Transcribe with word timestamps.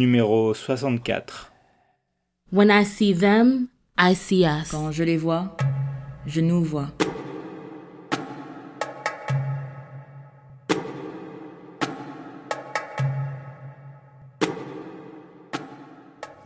numéro 0.00 0.54
64. 0.54 1.52
When 2.52 2.70
I 2.70 2.84
see 2.84 3.14
them, 3.14 3.68
I 3.98 4.14
see 4.14 4.46
us. 4.46 4.70
Quand 4.70 4.90
je 4.90 5.04
les 5.04 5.18
vois, 5.18 5.54
je 6.26 6.40
nous 6.40 6.64
vois. 6.64 6.88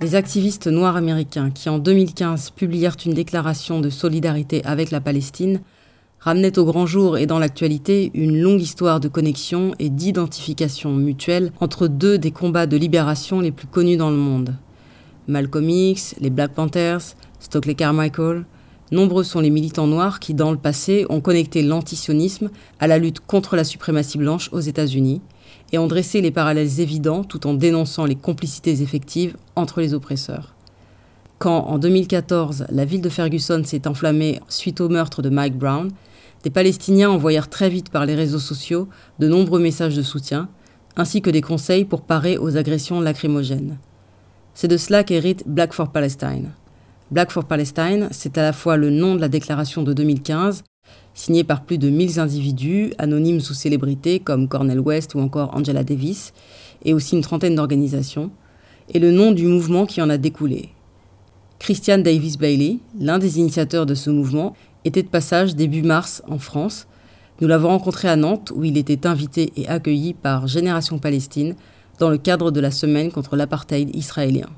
Les 0.01 0.17
activistes 0.17 0.67
noirs 0.67 0.97
américains 0.97 1.51
qui 1.51 1.69
en 1.69 1.79
2015 1.79 2.51
publièrent 2.51 2.97
une 3.07 3.15
déclaration 3.15 3.81
de 3.81 3.89
solidarité 3.89 4.63
avec 4.65 4.91
la 4.91 5.01
Palestine 5.01 5.61
ramenaient 6.25 6.59
au 6.59 6.65
grand 6.65 6.87
jour 6.87 7.19
et 7.19 7.27
dans 7.27 7.39
l'actualité 7.39 8.11
une 8.15 8.41
longue 8.41 8.63
histoire 8.63 8.99
de 8.99 9.09
connexion 9.09 9.75
et 9.79 9.91
d'identification 9.91 10.91
mutuelle 10.91 11.53
entre 11.61 11.87
deux 11.87 12.17
des 12.17 12.31
combats 12.31 12.67
de 12.67 12.79
libération 12.79 13.41
les 13.41 13.53
plus 13.53 13.67
connus 13.67 13.99
dans 13.99 14.09
le 14.09 14.17
monde. 14.17 14.57
Malcolm 15.29 15.69
X, 15.69 16.15
les 16.21 16.31
Black 16.31 16.53
Panthers, 16.53 17.03
Stokely 17.41 17.77
Carmichael, 17.77 18.47
nombreux 18.91 19.23
sont 19.23 19.41
les 19.41 19.51
militants 19.51 19.87
noirs 19.87 20.19
qui, 20.19 20.33
dans 20.33 20.51
le 20.51 20.57
passé, 20.57 21.05
ont 21.11 21.21
connecté 21.21 21.63
l'antisionisme 21.63 22.51
à 22.81 22.87
la 22.87 22.97
lutte 22.97 23.21
contre 23.21 23.55
la 23.55 23.65
suprématie 23.65 24.17
blanche 24.17 24.49
aux 24.51 24.61
États-Unis 24.61 25.21
et 25.73 25.79
ont 25.79 25.89
dressé 25.89 26.23
les 26.23 26.31
parallèles 26.31 26.81
évidents 26.81 27.23
tout 27.23 27.47
en 27.47 27.53
dénonçant 27.53 28.07
les 28.07 28.17
complicités 28.17 28.81
effectives 28.81 29.37
entre 29.57 29.83
les 29.83 29.93
oppresseurs. 29.93 30.55
Quand, 31.39 31.67
en 31.67 31.79
2014, 31.79 32.65
la 32.71 32.87
ville 32.87 33.03
de 33.03 33.11
Ferguson 33.11 33.61
s'est 33.63 33.87
enflammée 33.87 34.41
suite 34.49 34.81
au 34.81 34.89
meurtre 34.89 35.21
de 35.21 35.29
Mike 35.29 35.59
Brown, 35.59 35.91
des 36.45 36.51
Palestiniens 36.51 37.11
envoyèrent 37.11 37.49
très 37.49 37.71
vite 37.71 37.89
par 37.89 38.05
les 38.05 38.15
réseaux 38.15 38.39
sociaux 38.39 38.87
de 39.19 39.29
nombreux 39.29 39.61
messages 39.61 39.97
de 39.97 40.03
soutien, 40.03 40.51
ainsi 40.95 41.23
que 41.23 41.31
des 41.31 41.41
conseils 41.41 41.87
pour 41.87 42.03
parer 42.03 42.37
aux 42.37 42.59
agressions 42.59 43.01
lacrymogènes. 43.01 43.79
C'est 44.53 44.69
de 44.69 44.77
cela 44.77 45.05
qu'hérite 45.05 45.45
Black 45.47 45.73
for 45.73 45.91
Palestine. 45.91 46.51
Black 47.11 47.31
for 47.31 47.47
Palestine, 47.47 48.09
c'est 48.11 48.37
à 48.37 48.43
la 48.43 48.53
fois 48.53 48.77
le 48.77 48.91
nom 48.91 49.15
de 49.15 49.23
la 49.23 49.29
déclaration 49.29 49.83
de 49.83 49.95
2015, 49.95 50.65
signée 51.15 51.45
par 51.45 51.65
plus 51.65 51.79
de 51.79 51.89
1000 51.89 52.21
individus, 52.21 52.93
anonymes 52.99 53.39
ou 53.39 53.55
célébrités 53.55 54.21
comme 54.21 54.47
Cornel 54.47 54.81
West 54.81 55.15
ou 55.15 55.21
encore 55.21 55.57
Angela 55.57 55.83
Davis, 55.83 56.35
et 56.85 56.93
aussi 56.93 57.17
une 57.17 57.23
trentaine 57.23 57.55
d'organisations, 57.55 58.31
et 58.93 58.99
le 58.99 59.13
nom 59.13 59.33
du 59.33 59.47
mouvement 59.47 59.87
qui 59.87 60.03
en 60.03 60.11
a 60.11 60.19
découlé. 60.19 60.69
Christian 61.59 61.99
Davis 61.99 62.37
Bailey, 62.37 62.81
l'un 63.01 63.19
des 63.19 63.39
initiateurs 63.39 63.87
de 63.87 63.95
ce 63.95 64.11
mouvement, 64.11 64.55
était 64.85 65.03
de 65.03 65.09
passage 65.09 65.55
début 65.55 65.83
mars 65.83 66.23
en 66.29 66.39
France. 66.39 66.87
Nous 67.41 67.49
l'avons 67.49 67.69
rencontré 67.69 68.09
à 68.09 68.17
Nantes 68.17 68.53
où 68.55 68.65
il 68.65 68.79
était 68.79 69.07
invité 69.07 69.53
et 69.57 69.69
accueilli 69.69 70.15
par 70.15 70.47
Génération 70.47 70.99
Palestine 70.99 71.55
dans 71.99 72.11
le 72.11 72.19
cadre 72.19 72.51
de 72.51 72.61
la 72.61 72.71
semaine 72.71 73.11
contre 73.11 73.37
l'apartheid 73.37 73.95
israélien. 73.95 74.49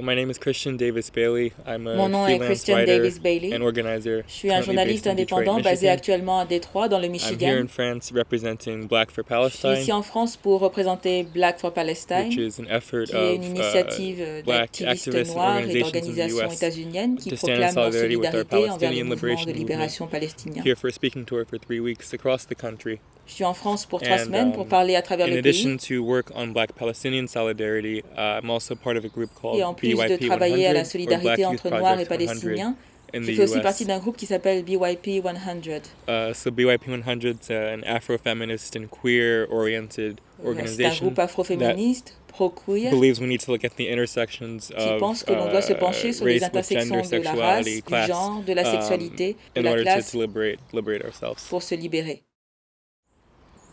My 0.00 0.14
name 0.14 0.30
is 0.30 0.38
Christian 0.38 0.76
Davis 0.76 1.10
Bailey. 1.10 1.52
I'm 1.66 1.88
a 1.88 1.96
Mon 1.96 2.08
nom 2.08 2.28
est 2.28 2.38
Christian 2.38 2.84
Davis 2.84 3.18
Bailey. 3.18 3.52
and 3.52 3.62
organizer. 3.64 4.22
Je 4.28 4.32
suis 4.32 4.52
un 4.52 4.62
journaliste 4.62 5.08
indépendant 5.08 5.60
basé 5.60 5.88
actuellement 5.88 6.38
à 6.38 6.44
Détroit, 6.44 6.88
dans 6.88 7.00
le 7.00 7.06
I'm 7.06 7.14
here 7.16 7.30
Michigan. 7.32 7.62
in 7.64 7.66
France 7.66 8.12
representing 8.14 8.86
Black 8.86 9.10
for 9.10 9.24
Je 9.28 9.34
suis 9.34 9.56
ici 9.56 9.60
Palestine, 9.62 9.94
en 9.94 10.02
France 10.02 10.36
pour 10.36 10.60
représenter 10.60 11.24
Black 11.24 11.58
for 11.58 11.70
which 11.70 11.74
Palestine, 11.74 12.30
is 12.30 12.60
an 12.60 12.66
effort 12.70 13.06
qui 13.06 13.16
est 13.16 13.34
une 13.34 13.42
of 13.42 13.48
initiative 13.48 14.20
uh, 14.20 14.42
d'activistes 14.44 15.34
noirs 15.34 15.58
et 15.68 15.80
d'organisations 15.80 16.46
US 16.46 16.54
états-uniennes 16.62 17.16
qui 17.16 17.30
proclament 17.34 17.74
leur 17.74 17.92
solidarité 17.92 18.56
envers 18.56 18.68
le 18.68 18.78
Palestinian 18.78 19.04
mouvement 19.04 19.14
liberation 19.16 19.46
de 19.46 19.50
movement. 19.50 19.58
libération 19.58 20.06
palestinien. 20.06 20.62
here 20.64 20.76
for 20.76 20.86
a 20.86 20.92
speaking 20.92 21.24
tour 21.24 21.44
for 21.44 21.58
three 21.58 21.80
weeks 21.80 22.14
across 22.14 22.46
the 22.46 22.54
country. 22.54 23.00
Je 23.28 23.34
suis 23.34 23.44
en 23.44 23.54
France 23.54 23.84
pour 23.86 24.00
trois 24.00 24.16
And, 24.16 24.24
semaines 24.24 24.52
pour 24.52 24.62
um, 24.62 24.68
parler 24.68 24.96
à 24.96 25.02
travers 25.02 25.26
In 25.26 25.30
le 25.30 25.38
addition 25.38 25.76
pays. 25.76 25.88
to 25.88 26.02
work 26.02 26.32
on 26.34 26.48
Black 26.48 26.72
Palestinian 26.72 27.28
solidarity, 27.28 28.02
uh, 28.16 28.40
I'm 28.42 28.50
also 28.50 28.74
part 28.74 28.96
of 28.96 29.04
a 29.04 29.08
group 29.08 29.30
called 29.40 29.58
Et 29.58 29.64
en 29.64 29.74
plus 29.74 29.90
de 29.90 30.26
travailler 30.26 30.66
à 30.66 30.72
la 30.72 30.84
100, 30.84 30.98
or 30.98 31.06
Black 31.06 31.08
solidarité 31.20 31.44
entre 31.44 31.68
Noirs 31.70 32.00
et 32.00 32.06
Project 32.06 32.30
100 32.30 32.40
Palestiniens, 32.40 32.76
in 33.14 33.22
je 33.22 33.32
fais 33.32 33.42
aussi 33.44 33.56
US. 33.58 33.62
partie 33.62 33.84
d'un 33.84 33.98
groupe 33.98 34.16
qui 34.16 34.26
s'appelle 34.26 34.64
BYP 34.64 35.22
100. 35.22 35.92
Uh, 36.08 36.32
so 36.34 36.50
BYP 36.50 36.88
100 36.88 37.24
is 37.24 37.50
an 37.50 37.82
Afro-feminist 37.84 38.76
and 38.76 38.86
queer-oriented 38.90 40.20
C'est 40.38 40.44
un 40.44 40.48
organization 40.48 41.06
groupe 41.06 41.18
afroféministe, 41.18 42.16
pro-queer, 42.28 42.90
believes 42.90 43.20
we 43.20 43.26
need 43.28 43.40
to 43.40 43.52
look 43.52 43.64
at 43.64 43.76
the 43.76 43.88
intersections 43.90 44.58
qui 44.68 44.98
pense 44.98 45.22
que 45.24 45.32
l'on 45.32 45.50
doit 45.50 45.62
se 45.62 45.72
uh, 45.72 45.76
pencher 45.78 46.12
sur 46.12 46.24
les 46.24 46.42
intersections 46.42 47.02
gender, 47.02 47.18
de 47.18 47.24
la 47.24 47.32
race, 47.32 47.64
du 47.64 48.06
genre, 48.06 48.42
de 48.46 48.52
la 48.54 48.62
um, 48.62 48.72
sexualité, 48.72 49.36
de 49.54 49.60
in 49.60 49.64
la 49.64 49.70
order 49.72 49.84
to, 49.84 49.90
classe, 49.90 50.12
to 50.12 50.20
liberate 50.20 50.58
liberate 50.72 51.04
ourselves. 51.04 51.46
pour 51.48 51.62
se 51.62 51.74
libérer. 51.74 52.22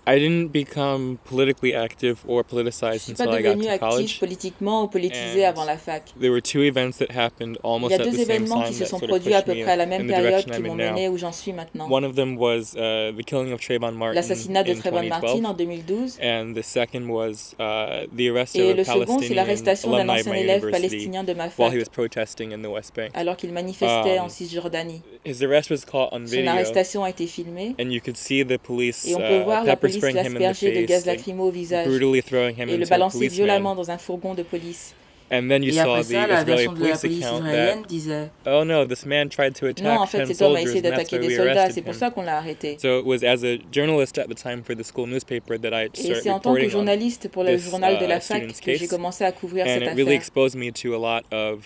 I 0.08 0.20
didn't 0.20 0.50
become 0.52 1.18
politically 1.28 1.74
active 1.74 2.18
or 2.28 2.44
Je 2.44 2.56
politicized 2.56 3.10
until 3.10 3.30
I 3.30 3.42
got 3.42 3.56
devenu 3.56 3.64
to 3.64 3.70
actif 3.72 3.80
college. 3.80 4.20
politiquement 4.20 4.84
ou 4.84 4.88
politisé 4.88 5.46
And 5.46 5.50
avant 5.50 5.66
la 5.66 5.78
fac. 5.78 6.04
There 6.20 6.30
were 6.32 6.42
two 6.42 6.62
events 6.64 6.98
that 7.00 7.12
happened 7.12 7.58
Il 7.58 7.60
almost 7.64 7.92
y 7.92 7.96
a 7.96 8.02
at 8.02 8.04
deux 8.06 8.12
the 8.12 8.18
same 8.26 8.44
événements 8.44 8.62
time 8.62 8.68
qui 8.68 8.74
se 8.76 8.80
that 8.84 8.86
sont 8.90 9.00
sort 9.00 9.04
of 9.04 9.10
produits 9.10 9.34
à 9.34 9.42
peu 9.42 9.54
près 9.54 9.72
à 9.72 9.76
la 9.76 9.86
même 9.88 10.08
période 10.08 10.46
qui 10.46 10.62
m'ont 10.62 10.76
mené 10.76 11.10
où 11.10 11.18
j'en 11.18 11.32
suis 11.32 11.54
maintenant. 11.54 11.90
One 11.90 12.04
of 12.06 12.16
them 12.16 12.38
was 12.38 12.76
uh, 12.76 13.12
the 13.18 13.24
killing 13.26 13.52
of 13.52 13.60
Trayvon 13.62 13.94
Martin 13.94 14.14
L'assassinat 14.16 14.64
de 14.64 14.74
Trayvon 14.76 15.08
Martin 15.08 15.38
2012. 15.40 15.46
en 15.46 15.54
2012. 15.54 16.20
And 16.22 16.54
the 16.56 16.64
second 16.64 17.08
was 17.10 17.56
uh, 17.60 18.06
the 18.16 18.30
arrest 18.30 18.56
Et 18.56 18.70
of 18.72 18.76
le 18.78 18.82
a 18.82 18.86
second, 18.86 19.20
c'est 19.22 19.34
Palestinian 19.34 19.36
l'arrestation 19.36 19.92
d'un 19.92 20.10
ancien 20.10 20.34
élève 20.34 20.70
palestinien 20.70 21.24
de 21.24 21.34
ma 21.34 21.46
while 21.46 21.52
fac 21.70 21.74
he 21.74 21.78
was 21.80 21.90
protesting 21.92 22.54
in 22.54 22.62
the 22.62 22.70
West 22.72 22.94
Bank. 22.96 23.10
alors 23.16 23.36
qu'il 23.38 23.52
manifestait 23.52 24.20
Um, 24.20 24.26
en 24.26 24.30
Cisjordanie. 24.30 25.02
His 25.26 25.42
arrest 25.44 25.70
was 25.72 25.84
caught 25.86 26.10
on 26.12 26.26
Son 26.28 26.36
video, 26.36 26.52
arrestation 26.52 27.04
a 27.04 27.10
été 27.10 27.26
filmée 27.28 27.76
and 27.80 27.90
you 27.92 28.00
could 28.02 28.18
see 28.18 28.44
the 28.46 28.58
police 28.60 29.06
et 29.08 29.16
on 29.16 29.20
peut 29.20 29.42
uh, 29.42 29.44
voir 29.44 29.64
la 29.64 29.76
pepper 29.76 29.95
police 30.00 30.14
the 30.14 30.30
l'asperger 30.30 30.72
de 30.72 30.86
gaz 30.86 31.06
lacrymo 31.06 31.46
au 31.46 31.52
visage 31.52 31.88
brutally 31.88 32.22
throwing 32.22 32.56
him 32.56 32.70
et 32.70 32.78
le 32.78 32.86
balancer 32.86 33.28
violemment 33.28 33.76
dans 33.76 33.90
un 33.92 33.98
fourgon 33.98 34.34
de 34.34 34.44
police. 34.44 34.94
And 35.32 35.50
then 35.50 35.64
you 35.64 35.70
Et 35.70 35.74
saw 35.74 35.96
après 35.96 36.04
the 36.04 36.06
ça, 36.06 36.28
la 36.28 36.42
Israeli 36.42 36.46
version 36.46 36.74
de 36.74 36.80
la 36.88 36.98
police 36.98 37.18
israélienne 37.18 37.82
that, 37.82 37.88
disait 37.88 38.30
oh 38.46 38.64
no, 38.64 38.86
this 38.86 39.08
man 39.08 39.28
tried 39.28 39.56
to 39.56 39.66
attack 39.66 39.84
Non, 39.84 40.02
en 40.02 40.06
fait, 40.06 40.24
10 40.24 40.28
cet 40.28 40.42
homme 40.44 40.56
a 40.56 40.62
essayé 40.62 40.82
d'attaquer 40.84 41.18
des 41.18 41.36
soldats, 41.36 41.72
c'est 41.72 41.82
pour 41.82 41.96
ça 41.96 42.12
qu'on 42.12 42.22
l'a 42.22 42.38
arrêté. 42.38 42.78
So 42.80 43.00
it 43.00 43.06
was 43.08 43.24
as 43.24 43.44
a 43.44 43.58
journalist 43.72 44.20
at 44.20 44.28
the 44.28 44.36
time 44.36 44.62
for 44.64 44.76
the 44.76 44.84
school 44.84 45.08
newspaper 45.08 45.58
that 45.58 45.74
I 45.74 45.86
Et 45.96 46.14
c'est 46.22 46.30
en 46.30 46.40
tant 46.40 46.54
que 46.54 46.70
journaliste 46.70 47.30
pour 47.30 47.44
le 47.44 47.56
this, 47.56 47.72
journal 47.72 47.98
de 47.98 48.06
uh, 48.06 48.08
la 48.08 48.20
fac 48.20 48.38
student's 48.44 48.62
que 48.62 48.76
j'ai 48.76 48.88
commencé 48.88 49.24
à 49.24 49.32
couvrir 49.32 49.66
And 49.66 49.70
cette 49.70 49.82
it 49.82 49.88
really 49.96 50.02
affaire. 50.02 50.14
exposed 50.18 50.56
me 50.56 50.72
to 50.72 50.94
a 50.94 51.00
lot 51.00 51.24
of 51.32 51.66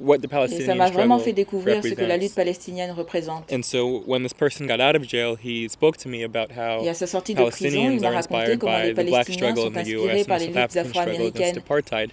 what 0.00 0.18
the 0.18 0.24
Et 0.24 0.28
ça 0.28 0.38
Palestinian 0.38 0.76
m'a 0.76 0.90
vraiment 0.90 1.18
fait 1.18 1.32
découvrir 1.32 1.82
ce 1.82 1.88
que 1.88 2.04
la 2.04 2.16
lutte 2.16 2.34
palestinienne 2.34 2.90
représente. 2.92 3.52
And 3.52 3.62
so 3.62 4.02
when 4.06 4.22
this 4.22 4.34
person 4.34 4.66
got 4.66 4.80
out 4.80 4.96
of 4.96 5.08
jail, 5.08 5.36
he 5.42 5.68
spoke 5.68 5.96
to 5.98 6.08
me 6.08 6.24
about 6.24 6.52
how 6.56 6.84
Et 6.84 6.88
à 6.88 6.94
sa 6.94 7.06
sortie 7.06 7.34
de 7.34 7.42
prison, 7.44 7.90
il 7.92 8.00
m'a 8.00 8.10
raconté 8.10 8.58
comment 8.58 8.78
les 8.78 8.92
the 8.92 8.94
black 8.94 9.26
Palestiniens 9.26 9.52
struggle 9.52 9.72
sont 9.72 9.76
inspirés 9.76 10.24
par 10.24 10.38
les 10.38 10.46
luttes 10.48 10.76
afro-américaines 10.76 11.60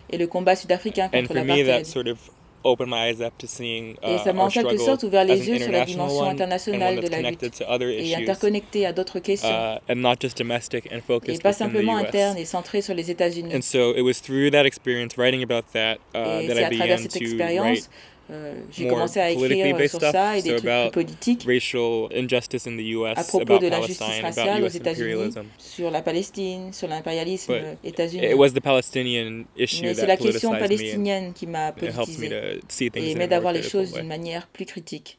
et 0.10 0.18
le 0.18 0.28
combat 0.28 0.56
sud-africain 0.56 1.10
contre 1.10 1.34
l'apartheid. 1.34 2.16
Sort 2.60 2.66
of 2.66 2.72
opened 2.72 2.90
my 2.90 3.10
eyes 3.10 3.22
up 3.22 3.38
to 3.38 3.48
seeing 3.48 3.98
uh, 4.04 4.16
Et 4.16 4.18
ça 4.20 4.34
m'a 4.34 4.44
en 4.44 4.50
quelque 4.50 4.78
sorte 4.78 5.04
ouvert 5.04 5.26
les 5.26 5.48
yeux 5.48 5.60
sur 5.60 5.72
la 5.72 5.86
dimension 5.86 6.30
internationale 6.30 7.00
de 7.00 7.08
la 7.08 7.22
lutte 7.22 7.62
et 7.82 8.16
interconnectée 8.16 8.86
à 8.86 8.94
d'autres 8.94 9.20
questions. 9.20 9.50
Uh, 9.50 9.80
and 9.90 9.96
not 10.02 10.16
just 10.22 10.38
domestic 10.38 10.88
and 10.92 10.98
et 10.98 11.02
focused 11.02 11.44
pas 11.44 11.54
simplement 11.54 11.98
interne 11.98 12.38
et 12.38 12.46
centrée 12.46 12.82
sur 12.82 12.94
les 12.94 13.12
États-Unis. 13.12 13.56
And 13.56 13.62
so 13.62 13.94
it 13.96 14.02
was 14.02 14.22
through 14.22 14.52
that 14.52 14.66
experience, 14.66 15.18
writing 15.18 15.44
about 15.44 15.66
that, 15.74 15.98
uh, 16.16 16.42
Et 16.42 16.48
that 16.48 16.56
c'est 16.56 16.62
I 16.62 16.66
à 16.66 16.70
travers 16.70 16.98
began 16.98 16.98
cette 16.98 17.12
to 17.12 17.20
write 17.20 17.32
expérience, 17.34 17.90
euh, 18.32 18.54
j'ai 18.72 18.88
commencé 18.88 19.20
à 19.20 19.32
écrire 19.32 19.76
euh, 19.76 19.88
sur 19.88 20.00
ça 20.00 20.38
et 20.38 20.42
des 20.42 20.50
so 20.52 20.58
trucs 20.58 20.92
plus 20.92 20.92
politiques 20.92 21.46
racial 21.48 22.10
injustice 22.16 22.68
in 22.68 22.78
the 22.78 23.18
à 23.18 23.24
propos 23.24 23.58
de 23.58 23.68
l'injustice 23.68 23.98
Palestine, 24.00 24.26
raciale 24.26 24.64
aux. 24.64 24.68
États-Unis, 24.68 25.34
sur 25.58 25.90
la 25.90 26.02
Palestine, 26.02 26.72
sur 26.72 26.88
l'impérialisme 26.88 27.56
états-unien. 27.84 28.36
Mais 29.58 29.94
c'est 29.94 30.06
la 30.06 30.18
question 30.18 30.52
palestinienne 30.52 31.34
qui 31.34 31.48
m'a 31.48 31.72
politisé 31.72 32.60
et 32.96 33.16
m'aide 33.16 33.34
à 33.34 33.40
voir 33.40 33.54
les 33.54 33.64
choses 33.64 33.94
d'une 33.94 34.08
manière 34.08 34.48
plus 34.48 34.66
critique. 34.66 35.18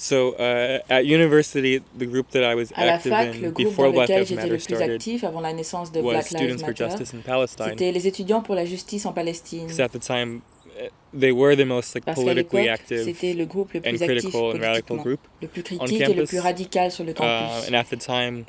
So 0.00 0.34
uh, 0.38 0.80
at 0.88 1.04
university, 1.04 1.82
the 1.98 2.06
group 2.06 2.30
that 2.30 2.42
I 2.42 2.54
was 2.54 2.72
À 2.74 2.86
la 2.86 2.94
active 2.94 3.12
fac, 3.12 3.34
in 3.34 3.40
le 3.42 3.50
groupe 3.50 3.66
before 3.66 3.92
dans 3.92 4.00
lequel 4.00 4.26
j'étais 4.26 4.46
le 4.46 4.56
plus 4.56 4.80
actif 4.80 5.24
avant 5.24 5.42
la 5.42 5.52
naissance 5.52 5.92
de 5.92 6.00
Black 6.00 6.30
Lives 6.30 6.58
Matter, 6.62 6.88
Justice 6.96 7.14
c'était 7.68 7.92
les 7.92 8.06
étudiants 8.06 8.40
pour 8.40 8.54
la 8.54 8.64
justice 8.64 9.04
en 9.04 9.12
Palestine. 9.12 9.66
Because 9.66 9.80
at 9.80 9.90
the 9.90 10.00
time, 10.00 10.40
they 11.12 11.32
were 11.32 11.56
the 11.56 11.64
most 11.64 11.94
like 11.94 12.04
politically 12.14 12.68
active 12.68 13.04
c'était 13.04 13.34
le 13.34 13.44
groupe 13.46 13.72
le 13.74 13.80
and 13.80 13.82
plus 13.96 14.02
actif 14.02 14.06
critical 14.30 14.54
and 14.56 14.60
radical 14.60 14.96
group. 14.98 15.20
le 15.42 15.48
plus 15.48 15.62
on 15.80 15.84
critique 15.84 16.08
et 16.08 16.14
le 16.14 16.24
plus 16.24 16.38
radical 16.40 16.90
sur 16.90 17.04
le 17.04 17.10
Uh, 17.12 17.14
campus. 17.14 17.68
and 17.68 17.74
at 17.74 17.84
the 17.90 17.96
time, 17.98 18.44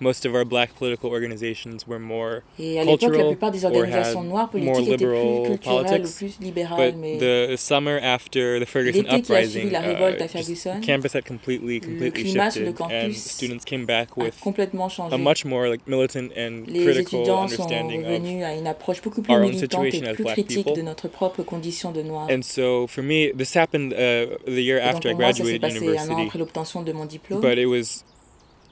most 0.00 0.24
of 0.26 0.34
our 0.34 0.44
black 0.44 0.74
political 0.76 1.10
organizations 1.10 1.86
were 1.86 1.98
more 2.00 2.42
Et 2.58 2.78
à 2.80 2.84
l'époque, 2.84 3.14
la 3.16 3.24
plupart 3.26 3.50
des 3.50 3.64
or 3.64 3.72
organisations 3.72 4.18
had 4.20 4.26
noires 4.26 4.30
more 4.30 4.48
politiques 4.50 4.88
étaient 4.88 4.96
liberal 4.96 5.42
plus 5.42 5.50
culturelles 5.50 5.80
ou 5.80 5.84
politics. 5.84 6.16
plus 6.16 6.38
libérales, 6.40 6.92
But 6.92 7.00
mais 7.00 7.18
the 7.18 7.56
summer 7.56 7.98
after 8.02 8.58
the 8.60 8.66
Ferguson 8.66 9.02
L'été 9.02 9.22
qui 9.22 9.32
a 9.32 9.44
suivi 9.44 9.66
uprising, 9.68 9.70
la 9.70 9.80
révolte 9.80 10.20
uh, 10.20 10.24
à 10.24 10.28
Ferguson, 10.28 10.80
campus 10.84 11.14
had 11.14 11.24
completely, 11.24 11.80
completely 11.80 12.24
climat 12.24 12.50
sur 12.50 12.62
le 12.62 12.66
shifted, 12.68 12.90
and 12.92 13.12
students 13.14 13.64
came 13.64 13.86
back 13.86 14.16
with 14.16 14.34
complètement 14.42 14.88
changé. 14.88 15.14
a 15.14 15.18
much 15.18 15.44
more 15.44 15.68
like 15.68 15.86
militant 15.86 16.30
and 16.36 16.64
Les 16.66 16.84
critical 16.84 17.20
étudiants 17.20 17.42
understanding 17.44 18.02
of. 18.04 18.08
revenus 18.10 18.44
à 18.44 18.54
une 18.54 18.66
approche 18.66 19.00
beaucoup 19.02 19.22
plus 19.22 19.32
our 19.32 19.40
own 19.42 19.50
militante 19.50 19.84
et 19.86 19.90
situation 19.92 20.06
as 20.10 20.14
plus 20.14 20.24
black 20.24 20.34
critique 20.36 20.64
people. 20.66 20.76
de 20.76 20.82
notre 20.82 21.08
propre 21.08 21.42
condition 21.42 21.92
de. 21.92 22.00
And 22.00 22.42
so 22.42 22.86
for 22.88 23.02
me, 23.02 23.30
this 23.36 23.54
happened 23.54 23.92
uh, 23.92 24.36
the 24.46 24.62
year 24.62 24.80
after 24.80 25.08
I 25.10 25.12
pour 25.12 25.20
moi, 25.20 25.32
ça 25.32 25.42
graduated 25.42 25.60
passé 25.60 25.76
un 25.76 25.80
an 25.80 25.84
university, 25.84 26.22
après 26.26 26.38
l'obtention 26.38 26.82
de 26.82 26.92
mon 26.92 27.04
diplôme. 27.04 27.40
but 27.40 27.58
it 27.58 27.66
was 27.66 28.04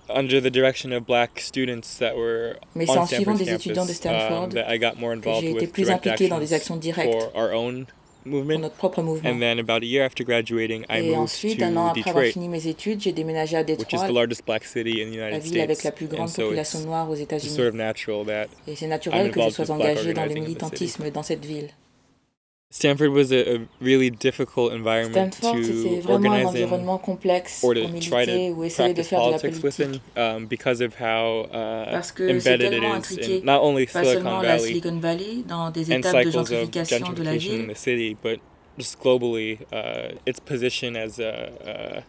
under 0.08 0.40
the 0.40 0.50
direction 0.50 0.92
of 0.92 1.06
black 1.06 1.40
students 1.40 1.98
that 1.98 2.14
were 2.16 2.56
Mais 2.74 2.86
c'est 2.86 2.92
on 2.92 3.02
en 3.02 3.06
suivant 3.06 3.34
des 3.34 3.50
étudiants 3.52 3.86
de 3.86 3.92
Stanford 3.92 4.44
um, 4.44 4.50
that 4.50 4.72
I 4.72 4.78
got 4.78 4.98
more 4.98 5.12
que 5.12 5.18
involved 5.18 5.42
j'ai 5.42 5.50
été 5.50 5.60
with 5.60 5.72
plus 5.72 5.90
impliqué 5.90 6.28
dans 6.28 6.38
des 6.38 6.52
actions 6.54 6.76
directes 6.76 7.12
for 7.12 7.30
our 7.34 7.52
own 7.54 7.86
pour 8.24 8.32
movement. 8.32 8.60
notre 8.60 8.74
propre 8.76 9.02
mouvement. 9.02 9.28
And 9.28 9.40
then 9.40 9.58
about 9.58 9.82
a 9.82 9.86
year 9.86 10.04
after 10.04 10.24
graduating, 10.24 10.84
I 10.90 10.98
Et 10.98 11.02
moved 11.10 11.18
ensuite, 11.18 11.62
un 11.62 11.76
an 11.76 11.92
to 11.92 12.00
après 12.00 12.10
avoir 12.10 12.24
Detroit, 12.24 12.32
fini 12.32 12.48
mes 12.48 12.66
études, 12.66 13.00
j'ai 13.00 13.12
déménagé 13.12 13.56
à 13.56 13.60
which 13.60 13.70
is 13.70 13.76
Détroit, 13.76 14.08
the 14.08 14.12
largest 14.12 14.44
black 14.44 14.64
city 14.64 15.02
in 15.02 15.10
the 15.10 15.16
la 15.16 15.28
United 15.28 15.42
ville 15.42 15.60
avec 15.60 15.78
States. 15.78 15.84
la 15.84 15.92
plus 15.92 16.06
And 16.06 16.16
grande 16.16 16.34
population 16.34 16.80
noire 16.80 17.10
aux 17.10 17.14
États-Unis. 17.14 17.54
sort 17.54 18.18
of 18.18 18.28
Et 18.66 18.76
c'est 18.76 18.86
naturel 18.86 19.30
que 19.30 19.40
je 19.42 19.50
sois 19.50 19.70
engagé 19.70 20.12
dans 20.12 20.24
le 20.26 20.34
militantisme 20.34 21.10
dans 21.10 21.22
cette 21.22 21.44
ville. 21.44 21.68
Stanford 22.70 23.12
was 23.12 23.32
a, 23.32 23.56
a 23.56 23.68
really 23.80 24.10
difficult 24.10 24.74
environment 24.74 25.32
Stanford, 25.34 25.64
to 25.64 26.00
vraiment 26.02 26.04
un 26.04 26.12
organize 26.12 26.54
in 26.54 26.62
environnement 26.64 26.98
complexe 27.02 27.64
or 27.64 27.72
pour 27.74 27.82
to 27.90 28.00
try 28.00 28.26
to 28.26 28.32
ou 28.52 28.64
essayer 28.64 28.92
de 28.92 29.02
practice 29.02 29.08
faire 29.08 29.18
de 29.20 29.24
la 29.30 29.38
politics 29.38 29.58
politique. 29.60 29.86
within 29.88 30.00
um, 30.36 30.46
because 30.46 30.82
of 30.82 30.94
how 31.00 31.44
uh, 31.50 31.90
Parce 31.92 32.12
que 32.12 32.28
embedded 32.28 32.72
it 32.74 32.80
tellement 32.80 32.98
is 32.98 33.10
intriqué, 33.16 33.38
in 33.40 33.44
not 33.46 33.62
only 33.62 33.86
Silicon 33.86 34.42
Valley 34.42 34.58
Silicon 34.68 35.00
Valley, 35.00 35.44
dans 35.48 35.70
des 35.70 35.90
and 35.90 36.02
étapes 36.04 36.24
de 36.24 36.30
cycles 36.30 36.36
of 36.36 36.48
gentrification 36.50 37.14
de 37.14 37.22
la 37.22 37.32
gentrification 37.38 37.60
in 37.64 37.68
the 37.68 37.74
city, 37.74 38.14
but 38.22 38.38
just 38.76 39.00
globally, 39.00 39.60
uh, 39.72 40.14
its 40.26 40.38
position 40.38 40.94
as 40.94 41.18
a, 41.18 41.50
a 41.64 42.02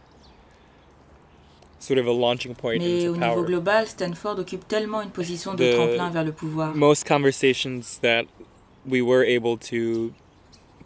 sort 1.82 1.98
of 1.98 2.06
a 2.06 2.12
launching 2.12 2.54
point 2.54 2.80
mais 2.82 3.04
into 3.04 3.12
au 3.12 3.16
niveau 3.16 3.34
power. 3.34 3.46
global, 3.46 3.86
Stanford 3.86 4.38
occupe 4.38 4.68
tellement 4.68 5.00
une 5.00 5.10
position 5.10 5.54
de 5.54 5.64
The- 5.72 5.74
tremplin 5.74 6.10
vers 6.10 6.22
le 6.24 6.32
pouvoir. 6.32 6.74
Most 6.76 7.06
conversations 7.08 7.98
that 8.02 8.26
we 8.86 9.00
were 9.00 9.24
able 9.24 9.56
to 9.56 10.12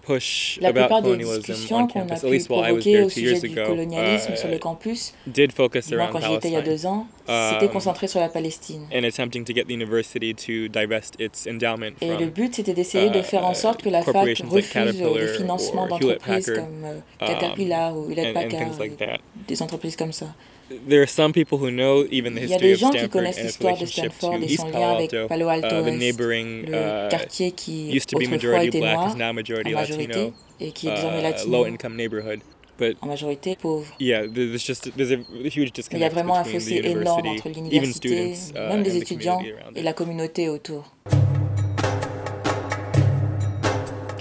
push 0.06 0.58
La 0.60 0.68
about 0.68 0.80
plupart 0.80 1.02
des 1.02 1.08
colonialism 1.10 1.40
discussions 1.40 1.76
on 1.76 1.86
qu'on 1.86 2.00
a 2.00 2.02
campus, 2.02 2.18
at 2.18 2.26
pu 2.26 2.32
least 2.32 2.50
while 2.50 2.58
I 2.58 2.72
was 2.72 2.82
provoquer 2.82 2.92
there 2.92 3.04
au 3.04 3.10
two 3.10 3.20
years 3.20 3.44
ago, 3.44 3.64
colonialisme 3.66 4.36
sur 4.36 4.48
le 4.48 4.56
uh, 4.56 4.58
campus, 4.58 5.14
did 5.26 5.52
focus 5.52 5.92
around 5.92 6.12
quand 6.12 6.20
j'y 6.20 6.34
étais 6.34 6.48
il 6.48 6.54
y 6.54 6.56
a 6.56 6.62
deux 6.62 6.86
ans, 6.86 7.06
c'était 7.26 7.66
Um, 7.66 7.72
concentré 7.72 8.06
sur 8.06 8.20
la 8.20 8.28
Palestine. 8.28 8.82
and 8.92 9.04
attempting 9.04 9.44
to 9.44 9.52
get 9.54 9.64
the 9.64 9.72
university 9.72 10.34
to 10.34 10.68
divest 10.68 11.14
its 11.18 11.46
endowment 11.48 11.92
Et 12.00 12.16
le 12.16 12.26
but, 12.26 12.54
c'était 12.54 12.74
d'essayer 12.74 13.10
de 13.10 13.22
faire 13.22 13.44
en 13.46 13.52
uh, 13.52 13.56
sorte 13.56 13.82
que 13.82 13.88
la 13.88 14.02
fac 14.02 14.14
refuse 14.14 14.68
Caterpillar 14.68 15.14
les 15.14 15.28
financements 15.28 15.86
d'entreprises 15.86 16.52
comme 16.54 16.84
euh, 16.84 16.98
Caterpillar 17.18 17.96
ou 17.96 18.10
Hewlett 18.10 18.34
Packard, 18.34 19.18
des 19.48 19.62
entreprises 19.62 19.96
comme 19.96 20.12
ça. 20.12 20.26
There 20.70 21.02
are 21.02 21.06
some 21.06 21.32
people 21.32 21.58
who 21.58 21.70
know 21.70 22.06
even 22.10 22.34
the 22.34 22.42
Il 22.42 22.48
y 22.48 22.54
a 22.54 22.56
history 22.56 22.68
des 22.68 22.72
of 22.72 22.78
gens 22.80 22.90
qui 22.90 22.98
Stanford 22.98 23.10
connaissent 23.10 23.38
and 23.38 23.44
its 23.44 23.58
l'histoire 23.58 23.74
de 23.74 23.80
relationship 23.80 24.12
to 24.12 24.16
Stanford 24.16 24.42
et 24.42 24.46
East 24.46 24.60
son 24.60 24.66
lien 24.66 24.72
Palo 24.72 24.94
avec 24.96 25.14
Alto, 25.14 25.28
Palo 25.28 25.48
Alto 25.48 25.66
uh, 25.66 25.82
the 25.82 25.88
Est, 25.88 25.96
neighboring 25.98 26.66
le 26.66 27.06
uh, 27.06 27.08
quartier 27.10 27.52
qui 27.52 27.90
used 27.94 28.06
to 28.08 28.18
be 28.18 28.22
autrefois 28.22 28.36
majority 28.36 28.68
était 28.68 28.80
noir 28.80 29.16
en 29.20 29.32
majority 29.34 29.72
majorité 29.74 30.06
Latino, 30.06 30.32
et 30.60 30.72
qui 30.72 30.88
est 30.88 30.94
désormais 30.94 31.20
uh, 31.20 31.22
latino 31.22 31.52
low 31.52 31.64
income 31.66 31.96
neighborhood. 31.96 32.40
But 32.78 32.96
en 33.02 33.06
majorité 33.06 33.56
pauvre. 33.56 33.86
yeah, 34.00 34.26
there's 34.26 34.64
just 34.64 34.90
there's 34.96 35.12
a 35.12 35.16
huge 35.16 35.54
Il 35.54 35.60
y 35.60 35.62
a 35.62 35.70
disconnect 35.74 36.14
vraiment 36.14 36.36
un 36.36 36.42
between 36.42 36.60
fossé 36.60 36.80
the 36.80 36.86
énorme 36.86 37.20
university, 37.20 37.28
entre 37.28 37.46
even 37.48 37.64
l'université, 37.64 38.34
students, 38.34 38.52
même 38.54 38.82
les 38.82 38.90
and 38.90 38.94
the 38.94 39.02
étudiants 39.02 39.36
community 39.36 39.62
around 39.62 39.76
et 39.76 39.82
la 39.82 39.92
communauté 39.92 40.48
autour. 40.48 40.84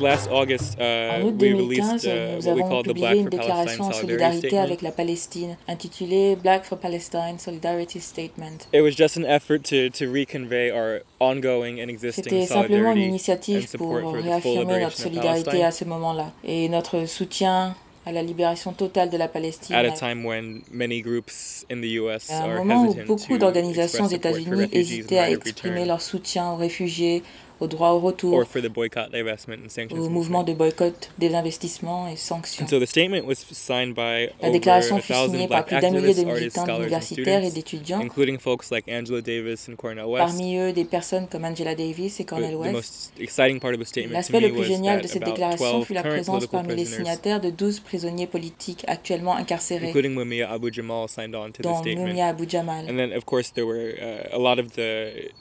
Last 0.04 0.30
August, 0.32 0.78
En 0.80 1.22
uh, 1.22 1.24
août 1.26 1.34
we 1.40 1.52
2015, 1.52 1.64
released 1.64 2.06
uh, 2.06 2.36
nous 2.36 2.46
what 2.48 2.56
we 2.56 2.62
avons 2.64 2.84
publié 2.84 3.02
Black 3.02 3.16
une 3.16 3.24
for 3.24 3.30
Palestine 3.30 3.40
déclaration 3.40 3.84
en 3.84 3.92
Solidarity 3.92 4.02
solidarité 4.02 4.48
Statement. 4.48 4.64
avec 4.64 4.82
la 4.82 4.92
Palestine 4.92 5.58
intitulée 5.68 6.36
Black 6.36 6.66
for 6.66 6.78
Palestine 6.78 7.40
Solidarity 7.40 8.00
Statement. 8.02 8.68
It 8.74 8.82
was 8.82 8.92
just 8.98 9.18
an 9.18 9.24
effort 9.24 9.64
to, 9.64 9.90
to 9.90 10.06
reconvey 10.12 10.72
our 10.72 11.02
ongoing 11.20 11.80
and 11.82 11.90
existing 11.90 12.24
C'était 12.26 12.46
simplement 12.46 12.92
une 12.92 13.14
solidarity 13.16 13.52
initiative 13.54 13.78
pour 13.78 13.96
réaffirmer 14.14 14.82
notre 14.82 14.98
solidarité 14.98 15.64
à 15.64 15.72
ce 15.72 15.86
moment-là 15.86 16.32
et 16.44 16.68
notre 16.70 17.06
soutien 17.06 17.76
à 18.06 18.12
la 18.12 18.22
libération 18.22 18.74
totale 18.74 19.10
de 19.10 19.16
la 19.16 19.30
Palestine. 19.30 19.74
at 19.74 19.86
a 19.86 19.92
time 19.92 20.26
when 20.26 20.62
many 20.70 21.02
groups 21.02 21.66
in 21.72 21.80
the 21.80 21.92
US 22.02 22.30
À 22.30 22.44
un 22.44 22.58
moment 22.58 22.88
où 22.90 22.94
beaucoup 23.08 23.34
to 23.34 23.38
d'organisations 23.38 24.04
aux 24.04 24.10
États-Unis 24.10 24.68
hésitaient 24.74 25.20
à 25.20 25.32
exprimer 25.32 25.86
leur 25.86 26.02
soutien 26.02 26.52
aux 26.52 26.58
réfugiés, 26.58 27.24
au 27.64 27.68
droit 27.68 27.90
au 27.90 27.98
or 27.98 28.04
retour, 28.04 28.46
for 28.46 28.62
the 28.62 28.70
boycott, 28.70 29.12
divestment, 29.12 29.64
and 29.66 29.70
sanctions 29.70 30.00
au 30.00 30.10
mouvement 30.10 30.44
de 30.44 30.54
boycott 30.54 31.10
des 31.18 31.34
investissements 31.34 32.08
et 32.08 32.16
sanctions. 32.16 32.64
And 32.64 32.68
so 32.68 32.80
the 32.80 32.86
statement 32.86 33.26
was 33.26 33.36
signed 33.36 33.96
by 33.96 34.30
La 34.42 34.50
déclaration 34.50 34.98
a 34.98 35.02
fut 35.02 35.14
signée 35.14 35.48
par 35.48 35.66
plus 35.66 35.80
d'un 35.80 35.92
millier 35.92 36.14
de 36.14 36.24
militants 36.24 36.66
universitaires 36.66 37.44
et 37.44 37.52
d'étudiants, 37.52 38.02
including 38.02 38.38
folks 38.38 38.72
like 38.72 38.86
Angela 38.90 39.22
Davis 39.22 39.70
and 39.70 39.76
Cornel 39.76 40.06
West. 40.06 40.26
parmi 40.28 40.58
eux 40.58 40.74
des 40.74 40.86
personnes 40.86 41.28
comme 41.28 41.46
Angela 41.46 41.76
Davis 41.76 42.20
et 42.20 42.26
Cornel 42.26 42.56
West. 42.56 43.14
L'aspect 43.20 44.40
le 44.40 44.52
plus 44.52 44.66
génial 44.66 45.02
de 45.02 45.08
cette 45.08 45.24
déclaration 45.24 45.80
12 45.80 45.86
fut 45.86 45.94
la 45.94 46.04
présence 46.04 46.48
parmi 46.48 46.76
les 46.76 46.86
signataires 46.86 47.42
de 47.42 47.50
12 47.50 47.80
prisonniers 47.80 48.28
politiques 48.28 48.84
actuellement 48.88 49.36
incarcérés, 49.36 49.90
including 49.90 50.16
Mumia 50.16 50.52
Abu 50.52 50.72
Jamal, 50.72 51.08
signed 51.08 51.36
on 51.36 51.52
to 51.52 51.62
the 51.62 51.64
dont 51.64 51.82
statement. 51.82 52.08
Mumia 52.08 52.28
Abu 52.28 52.48
Jamal. 52.48 52.86
And 52.90 52.98
then, 52.98 53.14
of 53.14 53.26
course, 53.26 53.52
there 53.52 53.66
were 53.66 53.94
uh, 54.00 54.36
a 54.36 54.40
lot 54.40 54.60
of 54.60 54.74
the 54.74 55.32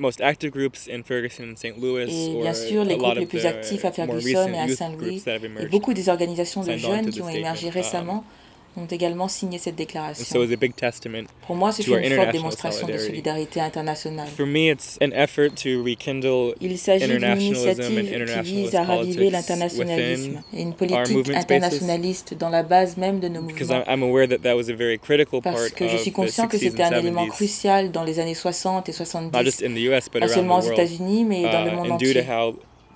most 0.00 0.20
active 0.20 0.50
groups 0.50 0.88
in 0.88 1.02
Ferguson 1.04 1.50
and 1.52 1.56
St. 1.56 1.76
Louis, 1.80 2.02
Et 2.10 2.40
bien 2.40 2.54
sûr, 2.54 2.84
les 2.84 2.94
a 2.94 2.96
lot 2.96 3.02
groupes 3.02 3.14
les 3.16 3.22
of 3.24 3.28
plus 3.28 3.46
actifs 3.46 3.84
à 3.84 3.92
Ferguson 3.92 4.48
et 4.52 4.58
à 4.58 4.68
Saint-Louis 4.68 5.22
et 5.26 5.30
emerged. 5.46 5.70
beaucoup 5.70 5.94
des 5.94 6.08
organisations 6.08 6.62
de 6.62 6.76
jeunes 6.76 7.10
qui 7.10 7.22
ont 7.22 7.28
émergé 7.28 7.68
Um, 7.68 7.72
récemment 7.74 8.24
ont 8.76 8.86
également 8.86 9.28
signé 9.28 9.58
cette 9.58 9.76
déclaration. 9.76 10.24
so 10.24 10.42
it's 10.42 10.52
a 10.52 10.56
big 10.56 10.74
testament. 10.74 11.24
Pour 11.46 11.56
moi, 11.56 11.72
c'est 11.72 11.86
une 11.86 12.14
forte 12.14 12.32
démonstration 12.32 12.86
de 12.86 12.96
solidarité 12.98 13.60
internationale. 13.60 14.28
For 14.28 14.46
me, 14.46 14.70
it's 14.70 14.98
an 15.00 15.10
effort 15.12 15.54
to 15.62 15.82
rekindle 15.82 16.54
Il 16.60 16.78
s'agit 16.78 17.06
d'une 17.06 17.24
initiative 17.40 18.24
qui 18.26 18.40
vise 18.42 18.74
à 18.74 18.84
raviver 18.84 19.30
l'internationalisme 19.30 20.42
et 20.52 20.62
une 20.62 20.74
politique 20.74 21.30
internationaliste 21.34 22.34
dans 22.34 22.48
la 22.50 22.62
base 22.62 22.96
même 22.96 23.20
de 23.20 23.28
nos 23.28 23.42
mouvements. 23.42 23.82
I'm, 23.86 24.02
I'm 24.02 24.02
aware 24.02 24.28
that 24.28 24.38
that 24.42 24.56
was 24.56 24.70
a 24.70 24.74
very 24.74 24.98
critical 24.98 25.40
part 25.40 25.54
Parce 25.54 25.70
que 25.70 25.88
je 25.88 25.96
suis 25.96 26.12
conscient 26.12 26.46
que 26.48 26.56
60s 26.56 26.60
c'était 26.60 26.82
un 26.82 26.98
élément 26.98 27.26
70s, 27.26 27.30
crucial 27.30 27.90
dans 27.90 28.04
les 28.04 28.18
années 28.18 28.34
60 28.34 28.88
et 28.88 28.92
not 28.92 28.96
70, 28.96 29.44
just 29.44 29.62
in 29.62 29.74
the 29.74 29.80
U.S. 29.88 30.08
but 30.12 30.20
pas 30.20 30.28
seulement 30.28 30.58
aux. 30.58 30.62
États-Unis, 30.62 31.24
mais 31.24 31.42
dans 31.42 31.64
le 31.64 31.70
Uh, 31.70 31.74
monde 31.74 31.92
entier. 31.92 32.24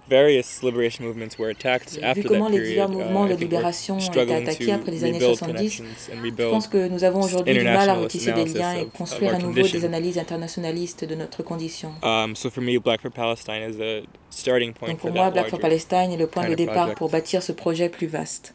How 0.05 0.09
various 0.09 0.63
liberation 0.63 1.05
movements 1.05 1.39
were 1.39 1.51
attacked 1.51 1.99
Et 1.99 2.05
after 2.05 2.23
Vu 2.23 2.29
comment 2.29 2.51
that 2.51 2.57
les 2.57 2.69
divers 2.69 2.89
uh, 2.89 2.93
mouvements 2.93 3.27
I 3.27 3.31
de 3.31 3.37
libération 3.37 3.97
ont 3.97 3.99
été 3.99 4.35
attaqués 4.35 4.73
après 4.73 4.91
les 4.91 5.05
années 5.05 5.19
rebuild 5.19 5.37
70, 5.37 5.57
connections 5.57 5.85
and 6.13 6.25
je 6.25 6.51
pense 6.51 6.69
que 6.69 6.89
nous 6.89 7.05
avons 7.05 7.23
aujourd'hui 7.23 7.55
du 7.55 7.65
mal 7.65 7.89
à 7.91 7.95
retisser 7.95 8.33
des 8.33 8.45
liens 8.47 8.75
et 8.75 8.83
of 8.83 8.93
construire 8.93 9.35
à 9.35 9.39
nouveau 9.39 9.63
des 9.63 9.85
analyses 9.85 10.19
internationalistes 10.19 11.05
de 11.05 11.15
notre 11.15 11.43
condition. 11.43 11.93
Um, 12.03 12.35
so 12.35 12.51
for 12.51 12.63
me, 12.63 12.79
Black 12.79 13.01
for 13.01 13.11
Palestine 13.11 13.63
is 13.63 13.81
a 13.81 14.03
starting 14.31 14.73
point 14.73 14.89
Donc 14.89 14.99
pour 14.99 15.13
moi, 15.13 15.31
Black 15.31 15.49
for. 15.49 15.59
Palestine 15.59 16.13
est 16.13 16.17
le 16.17 16.27
point 16.27 16.49
de 16.49 16.55
départ 16.55 16.95
pour 16.95 17.11
bâtir 17.11 17.43
ce 17.43 17.53
projet 17.53 17.89
plus 17.89 18.07
vaste. 18.07 18.55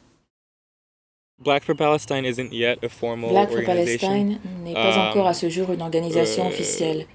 Black 1.39 1.63
for 1.63 1.75
Palestine 1.75 2.25
isn't 2.25 2.51
yet 2.51 2.84
a 2.84 2.89
formal 2.89 3.29
Black 3.29 3.50
for 3.50 3.60
organization. 3.60 4.10
Palestine 4.10 4.39
n'est 4.63 4.74
pas 4.74 4.98
Um, 4.98 5.10
encore 5.10 5.27
à 5.27 5.34
ce 5.34 5.50
jour 5.50 5.72
une 5.72 5.82
organisation 5.82 6.46
euh, 6.46 6.50
officielle. 6.50 7.06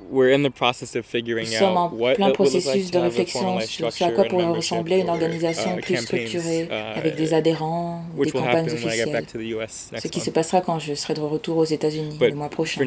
We're 0.00 0.32
in 0.34 0.42
the 0.42 0.50
process 0.50 0.96
of 0.96 1.06
figuring 1.06 1.46
Nous 1.46 1.52
sommes 1.52 1.76
en 1.76 1.86
out 1.86 1.92
what 1.92 2.14
plein 2.16 2.32
processus 2.32 2.90
de 2.90 2.98
réflexion 2.98 3.60
sur 3.60 3.92
ce 3.92 4.04
à 4.04 4.10
quoi 4.10 4.24
pourrait 4.24 4.44
ressembler 4.46 4.98
une 4.98 5.08
or, 5.08 5.14
organisation 5.14 5.78
uh, 5.78 5.80
plus 5.80 5.96
structurée, 5.96 6.64
uh, 6.64 6.98
avec 6.98 7.14
des 7.14 7.32
adhérents 7.32 8.04
des 8.16 8.30
campagnes 8.30 8.66
officielles. 8.66 9.26
Ce 9.98 10.08
qui 10.08 10.20
se 10.20 10.30
passera 10.30 10.60
quand 10.60 10.78
je 10.78 10.94
serai 10.94 11.14
de 11.14 11.20
retour 11.20 11.58
aux 11.58 11.64
États-Unis 11.64 12.18
le 12.20 12.34
mois 12.34 12.48
prochain. 12.48 12.80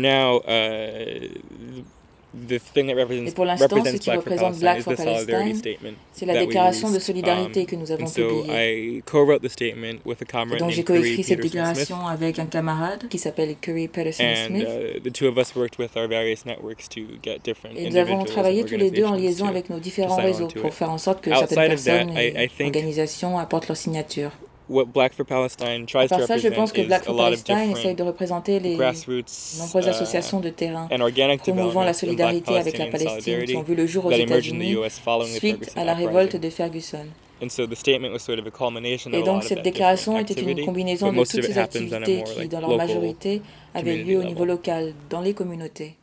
Now, 2.34 2.48
the 2.48 2.60
thing 2.60 2.88
that 2.88 2.96
represents, 2.96 3.30
Et 3.30 3.34
pour 3.34 3.46
l'instant, 3.46 3.84
ce 3.84 3.98
qui 3.98 4.12
représente 4.12 4.60
Palestine 4.60 4.60
Black 4.60 4.80
is 4.80 4.84
for 4.84 4.94
the 4.94 4.98
solidarity 4.98 5.32
Palestine, 5.32 5.56
statement. 5.56 5.98
C'est 6.14 6.26
la 6.26 6.40
déclaration 6.40 6.92
de 6.92 7.00
solidarité 7.00 7.62
Um, 7.62 7.66
que 7.66 7.76
nous 7.76 7.92
avons 7.92 8.06
publiée. 8.06 8.98
I 8.98 9.02
co-wrote 9.06 9.42
the 9.42 9.50
statement 9.50 10.00
with 10.06 10.22
a 10.22 10.44
Et 10.56 10.58
donc 10.58 10.72
j'ai 10.72 10.84
coécrit 10.84 11.24
cette 11.24 11.42
déclaration 11.42 12.08
avec 12.08 12.40
un 12.40 12.46
camarade 12.46 13.08
qui 13.10 13.18
s'appelle 13.18 13.56
Curry 13.60 13.88
Patterson 13.88 14.24
Smith. 14.48 14.68
the 15.04 15.12
two 15.12 15.28
of 15.28 15.38
us 15.38 15.56
worked 15.56 15.78
with 15.80 15.96
our 15.96 16.08
various 16.08 16.46
networks 16.46 16.88
to 16.90 17.02
get 17.24 17.40
different 17.44 17.76
Et 17.76 17.90
nous 17.90 17.98
avons 17.98 18.24
travaillé 18.24 18.64
tous 18.64 18.78
les 18.78 18.92
deux 18.92 19.06
en 19.06 19.16
liaison 19.16 19.48
avec 19.48 19.70
nos 19.70 19.80
différents 19.80 20.16
réseaux 20.18 20.48
pour 20.48 20.74
faire 20.74 20.92
en 20.92 20.98
sorte 20.98 21.22
que 21.22 21.30
certaines 21.30 21.70
personnes 21.70 22.18
et 22.18 22.50
organisations 22.64 23.40
apportent 23.40 23.68
leur 23.68 23.78
signature. 23.78 24.32
What 24.70 24.86
Black 24.94 25.14
for 25.14 25.26
Palestine 25.26 25.86
tries 25.86 26.08
to 26.10 26.18
Par 26.18 26.28
ça, 26.28 26.38
je 26.38 26.50
pense 26.50 26.72
que 26.74 26.82
Black 26.82 27.06
for 27.06 27.16
Palestine 27.16 27.72
essaye 27.72 27.96
de 27.96 28.04
représenter 28.04 28.60
les 28.60 28.76
nombreuses 28.76 29.86
uh, 29.86 29.90
associations 29.90 30.40
de 30.42 30.50
terrain 30.50 30.90
promouvant 31.38 31.84
la 31.84 31.94
solidarité 31.94 32.58
avec 32.58 32.78
la 32.78 32.88
Palestine 32.88 33.46
qui 33.46 33.56
ont 33.56 33.64
vu 33.64 33.76
le 33.76 33.88
jour 33.88 34.06
aux 34.06 34.12
États-Unis 34.12 34.76
suite 35.38 35.72
à 35.76 35.86
la 35.86 35.94
révolte 35.94 36.36
de 36.36 36.50
Ferguson. 36.50 37.06
And 37.40 37.50
so 37.50 37.68
the 37.68 37.76
statement 37.76 38.12
was 38.14 38.20
sort 38.20 38.40
of 38.40 38.48
a 38.48 38.52
culmination 38.52 39.12
Et 39.14 39.22
donc 39.22 39.44
cette 39.44 39.62
déclaration 39.62 40.18
était 40.18 40.42
une 40.42 40.66
combinaison 40.66 41.12
de 41.12 41.18
toutes 41.18 41.44
ces 41.44 41.58
activités 41.58 42.24
qui, 42.24 42.48
dans 42.48 42.62
leur 42.62 42.76
majorité, 42.76 43.42
avaient 43.76 43.98
lieu 43.98 44.20
au 44.20 44.24
niveau 44.24 44.44
local, 44.44 44.94
dans 45.10 45.22
les 45.22 45.34
communautés. 45.34 45.96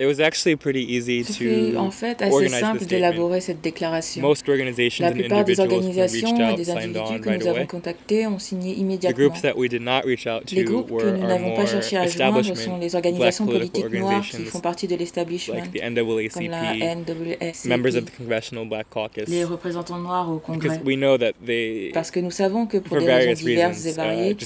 It 0.00 0.06
was 0.06 0.18
actually 0.18 0.56
pretty 0.56 0.80
easy 0.96 1.24
Ce 1.24 1.34
fut 1.34 1.76
en 1.76 1.86
to 1.86 1.90
fait 1.90 2.22
assez 2.22 2.48
simple 2.48 2.86
d'élaborer 2.86 3.42
cette 3.42 3.60
déclaration. 3.60 4.22
most 4.22 4.48
organizations 4.48 5.04
La 5.04 5.12
plupart 5.12 5.44
des 5.44 5.60
organisations 5.60 6.50
et 6.52 6.54
des 6.54 6.70
individus 6.70 7.20
que 7.20 7.28
nous 7.38 7.46
avons 7.46 7.66
contactés 7.66 8.26
ont 8.26 8.38
signé 8.38 8.74
The 8.74 8.78
immédiatement. 8.78 9.18
groups 9.26 9.42
that 9.42 9.58
we 9.58 9.68
did 9.68 9.82
not 9.82 10.00
reach 10.06 10.26
out 10.26 10.50
Les 10.52 10.64
to 10.64 10.72
groupes 10.72 10.96
que 10.96 11.10
nous 11.18 11.26
n'avons 11.26 11.54
pas 11.54 11.66
cherché 11.66 11.98
à 11.98 12.06
joindre 12.06 12.56
sont 12.56 12.78
les 12.78 12.94
organisations 12.94 13.44
politiques 13.44 13.90
noires 13.92 14.24
qui 14.26 14.44
font 14.44 14.60
partie 14.60 14.86
de 14.88 14.96
l'establishment, 14.96 15.56
comme 15.56 15.74
la 15.74 15.90
NAACP, 15.90 16.48
NAACP, 16.48 17.64
members 17.66 17.94
of 17.96 18.06
the 18.06 18.16
Congressional 18.16 18.66
Black 18.66 18.88
Caucus, 18.88 19.28
les 19.28 19.44
représentants 19.44 19.98
noirs 19.98 20.30
au 20.30 20.38
because 20.38 20.78
Congrès. 20.78 20.80
we 20.82 20.96
know 20.96 21.18
that 21.18 21.32
they, 21.44 21.90
Parce 21.92 22.10
que 22.10 22.20
nous 22.20 22.30
savons 22.30 22.64
que 22.64 22.78
pour 22.78 22.98
des 22.98 23.12
raisons 23.12 23.44
diverses 23.44 23.84
et 23.84 23.90
uh, 23.90 23.92
variées, 23.92 24.36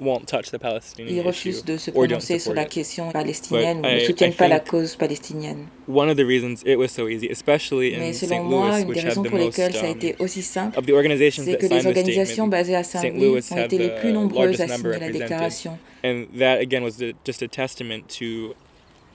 won't 0.00 0.26
touch 0.26 0.50
the 0.50 0.58
Palestinian 0.58 1.08
Ils 1.08 1.18
issue 1.18 1.26
refusent 1.26 1.64
de 1.64 1.76
se 1.76 1.90
or 1.90 2.06
don't 2.06 2.08
prononcer 2.08 2.38
sur 2.38 2.54
la 2.54 2.64
question 2.64 3.10
palestinienne 3.10 3.78
ou 3.78 3.82
ne 3.82 4.00
soutiennent 4.00 4.34
pas 4.34 4.48
la 4.48 4.60
cause 4.60 4.96
palestinienne. 4.96 5.66
One 5.88 6.08
of 6.08 6.16
the 6.16 6.24
reasons 6.24 6.62
it 6.64 6.76
was 6.76 6.88
so 6.88 7.08
easy, 7.08 7.28
especially 7.30 7.96
Mais 7.96 8.10
in 8.10 8.12
selon 8.12 8.36
St. 8.36 8.44
moi, 8.44 8.70
Louis, 8.70 8.82
une 8.82 8.92
des 8.92 9.00
raisons 9.00 9.22
the 9.22 9.28
pour 9.28 9.38
most 9.38 9.58
lesquelles 9.58 9.74
ça 9.74 9.86
a 9.86 9.90
um, 9.90 9.96
été 9.96 10.16
aussi 10.18 10.42
simple, 10.42 10.78
of 10.78 10.86
the 10.86 10.92
organizations 10.92 11.44
c'est 11.44 11.52
that 11.52 11.58
que 11.58 11.66
les 11.66 11.80
signed 11.80 11.94
the 11.94 11.98
organisations 11.98 12.48
basées 12.48 12.76
à. 12.76 12.82
Saint-Louis 12.82 13.42
ont 13.50 13.56
été 13.64 13.78
les 13.78 13.88
the 13.88 14.00
plus 14.00 14.12
nombreuses 14.12 14.60
à 14.60 14.68
signer 14.68 14.98
la 14.98 15.10
déclaration. 15.10 15.78
and 16.04 16.26
that 16.38 16.60
again 16.60 16.82
was 16.82 16.98
the, 16.98 17.14
just 17.24 17.42
a 17.42 17.48
testament 17.48 18.08
to 18.08 18.54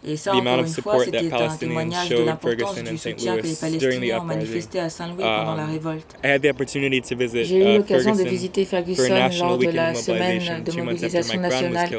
Et 0.05 0.15
ça, 0.15 0.31
the 0.31 0.35
amount 0.35 0.51
encore 0.51 0.59
of 0.59 0.77
une 0.77 0.83
fois, 0.83 0.99
c'était 1.03 1.33
un 1.33 1.57
témoignage 1.57 2.09
de 2.09 2.23
l'importance 2.23 2.83
du 2.83 2.97
soutien 2.97 3.37
que 3.37 3.43
les 3.47 3.53
Palestiniens 3.53 4.19
ont 4.21 4.25
manifesté 4.25 4.79
à 4.79 4.89
Saint-Louis 4.89 5.23
pendant 5.23 5.55
la 5.55 5.65
Um, 5.65 5.71
révolte. 5.71 6.15
I 6.23 6.27
had 6.27 6.41
the 6.41 6.49
opportunity 6.49 7.01
to 7.01 7.15
visit 7.15 7.45
J'ai 7.45 7.57
eu 7.57 7.75
uh, 7.75 7.77
l'occasion 7.77 8.11
de 8.11 8.17
Ferguson 8.17 8.29
visiter 8.29 8.65
Ferguson 8.65 9.09
national 9.09 9.49
lors 9.49 9.57
de 9.57 9.65
la 9.71 9.93
semaine 9.93 10.39
mobilization 10.39 10.63
de 10.63 10.81
mobilisation 10.81 11.41
nationale. 11.41 11.89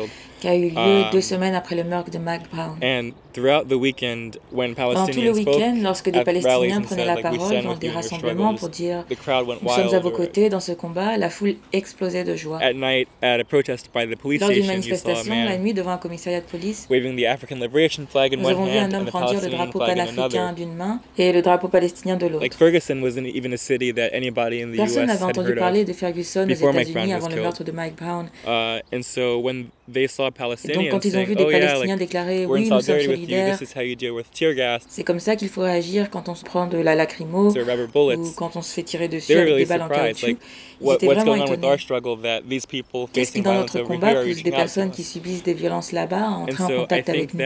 Qui 0.40 0.48
a 0.48 0.54
eu 0.54 0.70
lieu 0.70 0.80
Um, 0.80 1.10
deux 1.12 1.20
semaines 1.20 1.54
après 1.54 1.76
le 1.76 1.84
meurtre 1.84 2.10
de 2.10 2.18
Mac 2.18 2.42
Brown. 2.50 2.78
And 2.82 3.12
throughout 3.32 3.68
the 3.68 3.74
weekend, 3.74 4.38
when 4.50 4.74
Pendant 4.74 5.06
tout 5.06 5.20
le 5.20 5.32
week-end, 5.32 5.76
lorsque 5.82 6.10
des 6.10 6.22
Palestiniens 6.24 6.80
prenaient 6.80 7.04
la 7.04 7.16
parole 7.16 7.62
dans 7.62 7.74
des 7.74 7.90
rassemblements 7.90 8.54
pour 8.54 8.68
dire 8.68 9.04
the 9.08 9.16
crowd 9.16 9.46
went 9.46 9.58
nous 9.62 9.68
sommes 9.68 9.94
à 9.94 9.98
vos 10.00 10.10
côtés 10.10 10.48
dans 10.48 10.60
ce 10.60 10.72
combat, 10.72 11.16
la 11.16 11.30
foule 11.30 11.56
explosait 11.72 12.24
de 12.24 12.34
joie. 12.34 12.58
At 12.62 12.72
night, 12.74 13.08
at 13.22 13.40
a 13.40 13.44
protest 13.44 13.90
by 13.94 14.06
the 14.06 14.16
police 14.18 14.40
Lors 14.40 14.50
d'une 14.50 14.66
manifestation, 14.66 15.34
la 15.34 15.58
nuit, 15.58 15.74
devant 15.74 15.92
un 15.92 15.98
commissariat 15.98 16.40
de 16.40 16.46
police, 16.46 16.86
waving 16.90 17.16
the 17.16 17.26
African 17.26 17.56
liberation 17.56 18.06
flag 18.06 18.34
in 18.34 18.38
nous 18.38 18.46
one 18.46 18.52
avons 18.52 18.64
vu 18.64 18.78
un 18.78 18.92
homme 18.92 19.04
brandir 19.04 19.40
le 19.40 19.48
drapeau 19.50 19.78
panafricain 19.78 20.52
d'une 20.52 20.74
main 20.74 21.00
et 21.18 21.32
le 21.32 21.42
drapeau 21.42 21.68
palestinien 21.68 22.16
de 22.16 22.26
l'autre. 22.26 22.42
Like 22.42 22.54
Ferguson 22.54 23.02
wasn't 23.02 23.26
even 23.26 23.52
a 23.52 23.58
city 23.58 23.92
that 23.92 24.10
anybody 24.12 24.62
in 24.62 24.72
the 24.72 24.76
Personne 24.76 25.06
n'avait 25.06 25.24
entendu 25.24 25.54
parler 25.54 25.84
de 25.84 25.92
Ferguson 25.92 26.44
aux 26.44 26.72
Mike 26.72 26.88
États-Unis 26.88 27.12
avant 27.12 27.28
le 27.28 27.36
meurtre 27.36 27.64
de 27.64 27.72
Mike 27.72 27.96
Brown. 27.96 28.28
Uh, 28.46 28.80
and 28.92 29.02
so 29.02 29.38
when 29.38 29.66
donc, 29.90 30.34
Palestinians 30.34 30.90
quand 30.90 31.04
ils 31.04 31.16
ont 31.18 31.24
vu 31.24 31.34
des 31.34 31.44
"Oh 31.44 31.50
yeah, 31.50 31.60
Palestiniens 31.60 31.96
like 31.96 31.98
déclarer 31.98 32.46
oui, 32.46 32.60
nous 32.62 32.80
sommes 32.80 33.00
solidaires, 33.00 33.58
This 33.58 33.70
is 33.70 33.78
how 33.78 33.82
you 33.82 33.94
deal 33.96 34.12
with 34.12 34.30
tear 34.32 34.54
gas 34.54 34.80
c'est 34.88 35.04
comme 35.04 35.20
ça 35.20 35.36
qu'il 35.36 35.48
faut 35.48 35.62
réagir 35.62 36.10
quand 36.10 36.28
on 36.28 36.34
se 36.34 36.44
prend 36.44 36.66
de 36.66 36.78
la 36.78 36.94
lacrymo 36.94 37.50
ou 37.50 37.52
bullets." 37.52 38.32
quand 38.36 38.56
on 38.56 38.62
se 38.62 38.72
fait 38.72 38.82
tirer 38.82 39.08
dessus 39.08 39.32
avec 39.36 39.56
des 39.56 39.66
balles 39.66 39.82
en 39.82 39.88
caoutchouc. 39.88 40.36
Ils 40.82 40.92
étaient 40.92 41.06
what's 41.06 41.22
vraiment 41.22 41.24
going 41.24 41.40
on 41.40 41.50
with 41.50 41.58
étonnés. 41.58 41.66
our 41.72 41.78
struggle 41.78 42.16
that 42.22 42.40
these 42.48 42.64
people 42.66 43.06
Qu'est-ce 43.12 43.32
qui, 43.32 43.42
dans 43.42 43.50
violence 43.52 43.74
notre 43.74 43.86
combat, 43.86 44.14
pousse 44.14 44.42
des 44.42 44.50
personnes 44.50 44.90
qui 44.90 45.02
subissent 45.02 45.42
des 45.42 45.54
violences 45.54 45.92
là-bas 45.92 46.22
à 46.22 46.30
entrer 46.30 46.62
en 46.62 46.80
contact 46.80 47.08
avec 47.08 47.34
nous? 47.34 47.40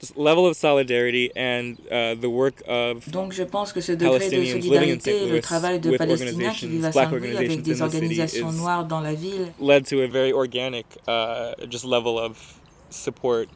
This 0.00 0.12
level 0.16 0.46
of 0.46 0.54
solidarity 0.56 1.30
and 1.36 1.76
uh, 1.90 2.14
the 2.20 2.28
work 2.30 2.62
of 2.68 3.08
Donc 3.10 3.32
je 3.32 3.42
pense 3.42 3.72
que 3.72 3.80
ce 3.80 3.92
degré 3.92 4.28
de 4.30 4.44
solidarité 4.44 5.24
et 5.24 5.26
le 5.28 5.40
travail 5.40 5.80
de 5.80 5.96
Palestiniens 5.96 6.52
qui 6.52 6.68
vivent 6.68 6.84
à 6.84 6.92
Saint-Louis 6.92 7.36
avec 7.36 7.62
des 7.62 7.82
in 7.82 7.86
the 7.86 7.90
city 7.90 7.96
organisations 7.96 8.50
is- 8.52 8.56
noires 8.60 8.84
dans 8.86 9.00
la 9.00 9.14
ville. 9.14 9.52
led 9.60 9.84
to 9.86 10.00
a 10.02 10.06
very 10.06 10.32
organic 10.32 10.86
uh, 11.08 11.52
just 11.68 11.84
level 11.84 12.18
of 12.18 12.36
support 12.90 13.48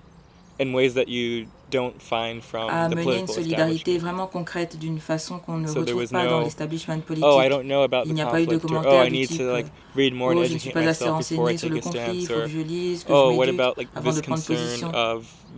in 0.58 0.72
ways 0.74 0.94
that 0.94 1.08
you 1.08 1.46
don't 1.72 2.00
find 2.00 2.42
from 2.42 2.68
a 2.68 2.88
the 2.88 2.94
mené 2.94 3.00
une 3.00 3.04
political 3.04 3.34
solidarité 3.34 3.76
establishment. 3.76 4.00
vraiment 4.00 4.26
concrète 4.26 4.78
d'une 4.78 4.98
façon 5.00 5.38
qu'on 5.38 5.56
ne 5.56 5.68
retrouve 5.68 6.08
pas 6.08 6.26
dans 6.26 6.40
l'establishment 6.40 7.00
politique. 7.00 7.26
Oh, 7.28 7.40
I 7.40 7.48
don't 7.48 7.64
know 7.64 7.82
about 7.82 8.02
Il 8.06 8.14
n'y 8.14 8.22
a 8.22 8.26
pas 8.26 8.40
eu 8.40 8.46
de 8.46 8.58
commentaires 8.58 9.02
oh, 9.02 9.04
du 9.06 9.10
need 9.10 9.28
type, 9.28 9.38
to 9.38 9.52
like 9.52 9.66
read 9.96 10.14
more 10.14 10.32
and 10.32 10.38
oh, 10.38 10.44
je 10.44 10.54
ne 10.54 10.58
suis 10.58 10.70
pas 10.70 10.80
assez 10.80 11.08
renseigné 11.08 11.56
sur 11.56 11.68
le 11.70 11.80
conflit, 11.80 12.00
il 12.14 12.26
faut 12.26 12.34
que 12.34 12.48
je 12.48 12.58
lise, 12.58 13.04
que 13.04 13.12
oh, 13.12 13.32
je 13.32 13.40
m'éduque 13.40 13.60
about 13.60 13.74
like 13.76 13.88
avant 13.94 14.10
this 14.10 14.20
de 14.20 14.26
prendre 14.26 14.44
position. 14.44 14.92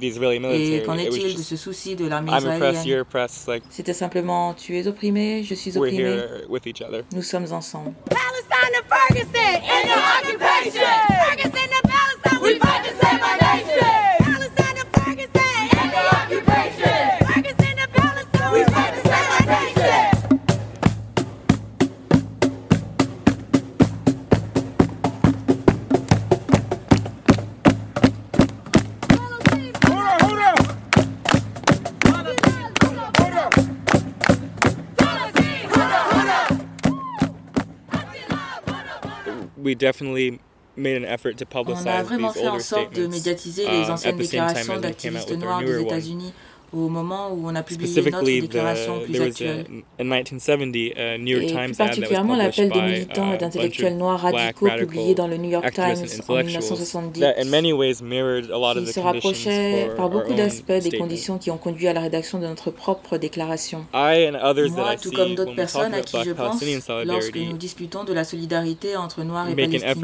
Et 0.01 0.83
qu'en 0.85 0.99
est-il 0.99 1.37
de 1.37 1.43
ce 1.43 1.57
souci 1.57 1.95
de 1.95 2.07
l'armée 2.07 2.31
I'm 2.31 2.39
oppressed, 2.39 2.57
israélienne? 2.57 2.87
you're 2.87 3.03
oppressed. 3.03 3.47
Like 3.49 3.63
C'était 3.71 3.93
simplement 3.93 4.55
tu 4.55 4.77
es 4.77 4.87
opprimé, 4.87 5.43
je 5.45 5.55
suis 5.55 5.73
we're 5.73 5.89
opprimé, 5.89 6.03
here 6.03 6.45
with 6.49 6.67
each 6.67 6.83
other. 6.83 7.05
nous 7.13 7.23
sommes 7.23 7.53
ensemble. 7.53 7.95
Palestine 8.11 8.73
to 8.73 8.83
Ferguson 8.89 9.63
in 9.63 9.89
the 9.89 9.99
occupation. 10.19 10.83
Ferguson 11.09 11.69
to 11.71 11.89
Palestine, 11.89 12.43
we 12.43 12.59
fight 12.59 12.84
We 39.65 39.75
definitely 39.75 40.39
made 40.77 40.97
an 40.97 41.05
effort 41.05 41.39
to 41.39 41.45
On 41.45 41.47
a 41.47 41.65
publicize 41.65 42.05
vraiment 42.05 42.33
these 42.33 42.43
fait 42.43 42.49
en 42.49 42.61
sorte 42.61 42.95
de 42.95 43.07
médiatiser 43.07 43.67
les 43.67 43.85
at 43.85 43.93
anciennes 43.93 44.19
déclarations 44.19 44.79
d'activistes 44.79 45.33
noirs 45.33 45.61
des. 45.61 45.81
États-Unis 45.81 46.33
au 46.75 46.89
moment 46.89 47.33
où 47.33 47.43
on 47.45 47.55
a 47.55 47.63
publié 47.63 48.03
notre 48.03 48.25
déclaration 48.25 49.01
plus 49.01 49.21
actuelle. 49.21 49.67
in 49.99 50.05
1970 50.05 50.93
a 50.97 51.19
New 51.19 51.39
York 51.39 51.71
Et 51.71 51.73
particulièrement 51.73 52.37
l'appel 52.37 52.71
des 52.71 52.83
militants 52.83 53.31
uh, 53.31 53.35
et 53.35 53.39
bunch 53.39 53.41
d'intellectuels 53.41 53.97
noirs 53.97 54.21
radicaux 54.21 54.69
publié 54.79 55.15
dans 55.15 55.29
le 55.29 55.37
New 55.37 55.51
York 55.51 55.73
Times 55.73 55.85
en 55.85 56.37
intellectuals 56.37 56.45
1970 56.45 57.21
that 57.21 57.35
in 57.39 57.49
many 57.51 57.73
ways 57.73 58.03
mirrored 58.03 58.51
a 58.51 58.59
lot 58.59 58.77
of 58.77 58.85
qui 58.85 58.91
the 58.91 58.95
se 58.95 59.01
rapprochait 59.01 59.91
par 59.97 60.09
beaucoup 60.09 60.35
d'aspects 60.35 60.73
des 60.73 60.99
conditions 60.99 61.39
qui 61.39 61.51
ont 61.51 61.59
conduit 61.59 61.89
à 61.89 61.93
la 61.93 62.01
rédaction 62.01 62.39
de 62.39 62.47
notre 62.47 62.71
propre 62.71 63.19
déclaration. 63.19 63.87
Moi, 63.93 64.97
tout 65.01 65.11
comme 65.11 65.35
d'autres 65.35 65.55
personnes 65.55 65.95
à 65.95 66.01
qui 66.01 66.17
je 66.25 66.33
pense, 66.33 66.63
lorsque 67.05 67.37
nous 67.37 67.57
discutons 67.57 68.05
de 68.05 68.13
la 68.13 68.25
solidarité 68.25 68.97
entre 68.97 69.23
Noirs 69.23 69.49
et 69.49 69.55
Palestiniens, 69.55 69.95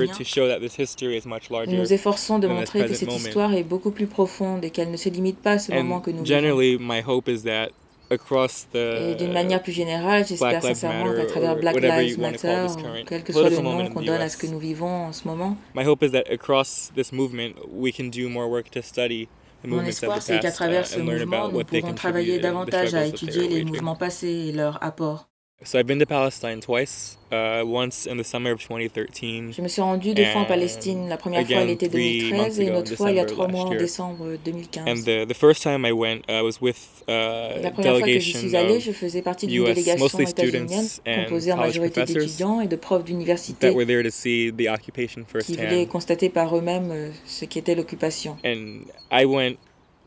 nous 1.67 1.77
nous 1.77 1.93
efforçons 1.93 2.39
de 2.39 2.49
montrer 2.49 2.87
que 2.87 2.95
cette 2.95 3.12
histoire 3.12 3.55
est 3.55 3.62
beaucoup 3.62 3.91
plus 3.91 4.07
profonde 4.07 4.65
et 4.65 4.71
qu'elle 4.71 4.91
ne 4.91 4.97
se 4.97 5.09
limite 5.09 5.39
pas 5.39 5.53
à 5.53 5.59
ce 5.59 5.73
moment 5.73 6.00
que 6.00 6.11
nous 6.11 6.23
vivons. 6.23 6.60
Generally, 6.61 6.79
my 6.79 7.00
hope 7.00 7.29
is 7.29 7.43
that 7.45 7.71
across 8.11 8.67
Et 8.75 9.14
d'une 9.14 9.33
manière 9.33 9.62
plus 9.62 9.73
générale, 9.73 10.26
j'espère 10.26 10.62
sincèrement 10.62 11.12
qu'à 11.14 11.26
travers 11.26 11.57
Black 11.57 11.76
Lives 11.81 12.19
Matter, 12.19 12.67
ou 12.69 13.05
quel 13.07 13.23
que 13.23 13.33
soit 13.33 13.50
le 13.50 13.59
nom 13.61 13.88
qu'on 13.88 14.02
donne 14.02 14.21
à 14.21 14.29
ce 14.29 14.37
que 14.37 14.47
nous 14.47 14.59
vivons 14.59 15.07
en 15.07 15.12
ce 15.12 15.26
moment, 15.26 15.57
my 15.75 15.87
hope 15.87 16.02
is 16.02 16.11
that 16.11 16.25
across 16.31 16.90
this 16.95 17.12
movement 17.12 17.55
we 17.73 17.93
can 17.93 18.09
do 18.09 18.29
more 18.29 18.49
work 18.49 18.71
to 18.71 18.83
study 18.83 19.29
the 19.62 19.69
mon 19.69 19.85
espoir 19.85 20.21
c'est 20.21 20.40
qu'à 20.40 20.50
travers 20.50 20.85
uh, 20.85 20.95
ce 20.95 20.99
mouvement, 20.99 21.49
nous 21.49 21.62
pourrons 21.64 21.95
travailler 21.95 22.40
davantage 22.40 22.95
à 22.95 23.07
étudier 23.07 23.49
les 23.49 23.64
mouvements 23.64 23.97
passés 23.97 24.49
et 24.49 24.52
leurs 24.52 24.83
apports. 24.83 25.30
So 25.62 25.79
I've 25.79 25.87
been 25.87 25.99
to 25.99 26.07
Palestine 26.07 26.61
twice. 26.62 27.19
Uh, 27.31 27.62
once 27.67 28.07
in 28.07 28.17
the 28.17 28.25
summer 28.25 28.50
of 28.50 28.61
2013, 28.61 29.52
Je 29.52 29.61
me 29.61 29.69
suis 29.69 29.83
rendu 29.83 30.14
deux 30.14 30.25
fois 30.25 30.40
en 30.40 30.45
And 30.45 30.47
Palestine, 30.47 31.09
la 31.09 31.19
première 31.19 31.47
fois 31.47 31.64
l'été 31.64 31.88
three 31.88 32.31
2013 32.31 32.40
months 32.40 32.59
et 32.59 32.67
une 32.71 32.76
autre 32.76 32.97
fois 32.97 33.11
il 33.11 33.17
y 33.17 33.21
a 33.21 33.26
trois 33.26 33.47
mois 33.47 33.64
en 33.67 33.71
décembre 33.75 34.37
2015. 34.43 34.88
and 34.88 35.05
the 35.05 35.29
the 35.29 35.35
first 35.37 35.62
time 35.62 35.85
I 35.85 35.93
went, 35.93 36.23
I 36.29 36.40
was 36.40 36.61
with 36.62 37.05
uh, 37.09 37.61
La 37.62 37.71
première 37.71 37.99
fois 37.99 38.00
que 38.00 38.07
delegation 38.07 38.38
suis 38.40 38.57
allé, 38.57 38.81
je 38.81 38.90
faisais 38.90 39.21
partie 39.23 39.47
d'une 39.47 39.64
délégation 39.64 40.07
états-unienne 40.07 40.88
composée 41.05 41.52
en 41.52 41.59
majorité 41.59 42.05
d'étudiants 42.05 42.61
et 42.62 42.67
de 42.67 42.76
profs 42.76 43.05
that 43.05 43.07
d'université 43.07 43.71
were 43.71 43.87
there 43.87 44.02
to 44.02 44.11
see 44.11 44.50
the 44.50 44.67
occupation 44.67 45.25
qui 45.45 45.57
voulaient 45.57 45.87
constater 45.87 46.31
par 46.31 46.57
eux-mêmes 46.57 46.90
euh, 46.90 47.11
ce 47.26 47.45
qu'était 47.45 47.75
l'occupation. 47.75 48.38
And 48.45 48.87
I 49.12 49.26
went 49.26 49.59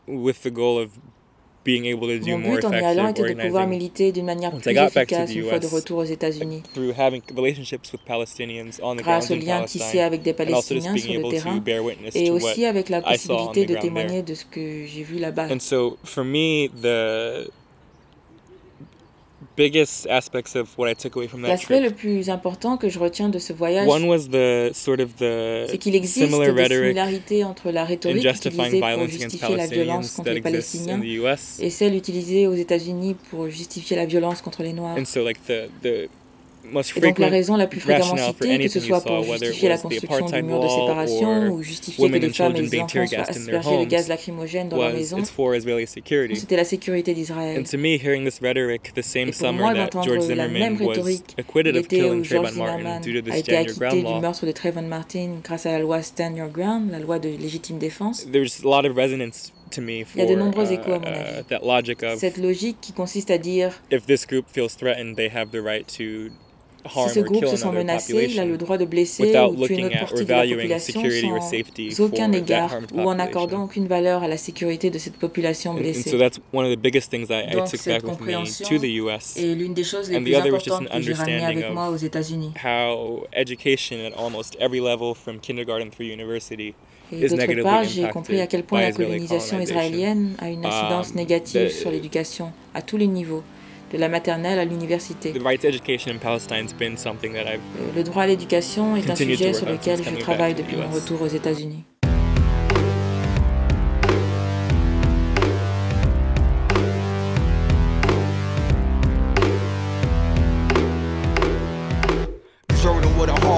with 0.06 0.42
the 0.42 0.50
goal 0.50 0.78
of 0.78 0.90
being 1.64 1.86
able 1.86 2.08
to 2.08 2.18
do 2.18 2.32
Mon 2.32 2.38
more 2.38 2.56
but 2.56 2.64
en 2.66 2.72
y 2.72 2.84
allant 2.84 3.08
était 3.08 3.34
de 3.34 3.40
pouvoir 3.40 3.66
militer 3.66 4.12
d'une 4.12 4.26
manière 4.26 4.50
plus 4.52 4.70
efficace 4.70 5.30
the 5.30 5.36
une 5.36 5.48
fois 5.48 5.58
de 5.58 5.66
retour 5.66 5.98
aux 5.98 6.04
États-Unis, 6.04 6.62
through 6.74 6.92
having 6.96 7.22
relationships 7.34 7.92
with 7.92 8.02
Palestinians 8.06 8.78
on 8.82 8.96
the 8.96 9.02
grâce 9.02 9.28
ground 9.28 9.42
aux 9.42 9.46
liens 9.46 9.64
tissés 9.64 10.00
avec 10.00 10.22
des 10.22 10.32
and 10.32 10.54
also 10.54 10.74
just 10.74 10.86
Palestiniens 10.86 10.96
sur 10.96 11.08
being 11.08 11.20
le 11.20 11.26
able 11.26 11.36
to 11.36 11.42
terrain, 11.42 11.56
bear 11.58 11.84
witness 11.84 12.14
et 12.14 12.30
aussi 12.30 12.66
avec 12.66 12.88
la 12.88 12.98
I 12.98 13.18
saw 13.18 13.32
on 13.32 13.46
possibilité 13.46 13.66
the 13.66 13.76
de 13.76 13.80
témoigner 13.80 14.22
de 14.22 14.34
ce 14.34 14.44
que 14.44 14.84
j'ai 14.86 15.02
vu 15.02 15.18
là-bas. 15.18 15.48
And 15.50 15.60
so 15.60 15.96
for 16.04 16.24
me, 16.24 16.68
the 16.68 17.50
biggest 19.56 20.06
aspects 20.08 20.56
of 20.56 20.76
what 20.76 20.88
I 20.88 20.94
took 20.94 21.16
away 21.16 21.28
from 21.28 21.42
that 21.42 21.48
L'aspect 21.48 21.80
le 21.80 21.90
plus 21.90 22.28
important 22.28 22.76
que 22.76 22.88
je 22.88 22.98
retiens 22.98 23.28
de 23.28 23.38
ce 23.38 23.52
voyage, 23.52 23.88
one 23.88 24.04
was 24.04 24.28
the 24.30 24.72
sort 24.72 25.00
of 25.00 25.14
the 25.16 25.66
c'est 25.68 25.78
qu'il 25.78 25.94
existe 25.94 26.28
similar 26.28 26.52
des 26.54 26.68
similarités 26.68 27.44
entre 27.44 27.70
la 27.70 27.84
rhétorique 27.84 28.22
justifying 28.22 28.76
utilisée 28.76 28.94
pour 28.96 29.08
justifier 29.08 29.56
la 29.56 29.66
violence 29.66 30.10
contre 30.12 30.30
les 30.30 30.40
Palestiniens 30.40 31.00
the 31.00 31.18
U.S. 31.20 31.58
et 31.60 31.70
celle 31.70 31.94
utilisée 31.94 32.46
aux 32.46 32.54
États-Unis 32.54 33.16
pour 33.30 33.48
justifier 33.48 33.96
la 33.96 34.06
violence 34.06 34.42
contre 34.42 34.62
les 34.62 34.72
Noirs. 34.72 34.96
And 34.98 35.04
so, 35.04 35.24
like 35.24 35.38
the 35.46 35.68
the 35.82 36.08
most 36.08 36.23
Et 36.96 37.00
donc 37.00 37.18
la 37.18 37.28
raison 37.28 37.56
la 37.56 37.66
plus 37.66 37.80
fréquemment 37.80 38.16
citée, 38.16 38.58
que 38.58 38.68
ce 38.68 38.80
soit 38.80 39.00
pour 39.00 39.24
justifier 39.24 39.68
la 39.68 39.78
construction 39.78 40.26
du 40.26 40.42
mur 40.42 40.60
de 40.60 40.68
séparation 40.68 41.52
ou 41.52 41.62
justifier 41.62 42.10
que 42.10 42.26
and 42.26 42.32
femmes 42.32 42.56
et 42.56 42.62
being 42.62 42.82
enfants 42.82 43.06
soient 43.06 43.20
aspergés 43.20 43.78
de 43.78 43.84
gaz 43.84 44.08
lacrymogène 44.08 44.68
dans 44.68 44.90
Israeli 44.90 45.86
security. 45.86 46.36
c'était 46.36 46.56
la 46.56 46.64
sécurité 46.64 47.14
d'Israël. 47.14 47.60
And 47.60 47.64
to 47.64 47.78
me, 47.78 47.96
hearing 47.96 48.24
this 48.24 48.40
rhetoric 48.40 48.92
the 48.94 49.02
same 49.02 49.28
Et 49.28 49.32
pour 49.32 49.34
summer 49.34 49.60
moi, 49.60 49.74
that 49.74 49.84
d'entendre 49.84 50.04
George 50.04 50.28
la 50.28 50.48
même 50.48 50.76
Zimmerman 50.76 50.86
was 50.86 50.88
rhétorique 50.94 51.34
acquitted 51.38 51.76
of 51.76 51.82
l'été 51.82 51.96
killing 51.96 52.20
où 52.20 52.24
George 52.24 52.52
Zimmerman 52.52 53.02
a 53.30 53.38
été 53.38 53.56
acquitté 53.56 54.02
du 54.02 54.20
meurtre 54.20 54.46
de 54.46 54.52
Trayvon 54.52 54.82
Martin 54.82 55.30
grâce 55.42 55.66
à 55.66 55.72
la 55.72 55.78
loi 55.78 56.02
Stand 56.02 56.36
Your 56.36 56.48
Ground, 56.48 56.90
la 56.90 56.98
loi 56.98 57.18
de 57.18 57.28
légitime 57.28 57.78
défense. 57.78 58.26
Il 59.76 59.92
y 60.16 60.20
a 60.20 60.26
de 60.26 60.34
nombreux 60.34 60.70
uh, 60.70 60.74
échos, 60.74 60.92
à 60.92 60.98
mon 60.98 61.06
uh, 61.06 61.72
avis. 61.72 62.18
Cette 62.18 62.36
logique 62.36 62.76
qui 62.80 62.92
consiste 62.92 63.30
à 63.30 63.38
dire 63.38 63.72
Si 66.90 67.14
ce 67.14 67.20
groupe 67.20 67.46
se 67.46 67.56
sent 67.56 67.70
menacé, 67.72 68.28
il 68.30 68.38
a 68.40 68.44
le 68.44 68.56
droit 68.56 68.76
de 68.78 68.84
blesser 68.84 69.36
ou 69.48 69.66
tuer 69.66 69.78
une 69.78 69.86
autre 69.86 69.98
partie 69.98 70.24
de 70.24 70.30
la 70.30 70.46
population 70.46 71.02
sans 71.90 72.04
aucun 72.04 72.32
égard 72.32 72.78
ou 72.94 73.00
en 73.02 73.18
accordant 73.18 73.64
aucune 73.64 73.86
valeur 73.86 74.22
à 74.22 74.28
la 74.28 74.36
sécurité 74.36 74.90
de 74.90 74.98
cette 74.98 75.16
population 75.16 75.74
blessée. 75.74 76.10
so 76.10 76.18
that's 76.18 76.38
one 76.52 76.66
of 76.66 76.70
the 76.72 76.80
biggest 76.80 77.10
things 77.10 77.26
I, 77.30 77.44
I 77.50 77.54
Donc, 77.54 77.70
took 77.70 77.80
cette 77.80 78.02
compréhension. 78.02 78.66
Et 79.36 79.54
l'une 79.54 79.74
des 79.74 79.84
choses 79.84 80.10
les 80.10 80.20
plus 80.20 80.34
importantes 80.34 80.86
an 80.90 80.96
que 80.96 81.02
j'ai 81.02 81.12
ramenées 81.12 81.44
avec 81.44 81.70
moi 81.72 81.88
aux 81.90 81.96
États-Unis. 81.96 82.52
how 82.62 83.26
education 83.32 83.96
at 84.06 84.12
almost 84.16 84.56
every 84.60 84.80
level 84.80 85.14
from 85.14 85.38
kindergarten 85.40 85.90
through 85.90 86.06
university 86.06 86.74
Et 87.12 87.28
d'autre 87.28 87.62
part, 87.62 87.84
j'ai 87.84 88.08
compris 88.08 88.40
à 88.40 88.46
quel 88.46 88.64
point 88.64 88.80
la 88.80 88.92
colonisation 88.92 89.60
israélienne 89.60 90.34
a 90.38 90.48
une 90.48 90.64
incidence 90.64 91.10
Um, 91.10 91.16
négative 91.16 91.70
sur 91.70 91.90
l'éducation 91.90 92.52
à 92.72 92.82
tous 92.82 92.96
les 92.96 93.06
niveaux, 93.06 93.42
de 93.92 93.98
la 93.98 94.08
maternelle 94.08 94.58
à 94.58 94.64
l'université. 94.64 95.32
Le 95.32 95.38
droit 98.02 98.22
à 98.22 98.26
l'éducation 98.26 98.96
est 98.96 99.10
un 99.10 99.14
sujet 99.14 99.52
sur 99.52 99.68
lequel 99.68 100.02
je 100.02 100.16
travaille 100.16 100.54
depuis 100.54 100.76
mon 100.76 100.88
retour 100.88 101.20
aux 101.22 101.26
États-Unis. 101.26 101.84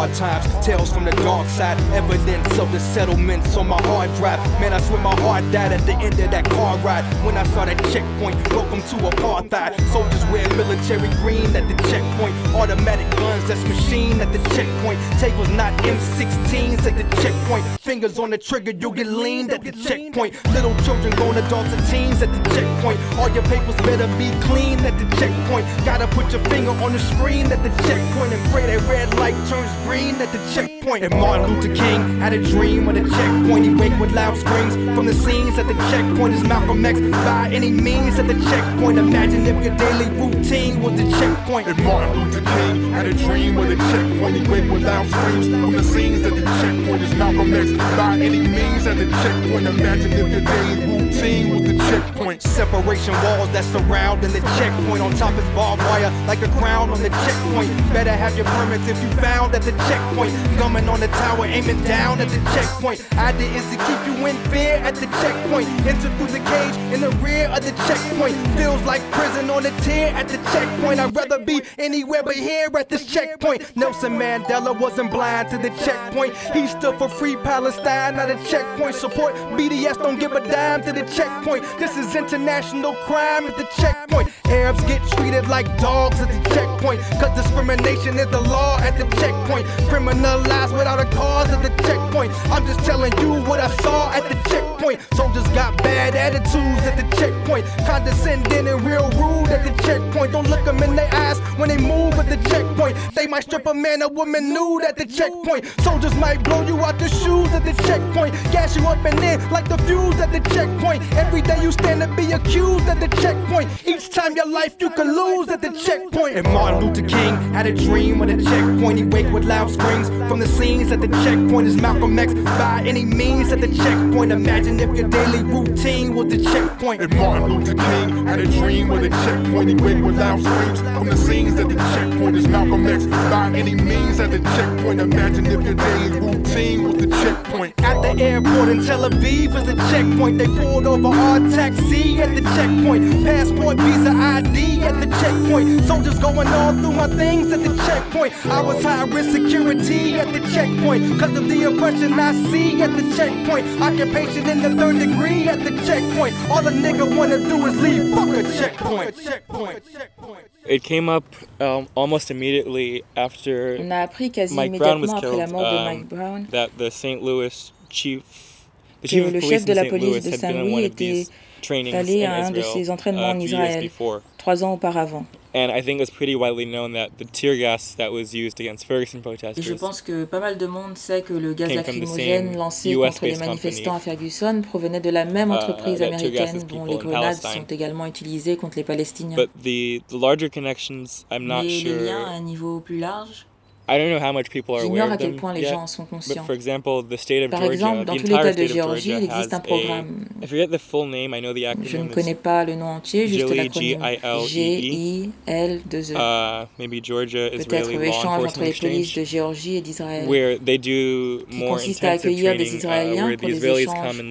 Hard 0.06 0.42
times, 0.42 0.66
tales 0.66 0.92
from 0.92 1.04
the 1.04 1.10
dark 1.22 1.46
side, 1.48 1.78
evidence 1.92 2.58
of 2.58 2.70
the 2.72 2.80
settlements 2.80 3.56
on 3.56 3.68
my 3.68 3.80
hard 3.82 4.12
drive. 4.16 4.38
Man, 4.60 4.72
I 4.72 4.80
swear 4.80 5.00
my 5.00 5.14
heart 5.20 5.44
died 5.52 5.72
at 5.72 5.84
the 5.86 5.94
end 5.94 6.18
of 6.20 6.30
that 6.30 6.44
car 6.48 6.78
ride. 6.78 7.04
When 7.24 7.36
I 7.36 7.44
saw 7.48 7.64
that 7.64 7.78
checkpoint, 7.92 8.36
welcome 8.52 8.82
to 8.82 8.96
apartheid. 9.10 9.80
Soldiers 9.92 10.24
wear 10.26 10.48
military 10.56 11.08
green 11.22 11.54
at 11.56 11.66
the 11.68 11.76
checkpoint, 11.88 12.34
automatic 12.54 13.08
guns 13.16 13.48
that's 13.48 13.62
machine 13.64 14.20
at 14.20 14.32
the 14.32 14.38
checkpoint. 14.54 14.98
Tables 15.18 15.48
not 15.50 15.72
M16s 15.82 16.86
at 16.86 16.96
the 16.96 17.22
checkpoint. 17.22 17.64
Fingers 17.80 18.18
on 18.18 18.30
the 18.30 18.38
trigger, 18.38 18.72
you'll 18.72 18.92
get 18.92 19.06
leaned 19.06 19.52
at 19.52 19.62
the 19.62 19.72
checkpoint. 19.72 20.34
Little 20.52 20.74
children 20.84 21.12
grown 21.16 21.36
adults 21.36 21.72
and 21.72 21.84
teens 21.88 22.22
at 22.22 22.30
the 22.32 22.42
checkpoint. 22.54 22.98
All 23.18 23.30
your 23.30 23.44
papers 23.44 23.76
better 23.76 24.06
be 24.18 24.30
clean 24.46 24.78
at 24.80 24.96
the 24.98 25.06
checkpoint. 25.16 25.66
Gotta 25.84 26.06
put 26.08 26.32
your 26.32 26.44
finger 26.44 26.70
on 26.70 26.92
the 26.92 26.98
screen 26.98 27.46
at 27.50 27.62
the 27.62 27.70
checkpoint 27.88 28.32
and 28.32 28.42
pray 28.52 28.66
that 28.66 28.80
red 28.88 29.12
light 29.18 29.36
turns 29.48 29.72
green 29.84 29.95
at 29.96 30.30
the 30.32 30.38
checkpoint. 30.54 31.04
And 31.04 31.14
Martin 31.14 31.54
Luther 31.54 31.74
King 31.74 32.18
had 32.20 32.32
a 32.32 32.42
dream 32.42 32.88
of 32.88 32.94
the 32.94 33.08
checkpoint. 33.08 33.64
He 33.64 33.74
wake 33.74 33.98
with 33.98 34.12
loud 34.12 34.36
screams 34.36 34.74
from 34.94 35.06
the 35.06 35.14
scenes 35.14 35.58
at 35.58 35.66
the 35.66 35.74
checkpoint. 35.90 36.34
Is 36.34 36.44
Malcolm 36.44 36.84
X 36.84 37.00
by 37.00 37.50
any 37.52 37.70
means 37.70 38.18
at 38.18 38.26
the 38.26 38.34
checkpoint? 38.34 38.98
Imagine 38.98 39.46
if 39.46 39.64
your 39.64 39.74
daily 39.76 40.08
routine 40.20 40.82
was 40.82 40.94
the 41.00 41.10
checkpoint. 41.18 41.68
And 41.68 41.82
Martin 41.82 42.24
Luther 42.24 42.40
King 42.40 42.92
had 42.92 43.06
a 43.06 43.14
dream 43.14 43.56
of 43.58 43.68
the 43.68 43.76
checkpoint. 43.76 44.36
He 44.36 44.48
wake 44.48 44.70
with 44.70 44.84
loud 44.84 45.06
screams 45.08 45.48
from 45.48 45.72
the 45.72 45.82
scenes 45.82 46.24
at 46.26 46.34
the 46.34 46.42
checkpoint. 46.42 47.02
Is 47.02 47.14
Malcolm 47.14 47.54
X 47.54 47.72
by 47.96 48.18
any 48.18 48.40
means 48.40 48.86
at 48.86 48.96
the 48.96 49.06
checkpoint? 49.06 49.66
Imagine 49.66 50.12
if 50.12 50.28
your 50.28 50.40
daily 50.40 50.76
routine 50.86 51.54
was 51.54 51.62
the 51.62 51.75
checkpoint. 51.90 52.42
Separation 52.42 53.14
walls 53.24 53.50
that 53.52 53.64
surrounding 53.64 54.32
the 54.32 54.40
checkpoint. 54.58 55.02
On 55.02 55.10
top 55.14 55.34
is 55.38 55.48
barbed 55.54 55.82
wire 55.82 56.10
like 56.26 56.42
a 56.42 56.48
crown 56.58 56.90
on 56.90 57.02
the 57.02 57.10
checkpoint. 57.10 57.70
Better 57.92 58.12
have 58.12 58.36
your 58.36 58.46
permits 58.46 58.86
if 58.88 59.00
you 59.02 59.10
found 59.20 59.54
at 59.54 59.62
the 59.62 59.72
checkpoint. 59.88 60.32
Gumming 60.58 60.88
on 60.88 61.00
the 61.00 61.08
tower, 61.08 61.46
aiming 61.46 61.82
down 61.84 62.20
at 62.20 62.28
the 62.28 62.40
checkpoint. 62.54 63.00
Idea 63.16 63.50
is 63.50 63.64
to 63.70 63.76
keep 63.86 64.00
you 64.06 64.26
in 64.26 64.36
fear 64.50 64.74
at 64.82 64.94
the 64.94 65.06
checkpoint. 65.22 65.68
Enter 65.86 66.10
through 66.16 66.32
the 66.38 66.44
cage 66.50 66.76
in 66.94 67.00
the 67.00 67.10
rear 67.24 67.48
of 67.48 67.64
the 67.64 67.72
checkpoint. 67.86 68.36
Feels 68.56 68.82
like 68.82 69.02
prison 69.12 69.50
on 69.50 69.62
the 69.62 69.70
tier 69.82 70.08
at 70.08 70.28
the 70.28 70.38
checkpoint. 70.52 71.00
I'd 71.00 71.14
rather 71.14 71.38
be 71.38 71.62
anywhere 71.78 72.22
but 72.22 72.36
here 72.36 72.68
at 72.76 72.88
this 72.88 73.06
checkpoint. 73.06 73.76
Nelson 73.76 74.12
Mandela 74.12 74.78
wasn't 74.78 75.10
blind 75.10 75.50
to 75.50 75.58
the 75.58 75.70
checkpoint. 75.84 76.36
He 76.52 76.66
stood 76.66 76.98
for 76.98 77.08
free 77.08 77.36
Palestine, 77.36 78.16
not 78.16 78.30
a 78.30 78.36
checkpoint. 78.48 78.94
Support 78.94 79.34
BDS, 79.56 79.96
don't 80.02 80.18
give 80.18 80.32
a 80.32 80.40
dime 80.40 80.82
to 80.82 80.92
the 80.92 81.02
checkpoint. 81.14 81.64
This 81.78 81.98
is 81.98 82.16
international 82.16 82.94
crime 83.04 83.46
at 83.46 83.56
the 83.58 83.68
checkpoint. 83.76 84.30
Arabs 84.46 84.82
get 84.84 85.02
treated 85.12 85.46
like 85.48 85.66
dogs 85.78 86.18
at 86.20 86.28
the 86.28 86.50
checkpoint. 86.50 87.00
Cause 87.20 87.36
discrimination 87.36 88.18
is 88.18 88.28
the 88.28 88.40
law 88.40 88.78
at 88.78 88.96
the 88.96 89.04
checkpoint. 89.16 89.66
Criminalized 89.90 90.72
without 90.72 91.00
a 91.00 91.04
cause 91.14 91.50
at 91.50 91.62
the 91.62 91.82
checkpoint. 91.82 92.32
I'm 92.50 92.66
just 92.66 92.80
telling 92.86 93.12
you 93.18 93.42
what 93.44 93.60
I 93.60 93.68
saw 93.82 94.10
at 94.12 94.22
the 94.28 94.34
checkpoint. 94.48 95.00
Soldiers 95.14 95.46
got 95.48 95.76
bad 95.82 96.14
attitudes 96.14 96.82
at 96.86 96.96
the 96.96 97.16
checkpoint. 97.16 97.66
Condescending 97.86 98.66
and 98.66 98.80
real 98.82 99.10
rude 99.10 99.50
at 99.50 99.62
the 99.64 99.82
checkpoint. 99.82 100.32
Don't 100.32 100.48
look 100.48 100.64
them 100.64 100.82
in 100.82 100.96
their 100.96 101.12
eyes 101.14 101.38
when 101.58 101.68
they 101.68 101.78
move 101.78 102.14
at 102.14 102.28
the 102.28 102.36
checkpoint. 102.48 102.96
They 103.14 103.26
might 103.26 103.44
strip 103.44 103.66
a 103.66 103.74
man 103.74 104.02
or 104.02 104.08
woman 104.08 104.54
nude 104.54 104.82
at 104.84 104.96
the 104.96 105.04
checkpoint. 105.04 105.66
Soldiers 105.82 106.14
might 106.16 106.42
blow 106.42 106.66
you 106.66 106.78
out 106.80 106.98
the 106.98 107.08
shoes 107.08 107.50
at 107.52 107.64
the 107.64 107.74
checkpoint. 107.84 108.32
Gas 108.50 108.76
you 108.76 108.86
up 108.86 109.04
and 109.04 109.18
in 109.22 109.50
like 109.50 109.68
the 109.68 109.78
fuse 109.78 110.18
at 110.20 110.32
the 110.32 110.40
checkpoint. 110.50 111.02
Every 111.14 111.42
day 111.42 111.60
you 111.62 111.65
stand 111.72 112.00
to 112.00 112.08
be 112.16 112.32
accused 112.32 112.86
at 112.86 113.00
the 113.00 113.08
checkpoint. 113.20 113.68
Each 113.86 114.10
time 114.10 114.34
your 114.36 114.46
life 114.46 114.76
you 114.80 114.90
can 114.90 115.14
lose 115.14 115.48
at 115.48 115.60
the 115.60 115.70
checkpoint. 115.70 116.36
And 116.36 116.46
Martin 116.52 116.80
Luther 116.80 117.06
King 117.06 117.36
had 117.52 117.66
a 117.66 117.72
dream 117.72 118.20
of 118.20 118.28
the 118.28 118.42
checkpoint. 118.42 118.98
He 118.98 119.04
wake 119.04 119.32
with 119.32 119.44
loud 119.44 119.70
screams 119.70 120.08
from 120.28 120.38
the 120.38 120.48
scenes 120.48 120.92
at 120.92 121.00
the 121.00 121.08
checkpoint. 121.08 121.66
Is 121.66 121.76
Malcolm 121.76 122.18
X 122.18 122.34
by 122.34 122.82
any 122.86 123.04
means 123.04 123.52
at 123.52 123.60
the 123.60 123.68
checkpoint? 123.68 124.32
Imagine 124.32 124.80
if 124.80 124.96
your 124.96 125.08
daily 125.08 125.42
routine 125.42 126.14
was 126.14 126.26
the 126.26 126.42
checkpoint. 126.42 127.02
And 127.02 127.16
Martin 127.16 127.48
Luther 127.48 127.74
King 127.74 128.26
had 128.26 128.40
a 128.40 128.46
dream 128.46 128.90
of 128.90 129.00
the 129.00 129.10
checkpoint. 129.10 129.68
He 129.68 129.74
wake 129.74 130.02
with 130.04 130.16
loud 130.18 130.40
screams 130.40 130.80
from 130.80 131.06
the 131.06 131.16
scenes 131.16 131.58
at 131.58 131.68
the 131.68 131.74
checkpoint. 131.74 132.36
Is 132.36 132.48
Malcolm 132.48 132.86
X 132.86 133.06
by 133.06 133.52
any 133.54 133.74
means 133.74 134.20
at 134.20 134.30
the 134.30 134.38
checkpoint? 134.38 135.00
Imagine 135.00 135.46
if 135.46 135.62
your 135.62 135.74
daily 135.74 136.20
routine 136.20 136.82
was 136.84 136.96
the 136.96 137.08
checkpoint. 137.08 137.74
At 137.82 138.02
the 138.02 138.22
airport 138.22 138.68
in 138.68 138.84
Tel 138.84 139.08
Aviv 139.08 139.54
is 139.54 139.68
a 139.68 139.76
checkpoint. 139.90 140.38
They 140.38 140.46
pulled 140.46 140.86
over 140.86 141.08
our 141.08 141.40
taxi 141.56 142.20
at 142.20 142.34
the 142.34 142.42
checkpoint. 142.54 143.24
Passport, 143.24 143.78
visa, 143.78 144.10
ID 144.10 144.82
at 144.82 145.00
the 145.00 145.08
checkpoint. 145.20 145.82
Soldiers 145.84 146.18
going 146.18 146.48
all 146.48 146.72
through 146.74 146.92
my 146.92 147.08
things 147.08 147.50
at 147.50 147.60
the 147.60 147.74
checkpoint. 147.86 148.32
I 148.46 148.60
was 148.60 148.82
high 148.82 149.04
risk 149.04 149.30
security 149.32 150.20
at 150.20 150.30
the 150.34 150.40
checkpoint. 150.52 151.18
Cause 151.18 151.34
of 151.34 151.48
the 151.48 151.62
oppression 151.64 152.12
I 152.12 152.32
see 152.50 152.82
at 152.82 152.92
the 152.94 153.04
checkpoint. 153.16 153.64
Occupation 153.80 154.46
in 154.50 154.60
the 154.60 154.72
third 154.76 154.98
degree 154.98 155.48
at 155.48 155.60
the 155.64 155.70
checkpoint. 155.86 156.36
All 156.50 156.66
a 156.66 156.70
nigga 156.70 157.06
wanna 157.16 157.38
do 157.38 157.64
is 157.66 157.80
leave. 157.80 158.14
Fuck 158.14 158.36
a 158.36 158.42
checkpoint. 158.42 159.16
Checkpoint. 159.16 159.92
Checkpoint. 159.92 160.46
It 160.66 160.82
came 160.82 161.08
up 161.08 161.24
um, 161.60 161.88
almost 161.94 162.30
immediately 162.30 163.02
after 163.16 163.78
On 163.80 163.92
a 163.92 164.06
appris 164.06 164.30
quasi 164.34 164.54
Mike 164.54 164.76
Brown 164.76 165.00
was 165.00 165.10
immédiatement 165.10 165.38
la 165.38 165.46
killed 165.46 165.52
mort 165.52 165.70
de 165.70 165.78
um, 165.78 165.84
Mike 165.84 166.08
Brown 166.08 166.46
that 166.50 166.76
the 166.76 166.90
St. 166.90 167.22
Louis 167.22 167.72
chief, 167.88 168.66
the 169.00 169.08
chief 169.08 169.26
of 169.26 169.32
le 169.32 169.40
police 169.40 169.50
chef 169.50 169.64
de 169.64 169.72
in 169.72 169.76
la 169.76 169.82
St. 169.82 169.90
police 169.90 170.04
Louis 170.04 170.20
de 170.20 170.30
had 170.30 170.40
been 170.40 170.50
on 170.50 170.64
Saint-Louis 170.66 170.72
one 170.72 171.36
in 171.70 171.86
à 171.86 172.46
un 172.46 172.50
de 172.50 172.58
Israel 172.58 172.84
ces 172.84 172.90
entraînements 172.90 173.32
uh, 173.32 173.36
en 173.36 173.40
Israël 173.40 173.82
before. 173.84 174.20
trois 174.38 174.62
ans 174.64 174.72
auparavant. 174.72 175.26
And 175.54 175.70
I 175.70 175.80
think 175.80 176.00
it 176.00 176.00
was 176.00 176.10
pretty 176.10 176.34
widely 176.36 176.66
known 176.66 176.92
that 176.92 177.16
the 177.16 177.24
tear 177.24 177.56
gas 177.56 177.94
that 177.96 178.12
was 178.12 178.34
used 178.34 178.60
against 178.60 178.84
Ferguson 178.84 179.18
Et 179.18 179.22
je 179.22 179.22
protesters 179.22 179.76
pense 179.78 180.02
que 180.02 180.24
pas 180.26 180.38
mal 180.38 180.58
de 180.58 180.66
monde 180.66 180.98
sait 180.98 181.22
que 181.22 181.32
le 181.32 181.54
gaz 181.54 181.72
lacrymogène 181.72 182.54
lancé 182.58 182.90
US 182.90 182.96
contre 182.96 183.24
les 183.24 183.30
based 183.30 183.40
manifestants 183.40 183.96
à 183.96 183.98
company, 183.98 184.16
Ferguson 184.16 184.62
provenait 184.62 185.00
de 185.00 185.08
la 185.08 185.24
même 185.24 185.48
uh, 185.48 185.54
entreprise 185.54 186.02
américaine 186.02 186.62
dont 186.68 186.84
les 186.84 186.98
grenades 186.98 187.36
sont 187.36 187.64
également 187.70 188.04
utilisées 188.04 188.56
contre 188.56 188.76
les 188.76 188.84
Palestiniens. 188.84 189.36
But 189.36 189.48
the, 189.62 190.02
the 190.08 190.20
larger 190.20 190.50
connections, 190.50 191.24
I'm 191.30 191.46
not 191.46 191.62
Mais 191.62 191.68
les 191.68 191.80
sure. 191.80 192.02
liens 192.02 192.24
à 192.26 192.30
un 192.32 192.40
niveau 192.40 192.80
plus 192.80 192.98
large, 192.98 193.46
I 193.88 193.98
don't 193.98 194.10
know 194.10 194.18
how 194.18 194.32
much 194.32 194.50
people 194.50 194.74
are 194.74 194.82
aware 194.82 195.04
j'ignore 195.04 195.12
à 195.12 195.16
quel 195.16 195.36
point 195.36 195.52
les 195.52 195.64
gens 195.64 195.82
en 195.82 195.86
sont 195.86 196.04
conscients. 196.06 196.44
for 196.44 196.54
example, 196.54 197.04
the 197.08 197.16
state 197.16 197.44
of 197.44 197.50
Par 197.50 197.60
Georgia, 197.60 197.74
exemple, 197.74 198.04
dans 198.04 198.12
entire 198.14 198.42
l'État 198.42 198.52
de 198.52 198.66
Géorgie, 198.66 199.10
il 199.10 199.24
existe 199.24 199.54
un 199.54 199.60
programme. 199.60 200.26
a, 200.40 200.44
I 200.44 200.48
forget 200.48 200.66
the 200.68 200.78
full 200.78 201.08
name, 201.08 201.34
I 201.34 201.40
know 201.40 201.52
the 201.52 201.66
Je 201.84 201.96
ne 201.98 202.08
connais 202.08 202.34
pas 202.34 202.64
le 202.64 202.74
nom 202.74 202.86
entier, 202.86 203.28
juste 203.28 203.46
GILEE, 203.46 203.56
l'acronyme 203.56 204.00
G-I-L-E-E. 204.46 204.48
G-I-L-2-E. 204.48 206.14
uh, 206.16 206.66
maybe 206.78 207.00
Georgia 207.02 207.48
Peut-être 207.50 207.90
Israeli 207.90 207.94
law 207.94 208.00
l'échange 208.00 208.44
entre 208.44 208.60
les 208.60 208.72
polices 208.72 209.14
de 209.14 209.24
Géorgie 209.24 209.76
et 209.76 209.80
d'Israël 209.80 210.26
qui 210.28 211.60
consiste 211.68 212.04
à 212.04 212.12
accueillir 212.12 212.56
des 212.56 212.72
uh, 212.72 212.76
Israéliens 212.76 213.36
pour 213.36 213.48
des 213.48 213.66
échanges, 213.66 214.22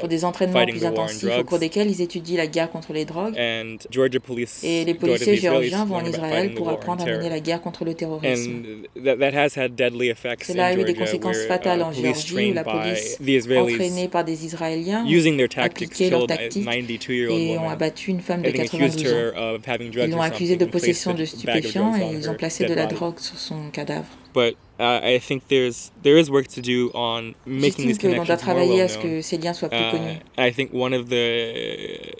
pour 0.00 0.08
des 0.08 0.24
entraînements 0.24 0.64
plus 0.66 0.84
intensifs 0.84 1.38
au 1.38 1.44
cours 1.44 1.58
desquels 1.58 1.90
ils 1.90 2.00
étudient 2.00 2.38
la 2.38 2.46
guerre 2.46 2.70
contre 2.70 2.92
les 2.92 3.04
drogues. 3.04 3.34
And 3.38 3.76
Georgia 3.90 4.20
police 4.20 4.62
Et 4.64 4.84
les 4.84 4.94
policiers 4.94 5.36
géorgiens 5.36 5.84
vont 5.84 5.96
en 5.96 6.04
Israël 6.04 6.54
pour 6.54 6.68
apprendre 6.70 7.02
à 7.02 7.06
mener 7.06 7.28
la 7.28 7.40
guerre 7.40 7.60
contre 7.60 7.84
le 7.84 7.94
terrorisme. 7.94 8.62
And 8.96 9.04
that, 9.04 9.18
that 9.18 9.34
has 9.34 9.56
had 9.56 9.76
deadly 9.76 10.08
effects 10.08 10.46
Cela 10.48 10.66
a 10.66 10.74
eu 10.74 10.84
des 10.84 10.94
conséquences 10.94 11.46
fatales 11.46 11.80
uh, 11.80 11.84
en 11.84 11.92
Géorgie 11.92 12.50
où 12.50 12.54
la 12.54 12.64
police, 12.64 13.18
entraînée 13.20 14.08
par 14.08 14.24
des 14.24 14.44
Israéliens, 14.44 15.04
using 15.06 15.36
their 15.36 15.46
ont 15.46 15.48
tactics 15.48 15.88
appliqué 15.88 16.10
leurs 16.10 16.24
a 16.24 16.26
tactiques 16.28 16.66
92-year-old 16.66 17.40
et 17.40 17.58
ont 17.58 17.68
abattu 17.68 18.10
une 18.10 18.20
femme 18.20 18.42
de 18.42 18.48
I 18.48 18.52
think 18.52 18.70
92 18.70 18.84
accused 18.84 19.06
her 19.06 19.32
ans. 19.36 19.58
Ils 19.80 20.10
l'ont 20.10 20.20
accusée 20.20 20.56
de 20.56 20.64
possession 20.64 21.10
a 21.10 21.14
de 21.14 21.24
stupéfiants 21.24 21.96
et 21.96 22.14
ils 22.14 22.30
ont 22.30 22.34
placé 22.34 22.64
de 22.66 22.74
la 22.74 22.86
drogue 22.86 23.18
sur 23.18 23.38
son 23.38 23.70
cadavre. 23.72 24.06
But 24.34 24.56
uh, 24.80 25.00
I 25.02 25.20
think 25.20 25.46
there's 25.48 25.92
there 26.02 26.18
is 26.18 26.28
work 26.28 26.48
to 26.54 26.60
do 26.60 26.90
on 26.94 27.34
making 27.46 27.86
these 27.86 27.98
doit 27.98 28.10
connections 28.10 28.28
more 28.28 28.36
travailler 28.36 28.82
à 28.82 28.88
ce 28.88 28.98
que 28.98 29.22
ces 29.22 29.38
liens 29.38 29.54
soient 29.54 29.68
plus 29.68 29.78
Uh, 29.78 29.90
connus. 29.90 30.18
I 30.38 30.52
think 30.52 30.72
one 30.72 30.92
of 30.92 31.08
the 31.08 32.16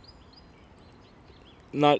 not 1.72 1.98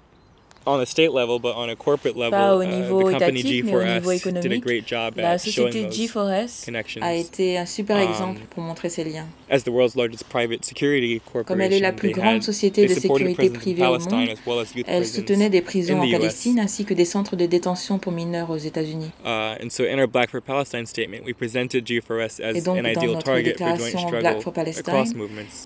on 0.65 0.79
a 0.79 0.85
state 0.85 1.11
level, 1.11 1.39
but 1.39 1.55
on 1.55 1.69
a 1.69 1.75
corporate 1.75 2.15
level, 2.15 2.31
Pas 2.31 2.55
au 2.55 2.61
uh, 2.61 2.67
niveau 2.67 2.99
the 3.09 3.13
company 3.13 3.39
étatique, 3.39 3.65
mais 3.65 3.75
au 3.75 3.83
niveau 3.83 4.11
G4S 4.11 4.23
did 4.23 4.25
a 4.25 4.29
économique. 4.29 4.63
great 4.63 4.87
job 4.87 5.13
La 5.17 5.31
at 5.31 5.37
showing 5.39 5.71
société 5.71 5.83
those 5.83 5.97
G4S 5.97 6.65
connections. 6.65 7.01
a 7.03 7.13
été 7.13 7.57
un 7.57 7.65
super 7.65 7.97
Um, 7.97 8.09
exemple 8.09 8.41
pour 8.49 8.63
montrer 8.63 8.89
ces 8.89 9.03
liens. 9.03 9.27
As 9.49 9.63
the 9.63 9.69
world's 9.69 9.95
largest 9.95 10.23
private 10.29 10.65
security 10.65 11.19
corporation, 11.19 11.45
Comme 11.45 11.61
elle 11.61 11.73
est 11.73 11.79
la 11.79 11.91
plus 11.91 12.11
grande 12.11 12.41
société 12.41 12.87
de 12.87 12.93
sécurité 12.93 13.49
privée 13.49 13.85
au 13.85 13.91
Palestine 13.91 14.17
monde, 14.17 14.29
as 14.29 14.47
well 14.47 14.59
as 14.59 14.75
youth 14.75 14.85
Elle 14.87 15.05
soutenait 15.05 15.49
des 15.49 15.61
prisons 15.61 15.97
in 15.97 15.99
en 15.99 16.07
the. 16.07 16.11
Palestine 16.11 16.59
ainsi 16.59 16.83
que 16.85 16.93
des 16.93 17.05
centres 17.05 17.35
de 17.35 17.45
détention 17.45 17.99
pour 17.99 18.11
mineurs 18.11 18.49
aux 18.49 18.57
États-Unis. 18.57 19.11
Uh, 19.23 19.55
and 19.63 19.69
so 19.69 19.83
in 19.83 19.99
our 19.99 20.07
Black 20.07 20.29
for 20.29 20.41
Palestine 20.41 20.85
statement, 20.85 21.23
we 21.25 21.33
presented 21.33 21.85
G4S 21.85 22.41
as 22.43 22.55
Et 22.55 22.61
donc, 22.61 22.77
an 22.79 22.83
dans 22.83 22.89
ideal 22.89 23.11
notre 23.11 23.23
target 23.23 23.53
for 23.57 23.67
joint 23.67 23.75
déclaration 23.75 24.09
Black 24.09 24.41
for 24.41 24.53
Palestine, 24.53 25.15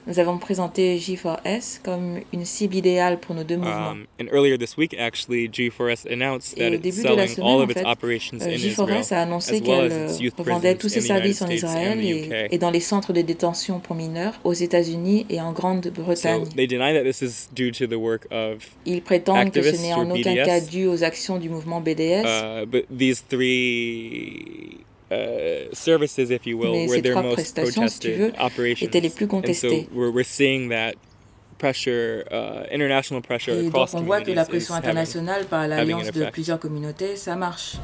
nous 0.07 0.19
avons 0.19 0.37
présenté 0.37 0.97
G4S 0.97 1.79
comme 1.83 2.19
une 2.33 2.45
cible 2.45 2.75
idéale 2.75 3.19
pour 3.19 3.35
nos 3.35 3.43
deux 3.43 3.57
mouvements. 3.57 3.91
Um, 3.91 4.07
and 4.19 4.25
earlier 4.31 4.57
this 4.57 4.77
week, 4.91 4.99
actually, 4.99 5.47
G4S 5.49 6.05
announced 6.11 6.55
that 6.57 6.73
it's 6.73 7.01
selling 7.01 7.27
semaine, 7.27 7.45
all 7.47 7.61
of 7.61 7.69
its 7.69 7.81
operations 7.83 8.41
Euh, 8.43 8.47
in 8.49 8.53
Israel, 8.53 8.87
G4S 8.89 9.11
a 9.13 9.21
annoncé 9.21 9.55
as 9.55 9.61
well 9.61 9.89
qu'elle 9.89 9.91
as 9.91 10.11
its 10.13 10.19
youth 10.21 10.33
euh, 10.39 10.43
revendait 10.43 10.75
prisons 10.75 10.79
tous 10.79 10.89
ses 10.89 10.99
in 10.99 11.01
the 11.01 11.05
United 11.05 11.33
services 11.35 11.41
en 11.41 11.45
States 11.45 11.63
Israël 11.63 11.97
and 11.97 12.49
the 12.49 12.53
et, 12.53 12.57
dans 12.57 12.71
les 12.71 12.79
centres 12.79 13.13
de 13.13 13.21
détention 13.21 13.79
pour 13.79 13.95
mineurs 13.95 14.33
aux 14.43 14.53
États-Unis 14.53 15.25
et 15.29 15.41
en 15.41 15.51
Grande-Bretagne. 15.51 16.45
they 16.55 16.67
deny 16.67 16.93
that 16.93 17.03
this 17.03 17.21
is 17.21 17.47
due 17.53 17.71
to 17.71 17.87
the 17.87 17.97
work 17.99 18.27
of, 18.31 18.63
Ils 18.85 19.01
prétendent 19.01 19.51
que 19.51 19.61
ce 19.61 19.81
n'est 19.81 19.93
en 19.93 20.09
aucun 20.09 20.33
BDS. 20.33 20.45
cas 20.45 20.59
dû 20.61 20.87
aux 20.87 21.03
actions 21.03 21.37
du 21.37 21.49
mouvement 21.49 21.81
BDS, 21.81 22.23
uh, 22.25 22.65
but 22.65 22.85
these 22.95 23.21
three 23.27 24.77
uh, 25.11 25.73
services, 25.73 26.29
if 26.29 26.45
you 26.45 26.57
will, 26.57 26.71
Mais 26.73 26.87
were 26.87 26.95
ces 26.95 27.01
their 27.01 27.13
trois 27.13 27.23
most 27.23 27.35
prestations, 27.35 27.87
si 27.87 27.99
tu 27.99 28.11
veux, 28.13 28.31
operations. 28.39 28.85
étaient 28.87 29.01
les 29.01 29.09
plus 29.09 29.25
And 29.25 29.29
so 29.29 29.35
contestées. 29.35 29.87
we're, 29.93 30.11
we're 30.11 30.23
seeing 30.23 30.69
that 30.69 30.93
pressure, 31.59 32.23
uh, 32.31 32.65
international 32.73 33.21
pressure 33.21 33.53
Et 33.53 33.63
donc 33.65 33.75
across 33.75 33.93
on 33.93 34.01
voit 34.01 34.21
que 34.21 34.31
la 34.31 34.45
communities 34.45 34.49
pression 34.49 34.73
is 34.73 34.77
having- 34.77 34.89
internationale 34.89 35.45
par 35.45 35.67
l'alliance 35.67 36.01
an 36.07 36.11
de 36.11 36.19
effect. 36.21 36.31
plusieurs 36.33 36.59
communautés, 36.59 37.15
ça 37.15 37.35
marche. 37.35 37.77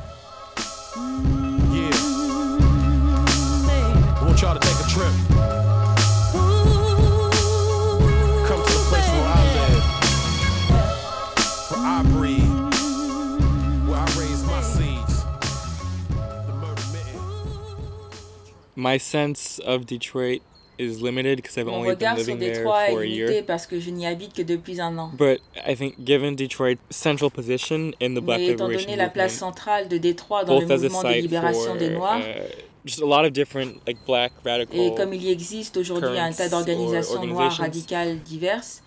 My 18.75 18.97
sense 18.97 19.59
of 19.65 19.85
Detroit 19.85 20.41
is 20.77 21.01
limited 21.01 21.37
because 21.37 21.57
I've 21.57 21.67
Mon 21.67 21.75
only 21.75 21.95
been 21.95 22.15
living 22.15 22.39
there 22.39 22.63
for 22.63 23.01
a 23.01 23.05
year. 23.05 23.43
parce 23.43 23.65
que 23.65 23.79
je 23.79 23.91
n'y 23.91 24.05
habite 24.05 24.33
que 24.33 24.43
depuis 24.43 24.79
un 24.79 24.97
an. 24.97 25.11
But 25.17 25.39
I 25.65 25.75
think, 25.75 26.03
given 26.03 26.35
Detroit's 26.35 26.81
central 26.89 27.29
position 27.29 27.93
in 27.99 28.13
the 28.13 28.21
Black 28.21 28.39
Mais 28.39 28.47
étant 28.49 28.67
Liberation 28.67 28.89
donné 28.91 28.97
la 28.97 29.09
place 29.09 29.33
Movement, 29.33 29.53
centrale 29.53 29.87
de 29.87 29.97
Détroit 29.97 30.45
dans 30.45 30.59
le 30.59 30.65
mouvement 30.65 31.03
de 31.03 31.21
libération 31.21 31.71
for 31.71 31.77
des 31.77 31.89
Noirs, 31.89 32.19
uh, 32.19 32.41
just 32.85 33.01
a 33.01 33.05
lot 33.05 33.25
of 33.25 33.33
different 33.33 33.81
like 33.87 33.97
Black 34.05 34.31
radical. 34.43 34.79
et 34.79 34.93
comme 34.95 35.13
il 35.13 35.23
y 35.23 35.31
existe 35.31 35.77
aujourd'hui 35.77 36.19
un 36.19 36.31
tas 36.31 36.49
d'organisations 36.49 37.25
noires 37.25 37.57
radicales 37.57 38.19
diverses, 38.23 38.81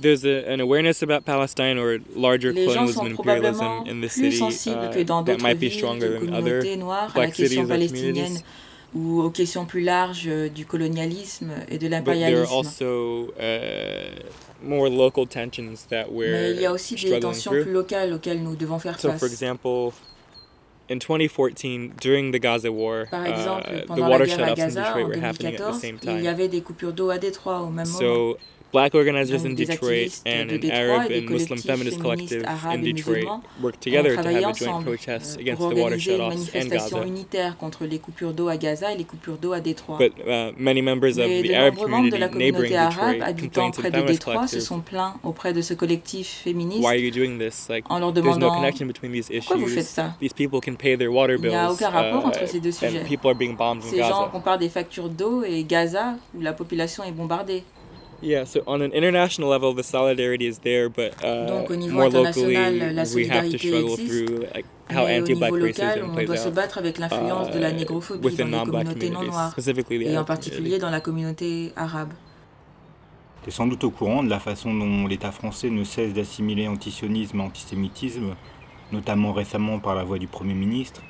there's 0.00 0.24
a, 0.24 0.50
an 0.50 0.60
awareness 0.60 1.02
about 1.02 1.24
Palestine 1.24 1.78
or 1.78 1.98
larger 2.16 2.52
les 2.52 2.66
colonialism 2.66 3.06
and 3.06 3.10
imperialism 3.18 3.86
in 3.86 4.00
the 4.00 4.08
city 4.08 4.42
uh, 4.42 5.04
dans 5.04 5.22
that 5.22 5.32
d'autres 5.32 5.42
might 5.42 5.60
be 5.60 5.70
stronger 5.70 6.18
than 6.18 6.32
other 6.32 6.62
black 7.12 7.34
cities 7.34 7.58
or 7.58 7.66
palestinienne 7.66 7.88
communities. 7.88 8.44
Ou 8.94 9.22
aux 9.22 9.30
questions 9.30 9.64
plus 9.64 9.80
larges 9.82 10.24
euh, 10.26 10.48
du 10.48 10.66
colonialisme 10.66 11.50
et 11.68 11.78
de 11.78 11.88
l'impérialisme. 11.88 12.52
uh, 13.38 14.64
that 15.88 16.06
Mais 16.10 16.50
il 16.52 16.60
y 16.60 16.66
a 16.66 16.72
aussi 16.72 16.94
des 16.94 17.18
tensions 17.20 17.52
plus 17.52 17.72
locales 17.72 18.12
auxquelles 18.12 18.42
nous 18.42 18.56
devons 18.56 18.78
faire 18.78 18.98
So, 19.00 19.10
for 19.10 19.18
face. 19.18 19.32
example, 19.32 19.92
in 20.90 20.98
2014, 20.98 21.92
during 22.00 22.32
the 22.32 22.38
Gaza 22.40 22.70
war, 22.70 23.06
Par 23.10 23.26
exemple, 23.26 23.66
uh, 23.70 23.80
the 23.80 23.86
pendant 23.86 24.08
la 24.08 24.10
water 24.10 24.26
guerre 24.26 24.44
à 24.44 24.54
Gaza 24.54 24.80
Detroit 24.82 25.02
en 25.02 25.08
were 25.08 25.24
happening 25.24 25.54
at 25.54 25.58
the 25.58 25.72
2014, 25.72 25.80
same 25.80 25.98
il 26.18 26.22
y 26.22 26.28
avait 26.28 26.48
des 26.48 26.60
coupures 26.60 26.92
d'eau 26.92 27.10
à 27.10 27.18
Détroit 27.18 27.60
au 27.60 27.70
même 27.70 27.86
moment. 27.88 28.34
Black 28.72 28.94
organizers 28.94 29.44
in 29.44 29.54
Detroit 29.54 30.22
and 30.24 30.50
an 30.50 30.70
Arab 30.70 31.10
and 31.10 31.28
Muslim 31.28 31.58
feminist 31.58 32.00
collective 32.00 32.42
in 32.72 32.80
et 32.80 32.92
Detroit 32.94 33.26
worked 33.60 33.80
together 33.82 34.16
to 34.16 34.22
have 34.22 34.26
a 34.28 34.32
joint 34.32 34.46
ensemble 34.46 34.84
protest 34.84 35.38
against 35.38 35.60
pour 35.60 35.74
the 35.74 35.80
water 35.82 35.98
shutoffs 35.98 36.30
manifestation 36.54 36.96
Gaza. 37.00 37.06
unitaire 37.06 37.56
contre 37.58 37.84
les 37.84 37.98
coupures 37.98 38.32
d'eau 38.32 38.48
à 38.48 38.56
Gaza 38.56 38.92
et 38.92 38.96
les 38.96 39.04
coupures 39.04 39.36
d'eau 39.36 39.52
à 39.52 39.60
Détroit. 39.60 39.98
But 39.98 40.14
uh, 40.26 40.52
many 40.56 40.80
members 40.80 41.18
of 41.18 41.26
Mais 41.28 41.42
the 41.42 41.48
de 41.48 41.54
Arab 41.54 41.74
nombreux 41.74 41.88
membres 41.90 42.10
de 42.10 42.16
community 42.16 42.18
la 42.18 42.28
neighboring 42.38 42.70
communauté 42.72 42.76
arabe 42.76 43.12
Detroit 43.12 43.28
habitant 43.28 43.52
complained 43.52 43.74
to 43.74 43.80
près 43.82 43.90
de 43.90 44.06
Détroit 44.06 44.46
se 44.48 44.60
sont 44.60 44.80
plaints 44.80 45.14
auprès 45.22 45.52
de 45.52 45.60
ce 45.60 45.74
collectif 45.74 46.28
féministe 46.42 46.80
why 46.82 46.92
are 46.92 46.96
you 46.96 47.10
doing 47.10 47.38
this? 47.38 47.68
Like, 47.68 47.84
en 47.90 47.98
leur 47.98 48.14
there's 48.14 48.24
no 48.24 48.32
demandant 48.36 48.54
connection 48.56 48.86
between 48.86 49.12
these 49.12 49.28
pourquoi 49.28 49.56
vous 49.58 49.66
faites 49.66 49.84
issues. 49.84 49.94
ça? 49.96 50.16
These 50.18 50.32
people 50.32 50.60
can 50.62 50.76
pay 50.76 50.96
their 50.96 51.12
water 51.12 51.34
Il 51.34 51.42
n'y 51.42 51.54
a 51.54 51.66
bills, 51.68 51.74
aucun 51.74 51.90
rapport 51.90 52.24
uh, 52.24 52.28
entre 52.28 52.48
ces 52.48 52.60
deux 52.60 52.72
sujets. 52.72 53.00
and 53.00 53.04
people 53.06 53.28
are 53.30 53.36
being 53.36 53.54
bombed 53.54 53.82
in 53.84 53.90
Ces 53.90 53.98
gens 53.98 54.08
Gaza. 54.22 54.28
comparent 54.32 54.58
des 54.58 54.70
factures 54.70 55.10
d'eau 55.10 55.44
et 55.44 55.62
Gaza 55.64 56.16
où 56.34 56.40
la 56.40 56.54
population 56.54 57.04
est 57.04 57.12
bombardée. 57.12 57.64
Yeah, 58.22 58.44
so 58.44 58.62
on 58.68 58.82
an 58.82 58.92
international 58.92 59.48
level, 59.48 59.74
the 59.74 59.82
solidarity 59.82 60.46
is 60.46 60.60
there, 60.60 60.88
but 60.88 61.12
uh, 61.24 61.46
Donc, 61.46 61.70
au 61.70 61.74
niveau 61.74 61.96
more 61.96 62.08
locally, 62.08 62.54
international, 62.54 62.94
la 62.94 63.02
we 63.14 63.26
have 63.26 63.50
to 63.50 63.58
solidarité 63.58 63.58
struggle 63.58 63.92
existe, 63.94 64.26
through 64.26 64.38
like 64.54 64.66
how 64.88 65.06
Mais 65.06 65.18
au 65.18 65.22
anti-black 65.22 65.52
niveau 65.52 65.66
local, 65.66 65.86
racism 65.86 66.10
on 66.10 66.14
plays 66.14 66.26
doit 66.26 66.36
se 66.36 66.48
out 66.48 66.54
battre 66.54 66.78
avec 66.78 66.98
l'influence 66.98 67.50
de 67.50 67.58
la 67.58 67.70
uh, 67.70 67.74
négrophobie 67.74 68.20
dans 68.20 68.28
within 68.28 68.44
les 68.44 68.50
non-black 68.50 68.84
communautés 68.84 69.10
non 69.10 69.24
noires, 69.24 69.50
specifically 69.50 70.04
the 70.04 70.08
et 70.08 70.10
en 70.10 70.14
Arab 70.14 70.26
particulier 70.26 70.62
community. 70.62 70.80
dans 70.80 70.90
la 70.90 71.00
communauté 71.00 71.72
arabe. 71.74 72.12
Tu 73.42 73.48
es 73.48 73.52
sans 73.52 73.66
doute 73.66 73.82
au 73.82 73.90
courant 73.90 74.22
de 74.22 74.30
la 74.30 74.38
façon 74.38 74.72
dont 74.72 75.08
l'État 75.08 75.32
français 75.32 75.68
ne 75.68 75.82
cesse 75.82 76.14
d'assimiler 76.14 76.68
antisionisme 76.68 77.40
et 77.40 77.42
antisémitisme, 77.42 78.36
notamment 78.92 79.32
récemment 79.32 79.80
par 79.80 79.96
la 79.96 80.04
voix 80.04 80.20
du 80.20 80.28
Premier 80.28 80.54
ministre, 80.54 81.02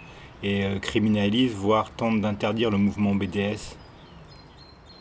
et 0.42 0.64
euh, 0.64 0.78
criminalise, 0.78 1.52
voire 1.52 1.90
tente 1.90 2.22
d'interdire 2.22 2.70
le 2.70 2.78
mouvement 2.78 3.14
BDS. 3.14 3.76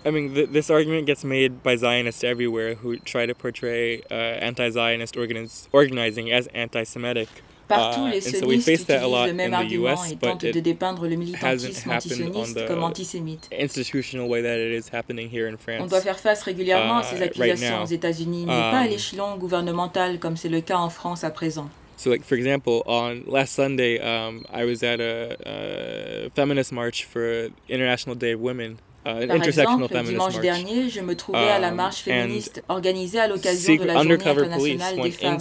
I 0.04 0.10
mean, 0.12 0.34
th- 0.34 0.50
this 0.52 0.70
argument 0.72 1.06
gets 1.06 1.24
made 1.24 1.62
by 1.62 1.76
Zionists 1.76 2.24
everywhere 2.24 2.74
who 2.76 2.98
try 2.98 3.26
to 3.28 3.36
portray 3.36 4.02
uh, 4.10 4.14
anti-Zionist 4.42 5.16
organiz- 5.16 5.68
organizing 5.72 6.32
as 6.32 6.48
anti-Semitic. 6.54 7.30
Partout, 7.70 8.08
Uh, 8.08 8.10
les 8.12 8.26
and 8.28 8.36
so 8.36 8.48
we 8.48 8.58
sionistes 8.58 8.66
face 8.66 8.84
that 8.86 8.98
a 9.02 9.08
utilisent 9.08 9.12
lot 9.12 9.28
le 9.28 9.34
même 9.34 9.54
argument 9.54 9.94
US, 9.94 10.12
et 10.12 10.16
tentent 10.18 10.46
de 10.46 10.60
dépeindre 10.60 11.08
le 11.08 11.16
militantisme 11.16 11.90
antisioniste 11.92 12.68
comme 12.68 12.84
antisémite. 12.84 13.48
institutional 13.58 14.28
way 14.28 14.42
that 14.42 14.58
it 14.58 14.74
is 14.74 14.90
happening 14.92 15.30
here 15.32 15.48
in 15.48 15.56
France. 15.56 15.82
On 15.82 15.88
doit 15.88 16.02
faire 16.02 16.20
face 16.20 16.42
régulièrement 16.44 16.98
à 16.98 17.02
uh, 17.04 17.06
ces 17.16 17.22
accusations 17.22 17.84
aux 17.84 17.86
États-Unis, 17.86 18.44
mais 18.46 18.52
pas 18.52 18.80
à 18.80 18.84
Um, 18.86 18.90
l'échelon 18.90 19.38
gouvernemental 19.38 20.20
comme 20.20 20.36
c'est 20.36 20.50
le 20.50 20.60
cas 20.62 20.78
en 20.80 20.90
France 20.90 21.24
à 21.24 21.30
présent. 21.30 21.70
So, 21.96 22.10
like 22.10 22.26
for 22.26 22.36
example, 22.38 22.82
on 22.88 23.22
last 23.28 23.54
Sunday, 23.54 24.00
um, 24.02 24.44
I 24.52 24.66
was 24.66 24.84
at 24.84 25.00
a, 25.00 25.38
a 25.46 26.30
feminist 26.36 26.72
march 26.74 27.06
for 27.06 27.50
International 27.70 28.16
Day 28.18 28.34
of 28.34 28.42
Women, 28.42 28.78
Par 29.04 29.16
intersectional 29.16 29.84
exemple, 29.84 30.04
dimanche 30.06 30.34
march. 30.34 30.42
dernier, 30.42 30.90
je 30.90 31.02
me 31.02 31.16
trouvais 31.16 31.40
à 31.40 31.58
la 31.60 31.70
Um, 31.70 31.76
marche 31.76 32.02
féministe 32.02 32.64
organisée 32.70 33.20
à 33.20 33.28
l'occasion 33.28 33.76
de 33.76 33.84
la 33.84 33.94
Journée 33.94 34.14
undercover 34.14 34.36
police 34.36 34.82
internationale 34.82 34.96
des 35.04 35.12
femmes. 35.12 35.38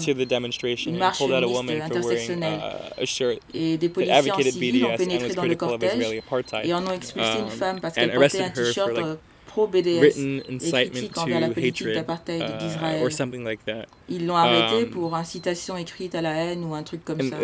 Une 0.87 0.95
and 0.95 0.99
marche 0.99 1.19
féministe 1.19 1.83
intersectionnelle. 1.83 2.61
uh, 2.99 3.39
Et 3.53 3.77
des 3.77 3.89
policiers 3.91 4.33
en 4.33 4.41
civil 4.41 4.85
ont 4.87 4.97
pénétré 4.97 5.35
dans 5.35 5.43
le 5.45 5.55
cortège 5.57 6.23
et 6.65 6.75
en 6.75 6.87
ont 6.87 6.93
expulsé 6.93 7.29
une 7.39 7.45
Um, 7.45 7.51
femme 7.51 7.81
parce 7.81 7.95
qu'elle 7.95 8.13
portait 8.13 8.41
un 8.43 8.51
t-shirt 8.51 8.97
euh, 8.97 9.17
pro-BDS 9.47 10.19
et 10.19 10.91
critique 10.91 11.19
envers 11.19 11.41
la 11.41 11.51
politique 11.51 11.89
d'apartheid 11.89 12.43
uh, 12.43 12.65
d'Israël. 12.65 13.03
or 13.05 13.13
something 13.13 13.45
like 13.45 13.65
that. 13.67 13.87
Ils 14.09 14.27
l'ont 14.27 14.37
arrêtée 14.37 14.85
um, 14.85 14.91
pour 14.91 15.15
incitation 15.15 15.77
écrite 15.77 16.15
à 16.15 16.23
la 16.23 16.33
haine 16.33 16.65
ou 16.65 16.75
un 16.75 16.83
truc 16.83 17.05
comme 17.05 17.21
ça. 17.21 17.37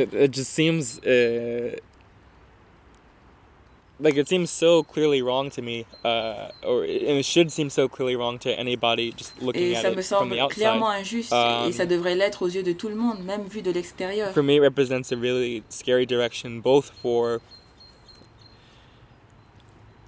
Like 3.98 4.16
it 4.16 4.28
seems 4.28 4.50
so 4.50 4.82
clearly 4.82 5.22
wrong 5.22 5.48
to 5.50 5.62
me, 5.62 5.86
uh, 6.04 6.50
or 6.62 6.82
and 6.84 7.18
it 7.18 7.24
should 7.24 7.50
seem 7.50 7.70
so 7.70 7.88
clearly 7.88 8.14
wrong 8.16 8.38
to 8.40 8.50
anybody 8.58 9.10
just 9.12 9.40
looking 9.40 9.72
Et 9.72 9.76
at 9.76 9.84
it 9.98 10.04
from 10.04 10.28
the 10.28 10.38
outside. 10.40 10.56
clairement 10.56 10.90
injuste 10.90 11.32
Um, 11.32 11.68
et 11.68 11.72
ça 11.72 11.86
devrait 11.86 12.14
l'être 12.14 12.42
aux 12.42 12.48
yeux 12.50 12.62
de 12.62 12.72
tout 12.72 12.88
le 12.90 12.94
monde, 12.94 13.24
même 13.24 13.44
vu 13.48 13.62
de 13.62 13.70
l'extérieur. 13.70 14.32
For 14.32 14.42
me, 14.42 14.56
it 14.56 14.60
represents 14.60 15.10
a 15.12 15.16
really 15.16 15.62
scary 15.70 16.04
direction, 16.06 16.60
both 16.60 16.90
for 17.02 17.40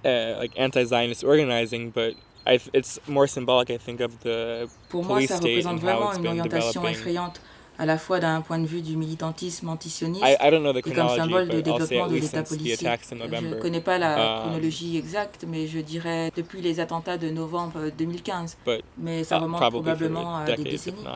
uh, 0.05 0.35
like 0.37 0.51
anti-Zionist 0.57 1.23
organizing, 1.23 1.89
but 1.91 2.13
I, 2.47 2.59
it's 2.73 2.99
more 3.07 3.27
symbolic, 3.27 3.69
I 3.69 3.77
think, 3.77 3.99
of 4.01 4.19
the 4.21 4.69
Pour 4.89 5.03
moi, 5.03 5.15
police 5.17 5.29
ça 5.29 5.37
state 5.37 5.65
représente 5.65 5.73
and 5.73 5.79
how 5.79 5.85
vraiment 5.85 6.09
it's 6.11 6.19
une 6.19 6.27
orientation 6.27 6.81
developing. 6.81 6.95
effrayante, 6.99 7.41
à 7.79 7.85
la 7.85 7.97
fois 7.97 8.19
d'un 8.19 8.41
point 8.41 8.59
de 8.59 8.67
vue 8.67 8.81
du 8.81 8.97
militantisme 8.97 9.69
antisioniste 9.69 10.25
I, 10.25 10.35
I 10.41 10.51
don't 10.51 10.61
know 10.61 10.73
the 10.73 10.77
et 10.79 10.81
comme 10.81 10.93
chronology, 10.93 11.17
symbole 11.21 11.47
de 11.47 11.61
développement 11.61 12.07
de 12.07 12.15
l'État 12.15 12.27
since 12.27 12.49
the 12.49 12.57
policier. 12.57 12.89
Je 13.09 13.15
November. 13.15 13.49
ne 13.49 13.55
connais 13.55 13.79
pas 13.79 13.97
la 13.97 14.35
um, 14.35 14.41
chronologie 14.41 14.97
exacte, 14.97 15.45
mais 15.47 15.65
je 15.65 15.79
dirais 15.79 16.31
depuis 16.35 16.61
les 16.61 16.81
attentats 16.81 17.17
de 17.17 17.29
novembre 17.29 17.89
2015. 17.97 18.57
But 18.65 18.83
Mais 18.97 19.23
ça 19.23 19.37
uh, 19.37 19.43
remonte 19.43 19.61
probablement 19.61 20.35
à 20.35 20.45
des 20.45 20.51
decades, 20.51 20.67
if 20.67 20.71
décennies. 20.71 21.07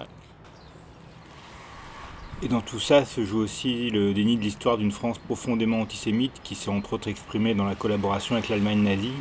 Et 2.42 2.48
dans 2.48 2.62
tout 2.62 2.80
ça 2.80 3.06
se 3.06 3.24
joue 3.24 3.40
aussi 3.40 3.90
le 3.90 4.14
déni 4.14 4.38
de 4.38 4.42
l'histoire 4.42 4.78
d'une 4.78 4.92
France 4.92 5.18
profondément 5.18 5.82
antisémite 5.82 6.42
qui 6.44 6.56
s'est 6.56 6.70
entre 6.70 6.94
autres 6.94 7.10
exprimée 7.10 7.54
dans 7.54 7.66
la 7.66 7.76
collaboration 7.76 8.36
avec 8.36 8.50
l'Allemagne 8.50 8.82
nazie, 8.82 9.14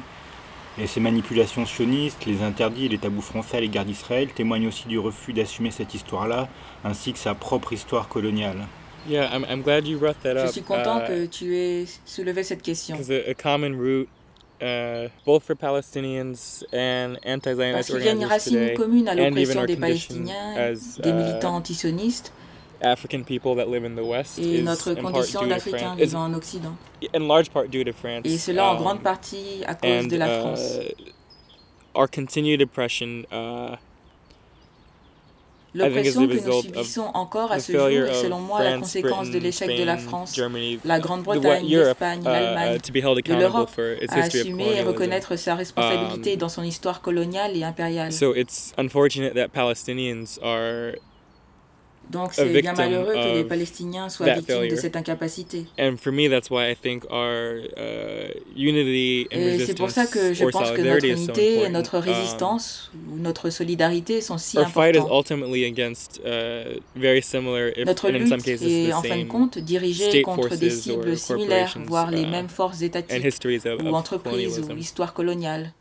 Et 0.78 0.87
ces 0.87 1.00
manipulations 1.00 1.66
sionistes, 1.66 2.24
les 2.24 2.42
interdits 2.42 2.87
et 2.87 2.88
les 2.88 2.98
tabous 2.98 3.20
français 3.20 3.58
à 3.58 3.61
l'égard 3.61 3.85
d'Israël 3.85 4.28
témoignent 4.28 4.68
aussi 4.68 4.88
du 4.88 4.98
refus 4.98 5.35
d'assumer 5.35 5.70
cette 5.70 5.94
histoire-là, 5.94 6.48
ainsi 6.82 7.12
que 7.12 7.18
sa 7.18 7.35
propre 7.35 7.74
histoire 7.74 8.08
coloniale. 8.08 8.66
Yeah, 9.08 9.28
I'm, 9.35 9.44
I'm 9.50 9.62
glad 9.62 9.87
you 9.87 9.98
brought 9.98 10.20
that 10.22 10.35
Je 10.35 10.46
up. 10.46 10.52
suis 10.52 10.62
content 10.62 11.00
uh, 11.00 11.08
que 11.08 11.26
tu 11.26 11.56
aies 11.56 11.87
soulevé 12.04 12.44
cette 12.44 12.62
question. 12.62 12.96
Uh, 12.96 13.35
Parce 15.24 15.48
qu'il 17.88 18.04
y 18.04 18.08
a 18.08 18.12
une 18.12 18.24
racine 18.24 18.74
commune 18.74 19.08
à 19.08 19.16
l'oppression 19.16 19.64
des 19.64 19.76
Palestiniens, 19.76 20.54
as 20.56 21.00
des 21.02 21.11
uh, 21.11 21.12
militants 21.12 21.56
antisionistes 21.56 22.32
African 22.83 23.25
people 23.25 23.55
that 23.57 23.68
live 23.68 23.85
in 23.85 23.95
the 23.95 24.05
West 24.05 24.38
et 24.38 24.42
is 24.42 24.62
notre 24.62 24.90
in 24.90 24.97
part 24.97 25.14
condition 25.14 25.40
due 25.42 25.49
to 25.49 25.55
d'Africains 25.55 25.79
France. 25.97 26.01
Vivant 26.01 26.25
en 26.25 26.35
Occident. 26.35 26.77
in 27.14 27.29
large 27.29 27.51
part 27.51 27.68
due 27.68 27.85
to 27.85 27.92
France. 27.92 28.27
Et 28.27 28.38
cela 28.38 28.71
en 28.71 28.77
um, 28.77 28.83
grande 28.83 29.03
partie 29.03 29.62
à 29.66 29.75
cause 29.75 30.05
and 30.05 30.09
de 30.09 30.16
la 30.16 30.27
uh, 30.27 30.40
France. 30.40 30.79
our 31.95 32.09
continued 32.09 32.61
oppression. 32.61 33.25
Uh, 33.31 33.77
I 35.75 35.88
think 35.88 36.05
is 36.05 36.14
L'oppression 36.16 36.21
the 36.21 36.27
que 36.29 36.35
nous 36.35 36.38
result 36.38 36.66
of 36.66 36.87
subissons 36.87 37.11
encore 37.14 37.51
à 37.51 37.57
the 37.57 37.61
ce 37.61 37.73
jour 37.73 37.81
failure 37.87 38.07
est 38.07 38.11
of 38.11 38.16
selon 38.16 38.40
moi 38.40 38.62
la 38.62 38.71
France, 38.73 38.81
conséquence 38.83 39.27
de 39.29 39.38
Britain, 39.38 39.47
l'échec 39.47 39.79
de 39.79 39.85
la 39.85 39.97
Spain, 39.97 40.09
France, 40.09 40.35
Germany, 40.37 40.79
la 40.85 40.99
the 40.99 41.03
Grande-Bretagne, 41.03 41.75
Europe, 41.75 41.87
l'Espagne, 41.87 42.21
uh, 42.21 42.25
l'Allemagne, 42.25 42.77
uh, 42.77 42.79
to 42.79 42.92
be 42.92 42.97
held 42.97 43.14
de 43.16 43.21
accountable 43.21 43.40
l'Europe 43.40 43.71
for 43.71 43.92
its 43.95 44.12
à 44.12 44.18
history 44.18 44.40
of 44.40 44.47
assumer 44.47 44.62
et 44.64 44.66
colonialism. 44.66 44.88
reconnaître 44.88 45.37
sa 45.37 45.55
responsabilité 45.55 46.35
Um, 46.35 46.38
dans 46.38 46.49
son 46.51 46.62
histoire 46.62 47.01
coloniale 47.01 47.57
et 47.57 47.64
impériale. 47.64 48.12
So 48.12 48.35
it's 48.35 48.75
unfortunate 48.77 49.33
that 49.35 49.49
Palestinians 49.55 50.38
are, 50.42 50.97
Donc 52.12 52.35
c'est 52.35 52.44
bien 52.61 52.75
malheureux 52.75 53.14
que 53.14 53.35
les 53.38 53.44
Palestiniens 53.44 54.09
soient 54.09 54.35
victimes 54.35 54.68
de 54.68 54.77
cette 54.77 54.96
incapacité. 54.96 55.66
and 55.79 55.96
for 55.96 56.12
me, 56.12 56.29
that's 56.29 56.51
why 56.51 56.70
I 56.70 56.77
think 56.77 57.05
our 57.11 57.57
uh, 57.77 58.29
unity 58.55 59.27
and 59.33 59.38
Et 59.38 59.59
c'est 59.66 59.77
pour 59.77 59.90
ça 59.90 60.07
que 60.07 60.18
resistance 60.18 60.38
je 60.38 60.44
pense 60.51 60.70
que 60.72 60.83
notre 60.83 61.01
solidarity 61.01 61.09
is 61.09 61.16
so 61.16 61.33
unité 61.33 61.42
et 61.55 61.57
important. 61.66 61.72
notre 61.72 61.96
Um, 61.96 62.05
résistance 62.05 62.90
ou 63.11 63.18
notre 63.18 63.51
solidarité 63.51 64.20
sont 64.20 64.38
si 64.38 64.59
importantes. 64.59 65.09
ultimately 65.11 65.64
against 65.64 66.20
uh, 66.25 66.79
very 66.96 67.22
similar, 67.22 67.68
if 67.77 67.87
Notre 67.87 68.09
and 68.11 68.14
in 68.16 68.27
some 68.27 68.38
lutte 68.38 68.44
cases 68.44 68.62
est 68.62 68.92
en 68.92 69.03
fin 69.03 69.18
de 69.18 69.25
compte 69.25 69.59
dirigée 69.59 70.22
contre 70.22 70.57
des 70.57 70.70
cibles 70.70 71.11
or 71.12 71.16
similaires, 71.16 71.77
voire 71.87 72.11
les 72.11 72.22
uh, 72.22 72.27
mêmes 72.27 72.48
forces 72.48 72.83
étatiques 72.83 73.25
ou 73.83 73.94
entreprises 73.94 74.59
ou 74.61 74.77
histoire 74.77 75.12
coloniale. 75.14 75.72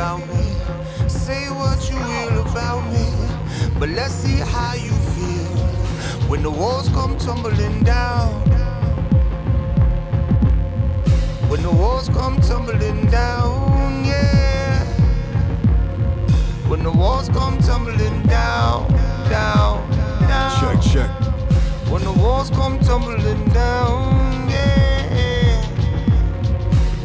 About 0.00 0.20
me. 0.28 1.08
Say 1.08 1.50
what 1.50 1.78
you 1.90 1.96
will 1.96 2.40
about 2.48 2.82
me. 2.90 3.06
But 3.78 3.90
let's 3.90 4.14
see 4.14 4.38
how 4.38 4.72
you 4.72 4.94
feel 5.12 5.52
when 6.30 6.42
the 6.42 6.50
walls 6.50 6.88
come 6.88 7.18
tumbling 7.18 7.82
down. 7.82 8.32
When 11.50 11.60
the 11.62 11.70
walls 11.70 12.08
come 12.08 12.40
tumbling 12.40 13.10
down, 13.10 14.04
yeah. 14.06 14.84
When 16.70 16.82
the 16.82 16.92
walls 16.92 17.28
come 17.28 17.58
tumbling 17.58 18.22
down, 18.22 18.88
down, 19.28 19.76
down. 20.32 20.50
Check, 20.60 20.80
check. 20.92 21.10
When 21.90 22.02
the 22.04 22.12
walls 22.12 22.48
come 22.48 22.78
tumbling 22.80 23.44
down. 23.48 24.29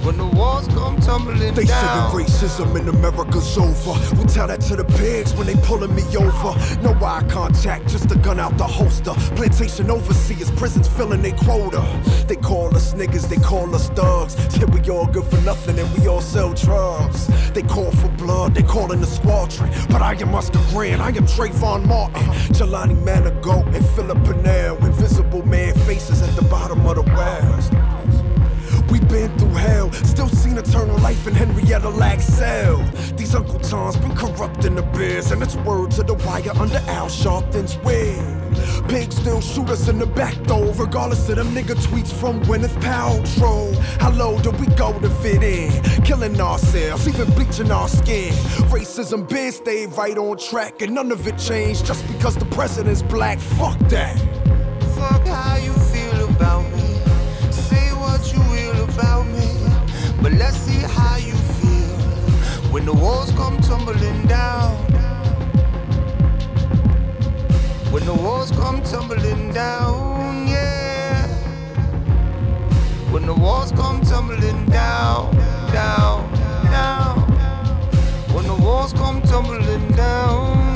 When 0.05 0.17
the 0.17 0.25
walls 0.37 0.67
come 0.67 0.99
tumbling 0.99 1.55
They 1.55 1.65
down. 1.65 2.11
saying 2.11 2.27
racism 2.27 2.79
in 2.79 2.87
America's 2.89 3.57
over. 3.57 3.93
We 4.15 4.25
tell 4.25 4.45
that 4.45 4.61
to 4.69 4.75
the 4.75 4.85
pigs 4.85 5.33
when 5.33 5.47
they 5.47 5.55
pulling 5.55 5.95
me 5.95 6.03
over. 6.15 6.53
No 6.83 6.93
eye 7.03 7.23
contact, 7.27 7.87
just 7.87 8.11
a 8.11 8.15
gun 8.15 8.39
out 8.39 8.55
the 8.55 8.67
holster. 8.67 9.13
Plantation 9.35 9.89
overseers, 9.89 10.51
prisons 10.51 10.87
filling 10.87 11.23
their 11.23 11.33
quota. 11.33 11.81
They 12.27 12.35
call 12.35 12.75
us 12.75 12.93
niggas, 12.93 13.27
they 13.29 13.37
call 13.37 13.73
us 13.73 13.89
thugs. 13.89 14.35
Yeah, 14.55 14.65
we 14.65 14.79
all 14.91 15.07
good 15.07 15.25
for 15.25 15.41
nothing 15.41 15.79
and 15.79 15.91
we 15.97 16.07
all 16.07 16.21
sell 16.21 16.53
drugs. 16.53 17.25
They 17.53 17.63
call 17.63 17.89
for 17.89 18.09
blood, 18.09 18.53
they 18.53 18.61
calling 18.61 19.01
the 19.01 19.07
squadron. 19.07 19.71
But 19.89 20.03
I 20.03 20.13
am 20.13 20.35
Oscar 20.35 20.61
Grant, 20.69 21.01
I 21.01 21.07
am 21.07 21.25
Trayvon 21.25 21.87
Martin. 21.87 22.21
Jelani 22.53 22.95
Manigault 23.03 23.65
and 23.73 23.83
Philip 23.95 24.23
Purnell. 24.23 24.77
Invisible 24.85 25.43
man 25.47 25.73
faces 25.79 26.21
at 26.21 26.35
the 26.35 26.43
bottom 26.43 26.85
of 26.85 26.95
the 26.95 27.01
West. 27.01 27.73
We 28.95 29.01
been 29.07 29.37
through 29.37 29.49
hell, 29.49 29.91
still 29.91 30.29
seen 30.29 30.57
eternal 30.57 30.97
life 30.99 31.27
in 31.27 31.33
Henrietta 31.33 31.89
Laxell. 31.89 32.79
These 33.17 33.35
Uncle 33.35 33.59
Toms 33.59 33.97
been 33.97 34.15
corrupting 34.15 34.75
the 34.75 34.83
biz, 34.83 35.31
and 35.31 35.43
it's 35.43 35.57
word 35.57 35.91
to 35.91 36.03
the 36.03 36.13
wire 36.13 36.53
under 36.57 36.77
Al 36.87 37.09
Sharpton's 37.09 37.77
wig. 37.79 38.17
Pigs 38.87 39.17
still 39.17 39.41
shoot 39.41 39.69
us 39.69 39.89
in 39.89 39.99
the 39.99 40.05
back 40.05 40.35
though, 40.43 40.71
regardless 40.75 41.27
of 41.27 41.35
them 41.35 41.53
nigga 41.53 41.75
tweets 41.75 42.09
from 42.09 42.41
Gwyneth 42.43 42.79
Paltrow. 42.79 43.75
How 43.99 44.11
low 44.11 44.39
do 44.39 44.51
we 44.51 44.67
go 44.67 44.97
to 44.97 45.09
fit 45.09 45.43
in? 45.43 45.73
Killing 46.05 46.39
ourselves, 46.39 47.05
even 47.05 47.29
bleaching 47.31 47.71
our 47.71 47.89
skin. 47.89 48.31
Racism 48.71 49.27
been 49.27 49.51
stayed 49.51 49.91
right 49.97 50.17
on 50.17 50.37
track, 50.37 50.81
and 50.81 50.95
none 50.95 51.11
of 51.11 51.27
it 51.27 51.37
changed 51.37 51.85
just 51.85 52.07
because 52.07 52.37
the 52.37 52.45
president's 52.45 53.03
black. 53.03 53.39
Fuck 53.39 53.77
that. 53.89 54.17
Fuck 54.95 55.27
how 55.27 55.57
you 55.57 55.73
But 60.25 60.33
let's 60.39 60.57
see 60.57 60.81
how 60.81 61.17
you 61.17 61.35
feel 61.61 61.99
when 62.73 62.83
the 62.83 62.93
walls 62.93 63.31
come 63.33 63.59
tumbling 63.61 64.25
down. 64.25 64.75
When 67.91 68.03
the 68.07 68.13
walls 68.15 68.49
come 68.49 68.81
tumbling 68.81 69.53
down, 69.53 70.47
yeah. 70.47 71.27
When 73.11 73.27
the 73.27 73.35
walls 73.35 73.71
come 73.73 74.01
tumbling 74.01 74.65
down, 74.65 75.31
down, 75.71 76.33
down. 76.71 77.19
When 78.33 78.47
the 78.47 78.55
walls 78.55 78.93
come 78.93 79.21
tumbling 79.21 79.91
down. 79.91 80.74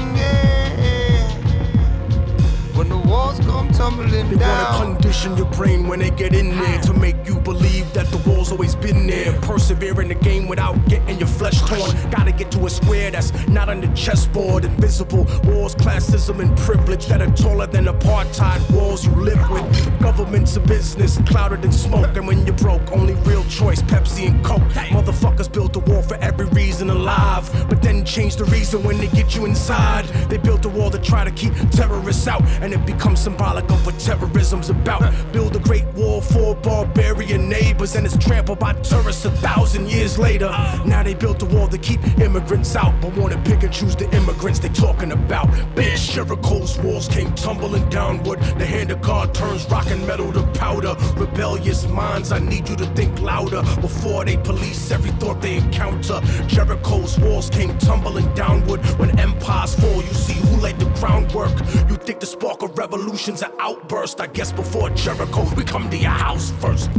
When 2.80 2.88
the 2.88 2.98
walls 2.98 3.38
come 3.42 3.70
tumbling 3.74 4.30
They 4.30 4.38
wanna 4.38 4.96
condition 4.96 5.36
your 5.36 5.48
brain 5.48 5.86
when 5.90 6.00
they 6.00 6.12
get 6.12 6.34
in 6.34 6.58
there 6.58 6.80
to 6.84 6.94
make 6.94 7.18
you 7.28 7.38
believe 7.42 7.92
that 7.92 8.08
the 8.08 8.18
wall's 8.30 8.54
always 8.54 8.74
been 8.74 9.06
there. 9.06 9.34
Persevere 9.42 10.00
in 10.00 10.08
the 10.08 10.16
game 10.16 10.48
without 10.48 10.78
getting 10.88 11.20
your 11.20 11.28
flesh 11.28 11.60
torn. 11.64 11.92
Gotta 12.10 12.32
get 12.32 12.52
to 12.52 12.66
a 12.66 12.70
square 12.70 13.12
that's 13.12 13.32
not 13.50 13.68
on 13.68 13.82
the 13.82 13.88
chessboard. 13.88 14.64
Invisible 14.64 15.26
walls, 15.44 15.76
classism, 15.76 16.40
and 16.40 16.58
privilege 16.58 17.08
that 17.08 17.22
are 17.22 17.34
taller 17.36 17.68
than 17.68 17.86
apartheid 17.86 18.62
walls 18.72 19.06
you 19.06 19.12
live 19.12 19.50
with. 19.50 20.00
Government's 20.00 20.56
a 20.56 20.62
business, 20.62 21.18
clouded 21.26 21.66
in 21.66 21.74
smoke. 21.74 22.16
And 22.16 22.28
when 22.28 22.46
you're 22.46 22.56
broke, 22.56 22.92
only 22.94 23.16
real 23.30 23.44
choice 23.46 23.82
Pepsi 23.82 24.28
and 24.28 24.42
Coke. 24.46 24.72
Motherfuckers 24.96 25.52
built 25.52 25.76
a 25.76 25.80
wall 25.80 26.02
for 26.02 26.16
every 26.16 26.46
reason 26.48 26.90
alive, 26.90 27.44
but 27.68 27.82
then 27.82 28.06
change 28.06 28.38
the 28.38 28.46
reason 28.46 28.84
when 28.84 28.98
they 28.98 29.08
get 29.08 29.36
you 29.36 29.46
inside. 29.46 30.06
They 30.30 30.38
built 30.38 30.64
a 30.66 30.70
wall 30.70 30.90
to 30.92 31.00
try 31.00 31.26
to 31.26 31.32
keep 31.32 31.54
terrorists 31.72 32.26
out, 32.26 32.44
and 32.62 32.69
it 32.74 32.86
becomes 32.86 33.22
symbolic 33.22 33.70
of 33.70 33.86
what 33.86 33.98
terrorism's 34.00 34.70
about. 34.70 35.02
Build 35.32 35.56
a 35.56 35.60
great 35.60 35.86
wall 35.96 36.22
for 36.22 36.56
barbarian 36.56 37.50
neighbors, 37.50 37.96
and 37.96 38.06
it's 38.06 38.18
trampled 38.18 38.60
by 38.60 38.74
tourists 38.82 39.26
a 39.26 39.32
thousand 39.32 39.90
years 39.90 40.18
later. 40.18 40.50
Now 40.86 41.04
they 41.04 41.14
built 41.14 41.42
a 41.42 41.46
wall 41.46 41.68
to 41.68 41.78
keep 41.78 42.04
immigrants 42.20 42.76
out, 42.76 42.94
but 43.02 43.16
wanna 43.16 43.42
pick 43.44 43.64
and 43.64 43.74
choose 43.74 43.96
the 43.96 44.10
immigrants 44.16 44.60
they 44.60 44.70
talking 44.70 45.12
about. 45.12 45.48
Bitch, 45.76 46.12
Jericho's 46.12 46.78
walls 46.80 47.08
came 47.08 47.34
tumbling 47.36 47.88
downward. 47.90 48.40
The 48.58 48.66
hand 48.66 48.92
of 48.92 49.02
God 49.02 49.34
turns 49.34 49.70
rock 49.70 49.88
and 49.90 50.06
metal 50.06 50.32
to 50.34 50.44
powder. 50.54 50.96
Rebellious 51.16 51.88
minds, 51.88 52.32
I 52.32 52.40
need 52.40 52.70
you 52.70 52.76
to 52.78 52.86
think 52.96 53.20
louder 53.22 53.62
before 53.82 54.26
they 54.26 54.38
police 54.38 54.92
every 54.92 55.12
thought 55.12 55.42
they 55.42 55.58
encounter. 55.58 56.22
Jericho's 56.48 57.18
walls 57.20 57.50
came 57.50 57.78
tumbling 57.80 58.32
downward. 58.34 58.80
When 59.00 59.18
empires 59.20 59.76
fall, 59.76 60.02
you 60.02 60.14
see 60.14 60.34
who 60.34 60.62
laid 60.62 60.80
the 60.80 60.86
groundwork. 61.00 61.58
You 61.90 61.96
think 61.96 62.20
the 62.20 62.26
spark 62.26 62.59
of 62.62 62.78
revolution's 62.78 63.42
an 63.42 63.52
outburst? 63.60 64.20
I 64.22 64.28
guess 64.28 64.52
before 64.52 64.90
Jericho, 64.92 65.44
we 65.56 65.64
come 65.64 65.90
to 65.90 65.98
your 65.98 66.12
house 66.12 66.52
first. 66.60 66.90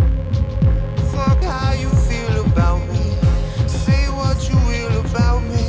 Fuck 1.13 1.43
how 1.43 1.73
you 1.73 1.89
feel 1.89 2.45
about 2.47 2.81
me. 2.89 3.17
Say 3.69 4.07
what 4.09 4.49
you 4.49 4.57
will 4.57 5.01
about 5.01 5.43
me. 5.43 5.67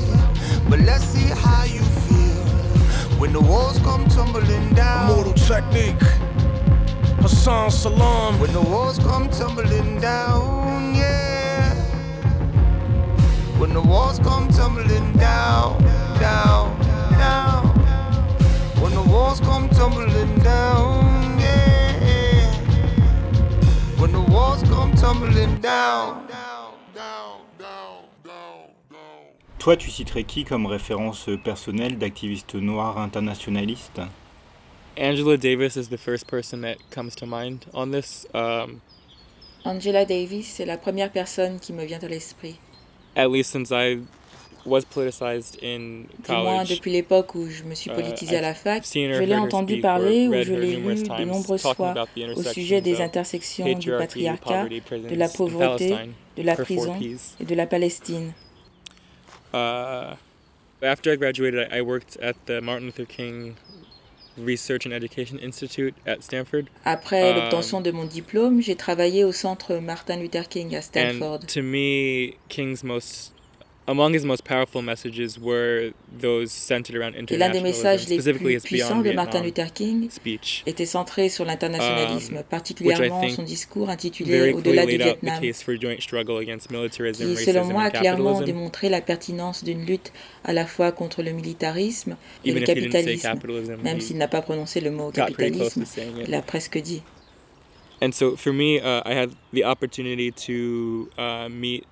But 0.70 0.80
let's 0.80 1.04
see 1.06 1.28
how 1.28 1.64
you 1.64 1.82
feel 1.82 2.44
when 3.20 3.34
the 3.34 3.42
walls 3.42 3.80
come 3.80 4.08
tumbling 4.08 4.74
down. 4.74 5.08
Mortal 5.08 5.34
technique. 5.34 6.02
Hassan 7.22 7.72
Salam. 7.72 8.40
When 8.40 8.52
the 8.54 8.62
walls 8.62 8.98
come 9.00 9.30
tumbling 9.30 10.00
down, 10.00 10.96
yeah. 10.96 11.76
When 13.60 13.74
the 13.74 13.82
walls 13.82 14.20
come 14.20 14.48
tumbling 14.50 15.14
down, 15.14 15.82
down, 16.20 16.80
down. 17.12 17.71
When 19.12 19.20
the 19.20 19.26
walls 19.26 19.40
come 19.42 19.70
tumbling 19.70 20.40
down, 20.40 21.38
yeah. 21.38 22.54
When 24.00 24.12
the 24.14 24.22
walls 24.32 24.64
come 24.64 24.94
tumbling 24.96 25.60
tumbling 25.60 25.62
down. 25.62 26.28
Toi, 29.60 29.76
tu 29.76 29.92
citerais 29.92 30.24
qui 30.24 30.46
comme 30.46 30.66
référence 30.66 31.30
personnelle 31.44 31.98
d'activiste 31.98 32.56
noir 32.56 32.98
internationaliste? 32.98 34.02
Angela 34.98 35.36
Davis 35.36 35.76
is 35.76 35.90
the 35.90 35.98
first 35.98 36.26
person 36.28 36.62
that 36.62 36.78
comes 36.90 37.14
to 37.16 37.26
mind 37.26 37.66
on 37.74 37.92
this. 37.92 38.26
Um, 38.34 38.80
Angela 39.66 40.06
Davis, 40.06 40.48
c'est 40.48 40.66
la 40.66 40.78
première 40.78 41.12
personne 41.12 41.60
qui 41.60 41.74
me 41.74 41.84
vient 41.84 42.00
à 42.02 42.08
l'esprit. 42.08 42.60
at 43.18 43.30
least 43.30 43.52
since 43.52 43.74
I 43.74 44.00
was 44.66 44.82
politicized 44.86 45.58
in 45.64 46.06
Du 46.26 46.32
moins 46.32 46.64
depuis 46.64 46.92
l'époque 46.92 47.36
où 47.36 47.48
je 47.50 47.64
me 47.64 47.76
suis 47.76 47.90
Uh, 47.90 47.96
politisée 47.96 48.38
à 48.38 48.42
la 48.42 48.54
fac, 48.54 48.84
je 48.86 49.24
l'ai 49.24 49.36
entendu 49.36 49.82
parler 49.82 50.28
ou 50.28 50.34
je 50.44 50.54
l'ai 50.54 50.76
lu 50.78 50.94
de 51.04 51.26
nombreuses 51.26 51.62
fois 51.62 51.94
au 52.36 52.44
sujet 52.44 52.82
des 52.82 53.02
intersections 53.02 53.72
du 53.78 53.92
patriarcat, 53.92 54.68
de 54.68 55.16
la 55.16 55.28
pauvreté, 55.30 55.96
de 56.38 56.44
la 56.44 56.56
prison 56.56 56.96
et 57.40 57.46
de 57.46 57.56
la 57.56 57.66
Palestine. 57.66 58.34
Uh, 59.54 60.16
after 60.82 61.12
I 61.12 61.18
graduated, 61.18 61.68
I 61.72 61.80
I 61.80 61.82
worked 61.82 62.18
at 62.22 62.36
the 62.46 62.62
Martin 62.62 62.86
Luther 62.86 63.06
King 63.06 63.56
Research 64.38 64.86
and 64.86 64.94
Education 64.94 65.38
Institute 65.40 65.94
at 66.06 66.24
Stanford. 66.24 66.70
Après 66.86 67.32
Um, 67.32 67.36
l'obtention 67.36 67.82
de 67.82 67.92
mon 67.92 68.06
diplôme, 68.06 68.62
j'ai 68.62 68.76
travaillé 68.76 69.24
au 69.26 69.32
centre 69.34 69.76
Martin 69.76 70.18
Luther 70.18 70.48
King 70.48 70.76
à 70.76 70.82
Stanford. 70.82 71.40
And 71.44 71.48
to 71.48 71.62
me, 71.62 72.36
King's 72.48 72.84
most 72.84 73.34
Et 77.30 77.38
l'un 77.38 77.50
des 77.50 77.62
messages 77.62 78.08
les 78.08 78.34
plus 78.34 78.60
puissants 78.62 79.02
de 79.02 79.12
Martin 79.12 79.42
Luther 79.42 79.72
King 79.74 80.10
speech. 80.10 80.64
était 80.66 80.86
centré 80.86 81.30
sur 81.30 81.46
l'internationalisme, 81.46 82.38
Um, 82.42 82.44
particulièrement 82.44 83.30
son 83.30 83.44
discours 83.44 83.90
intitulé 83.90 84.54
Au-delà 84.54 84.86
du 84.86 84.98
Vietnam, 84.98 85.42
case 85.42 85.64
for 85.64 85.76
joint 85.80 86.00
struggle 86.00 86.38
against 86.42 86.72
militarism, 86.72 87.36
qui, 87.36 87.44
selon 87.44 87.66
moi, 87.66 87.84
a 87.84 87.92
clairement 87.92 88.42
démontré 88.42 88.90
la 88.90 89.02
pertinence 89.02 89.64
d'une 89.64 89.86
lutte 89.86 90.12
à 90.44 90.54
la 90.54 90.66
fois 90.66 90.92
contre 90.92 91.24
le 91.24 91.32
militarisme 91.32 92.16
et 92.46 92.50
Even 92.50 92.62
le 92.62 92.68
capitalisme. 92.68 93.22
capitalism, 93.22 93.82
Même 93.84 94.00
s'il 94.00 94.18
n'a 94.18 94.28
pas 94.28 94.42
prononcé 94.42 94.82
le 94.82 94.92
mot 94.92 95.12
capitalisme, 95.12 95.84
il 96.28 96.34
a 96.34 96.42
presque 96.42 96.78
dit. 96.80 97.02
And 98.04 98.14
so 98.14 98.36
for 98.36 98.52
me, 98.52 98.80
uh, 98.80 99.04
I 99.06 99.14
had 99.14 99.30
the 99.54 99.64
opportunity 99.64 100.32
to 100.48 101.10
uh, 101.20 101.48
meet 101.50 101.86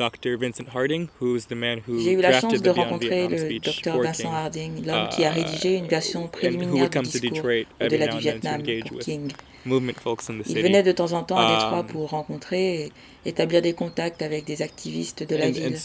Dr. 0.00 0.38
Vincent 0.38 0.68
Harding, 0.74 1.08
who's 1.20 1.46
the 1.46 1.54
man 1.54 1.80
who 1.86 2.00
J'ai 2.00 2.12
eu 2.12 2.22
la 2.22 2.32
chance 2.32 2.40
drafted 2.40 2.62
de 2.62 2.70
rencontrer 2.70 3.28
le 3.28 3.36
for 3.84 4.02
Vincent 4.02 4.32
Harding, 4.32 4.86
l'homme 4.86 5.08
qui 5.10 5.24
a 5.26 5.30
uh, 5.30 5.34
rédigé 5.34 5.76
une 5.76 5.88
version 5.88 6.26
préliminaire 6.26 6.88
du 6.88 6.98
discours 7.00 7.44
au-delà 7.80 8.06
du 8.08 8.18
Vietnam 8.18 8.62
pour 8.88 8.98
King. 9.00 9.30
movement 9.66 10.00
folks 10.02 10.30
in 10.30 10.38
the 10.38 10.46
Il 10.46 10.46
city. 10.46 10.62
venait 10.62 10.82
de 10.82 10.92
temps 10.92 11.12
en 11.12 11.22
temps 11.22 11.36
à 11.36 11.54
Détroit 11.54 11.80
Um, 11.80 11.86
pour 11.86 12.08
rencontrer 12.08 12.84
et 12.84 12.92
établir 13.26 13.60
des 13.60 13.74
contacts 13.74 14.22
avec 14.22 14.46
des 14.46 14.62
activistes 14.62 15.22
de 15.22 15.36
la 15.36 15.50
ville. 15.50 15.76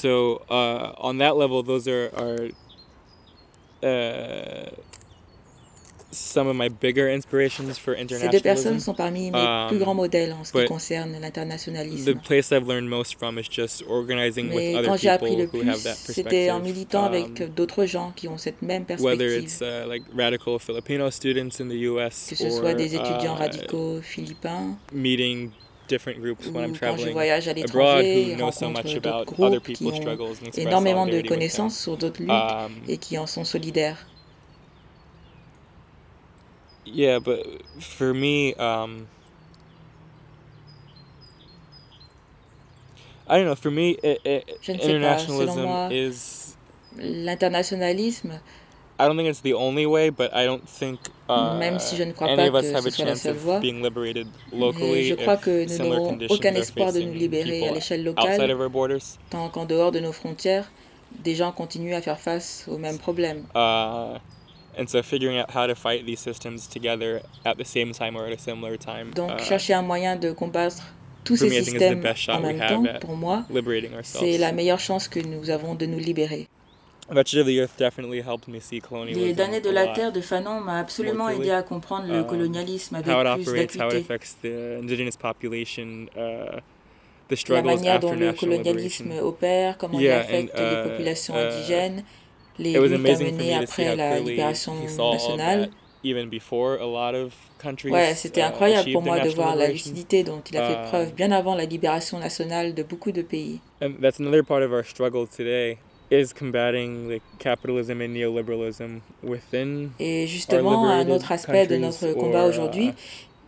Ces 6.11 6.41
deux 8.31 8.39
personnes 8.39 8.79
sont 8.79 8.93
parmi 8.93 9.31
mes 9.31 9.37
Um, 9.37 9.67
plus 9.67 9.79
grands 9.79 9.93
modèles 9.93 10.33
en 10.33 10.43
ce 10.43 10.51
qui 10.53 10.65
concerne 10.65 11.13
The 11.17 11.21
l'internationalisme. 11.21 12.13
place 12.23 12.51
I've 12.51 12.67
learned 12.67 12.87
most 12.89 13.17
from 13.19 13.37
is 13.37 13.43
just 13.51 13.83
organizing 13.87 14.47
with 14.49 14.55
Mais 14.55 14.81
quand 14.83 14.97
j'ai 14.97 15.09
appris 15.09 15.35
le 15.35 15.47
plus, 15.47 15.61
c'était 16.05 16.51
en 16.51 16.59
militant 16.59 17.05
avec 17.05 17.41
um, 17.41 17.47
d'autres 17.49 17.85
gens 17.85 18.11
qui 18.15 18.27
ont 18.27 18.37
cette 18.37 18.61
même 18.61 18.85
whether 18.99 19.17
perspective. 19.17 19.43
it's 19.43 19.61
uh, 19.61 19.87
like 19.87 20.03
radical 20.15 20.59
Filipino 20.59 21.09
students 21.09 21.59
in 21.59 21.67
the 21.67 21.77
U.S. 21.89 22.27
Que 22.29 22.35
ce 22.35 22.45
or 22.45 22.51
soit 22.51 22.73
des 22.73 22.95
étudiants 22.95 23.35
uh, 23.35 23.39
radicaux 23.39 23.99
philippins 24.01 24.77
meeting 24.93 25.49
different 25.89 26.19
groups 26.19 26.47
ou 26.47 26.51
when 26.51 26.63
I'm 26.63 26.71
quand 26.71 26.73
je 26.73 26.79
traveling 26.79 27.13
voyage 27.13 27.47
à 27.47 27.53
l'étranger 27.53 28.31
who 28.31 28.35
know 28.37 28.51
so 28.51 28.69
much 28.69 28.95
about 28.95 29.25
other 29.39 29.59
people's 29.61 29.93
ont 29.93 29.97
struggles 30.01 30.37
and 30.43 30.49
énormément 30.57 31.05
de 31.05 31.21
connaissances 31.21 31.77
sur 31.77 31.97
d'autres 31.97 32.21
luttes 32.21 32.31
Um, 32.31 32.71
et 32.87 32.97
qui 32.97 33.17
en 33.17 33.27
sont 33.27 33.43
solidaires. 33.43 34.07
Yeah, 36.85 37.19
but 37.19 37.45
for 37.81 38.13
me, 38.13 38.53
um, 38.55 39.07
I 43.27 43.37
don't 43.37 43.45
know. 43.45 43.55
For 43.55 43.71
me, 43.71 43.97
i 44.03 44.17
i 44.25 44.43
Je 44.61 44.71
ne 44.73 44.77
sais 44.77 44.99
pas, 44.99 45.17
selon 45.17 45.35
internationalism 45.35 45.61
moi, 45.61 45.89
is. 45.91 46.57
L'internationalisme, 46.97 48.39
I 48.97 49.07
don't 49.07 49.17
think 49.17 49.27
it's 49.27 49.41
the 49.41 49.53
only 49.53 49.85
way, 49.85 50.09
but 50.09 50.33
I 50.33 50.45
don't 50.45 50.67
think 50.67 50.99
uh, 51.27 51.57
Même 51.59 51.79
si 51.79 51.97
je 51.97 52.03
ne 52.03 52.13
crois 52.13 52.29
any 52.29 52.37
pas 52.37 52.47
of 52.47 52.55
us 52.55 52.69
que 52.71 52.75
have 52.75 52.83
ce 52.83 52.87
a 52.87 52.91
soit 52.91 53.05
la 53.05 53.11
chance 53.11 53.21
seule 53.23 53.35
of 53.35 53.41
voie, 53.41 53.59
being 53.59 53.81
liberated 53.83 54.27
mais 54.53 54.59
locally 54.59 55.09
je 55.09 55.15
crois 55.15 55.35
que 55.35 55.65
nous 55.65 55.89
n'aurons 55.89 56.17
aucun 56.29 56.55
espoir 56.55 56.93
de 56.93 57.01
nous 57.01 57.13
libérer 57.13 57.67
à 57.67 57.73
l'échelle 57.73 58.07
outside 58.07 58.37
locale 58.39 58.51
of 58.51 58.59
our 58.61 58.69
borders. 58.69 59.17
tant 59.29 59.49
qu'en 59.49 59.65
dehors 59.65 59.91
de 59.91 59.99
nos 59.99 60.13
frontières, 60.13 60.71
des 61.11 61.35
gens 61.35 61.51
continuent 61.51 61.93
à 61.95 62.01
faire 62.01 62.19
face 62.19 62.65
aux 62.69 62.77
mêmes 62.77 62.97
problèmes. 62.97 63.43
Uh, 63.53 64.17
and 64.77 64.88
so 64.88 65.01
figuring 65.01 65.38
out 65.39 65.49
how 65.51 65.67
to 65.67 65.75
fight 65.75 66.05
these 66.05 66.19
systems 66.19 66.67
together 66.67 67.21
at 67.45 67.55
the 67.57 67.65
same 67.65 67.91
time 67.93 68.15
or 68.15 68.25
at 68.27 68.33
a 68.33 68.38
similar 68.39 68.77
time. 68.77 69.11
Donc 69.15 69.31
uh, 69.31 69.38
chercher 69.43 69.73
un 69.73 69.81
moyen 69.83 70.15
de 70.15 70.31
combattre 70.31 70.83
tous 71.23 71.38
for 71.38 71.47
ces 71.49 71.63
systèmes 71.63 72.03
en 72.29 72.38
we 72.38 72.41
même 72.53 72.61
have 72.61 72.69
temps, 72.69 72.99
pour 72.99 73.15
moi, 73.15 73.43
liberating 73.49 73.91
c'est 74.03 74.19
ourselves. 74.19 74.39
la 74.39 74.51
meilleure 74.51 74.79
chance 74.79 75.07
que 75.07 75.19
nous 75.19 75.49
avons 75.49 75.73
de 75.75 75.85
nous 75.85 75.99
libérer. 75.99 76.47
Vegetative 77.07 77.41
of 77.41 77.47
the 77.47 77.59
Earth 77.59 77.77
definitely 77.77 78.19
helped 78.19 78.47
me 78.47 78.59
see 78.59 78.79
colonialism. 78.81 79.25
Les 79.27 79.33
damnés 79.33 79.61
de 79.61 79.69
la. 79.69 79.88
Terre 79.89 80.11
de 80.11 80.21
Fanon 80.21 80.59
m'a 80.59 80.79
absolument 80.79 81.29
aidé 81.29 81.51
à 81.51 81.61
comprendre 81.61 82.07
le 82.07 82.21
Um, 82.21 82.25
colonialisme 82.27 82.95
avec 82.95 83.07
how 83.07 83.21
it 83.21 83.43
plus 83.43 83.47
operates, 83.49 83.75
how 83.75 83.88
it 83.89 83.93
d'acuité. 83.93 83.97
affects 84.13 84.35
the 84.41 84.79
indigenous 84.81 85.15
population, 85.15 86.07
uh, 86.15 86.59
the 87.27 87.31
La 87.31 87.35
struggles 87.38 87.65
manière 87.75 87.95
after 87.95 88.07
dont 88.07 88.13
le 88.13 88.25
national 88.25 88.35
colonialisme 88.63 89.03
liberation. 89.03 89.27
opère, 89.27 89.77
comment 89.77 89.99
il 89.99 90.09
affecte 90.09 90.57
les 90.57 90.63
uh, 90.73 90.89
populations 90.89 91.35
uh, 91.35 91.39
indigènes, 91.41 92.03
les 92.59 92.73
luttes 92.73 92.93
à 92.93 92.97
mener 92.97 93.53
après 93.55 93.95
la 93.95 94.19
libération 94.19 94.73
nationale. 94.75 95.69
Ouais, 97.85 98.13
c'était 98.13 98.41
uh, 98.41 98.43
incroyable 98.43 98.91
pour 98.91 99.01
moi 99.01 99.19
de 99.19 99.29
voir 99.29 99.55
la 99.55 99.67
lucidité 99.67 100.23
dont 100.23 100.41
il 100.51 100.57
a 100.57 100.67
fait 100.67 100.75
Um, 100.75 100.85
preuve 100.89 101.13
bien 101.15 101.31
avant 101.31 101.55
la 101.55 101.65
libération 101.65 102.19
nationale 102.19 102.75
de 102.75 102.83
beaucoup 102.83 103.11
de 103.11 103.23
pays. 103.23 103.59
And 103.81 103.93
that's 104.01 104.19
another 104.19 104.43
part 104.43 104.61
of 104.61 104.71
our 104.71 104.83
struggle 104.83 105.25
today 105.25 105.77
is 106.11 106.31
combating 106.31 107.09
like 107.09 107.23
capitalism 107.39 108.01
and 108.01 108.09
neoliberalism 108.09 108.99
within 109.23 109.89
Et 109.99 110.27
justement, 110.27 110.89
un 110.89 111.09
autre 111.09 111.31
aspect 111.31 111.65
de 111.65 111.77
notre 111.77 112.13
combat 112.13 112.45
aujourd'hui 112.45 112.91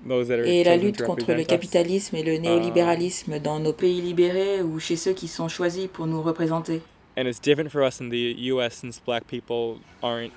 uh, 0.10 0.12
est 0.12 0.64
la 0.64 0.78
lutte 0.78 1.04
contre 1.04 1.34
le 1.34 1.44
capitalisme 1.44 2.16
et 2.16 2.24
le 2.24 2.38
néolibéralisme 2.38 3.40
dans 3.40 3.60
nos 3.60 3.74
pays 3.74 4.02
libérés 4.02 4.62
ou 4.62 4.80
chez 4.80 4.96
ceux 4.96 5.14
qui 5.14 5.28
sont 5.28 5.48
choisis 5.48 5.88
pour 5.88 6.08
nous 6.08 6.24
représenter. 6.24 6.82
And 7.18 7.28
it's 7.28 7.40
different 7.40 7.72
for 7.72 7.84
us 7.84 8.00
in 8.00 8.10
the 8.10 8.36
U.S. 8.52 8.76
since 8.76 9.00
black 9.00 9.28
people 9.28 9.80
aren't 10.04 10.34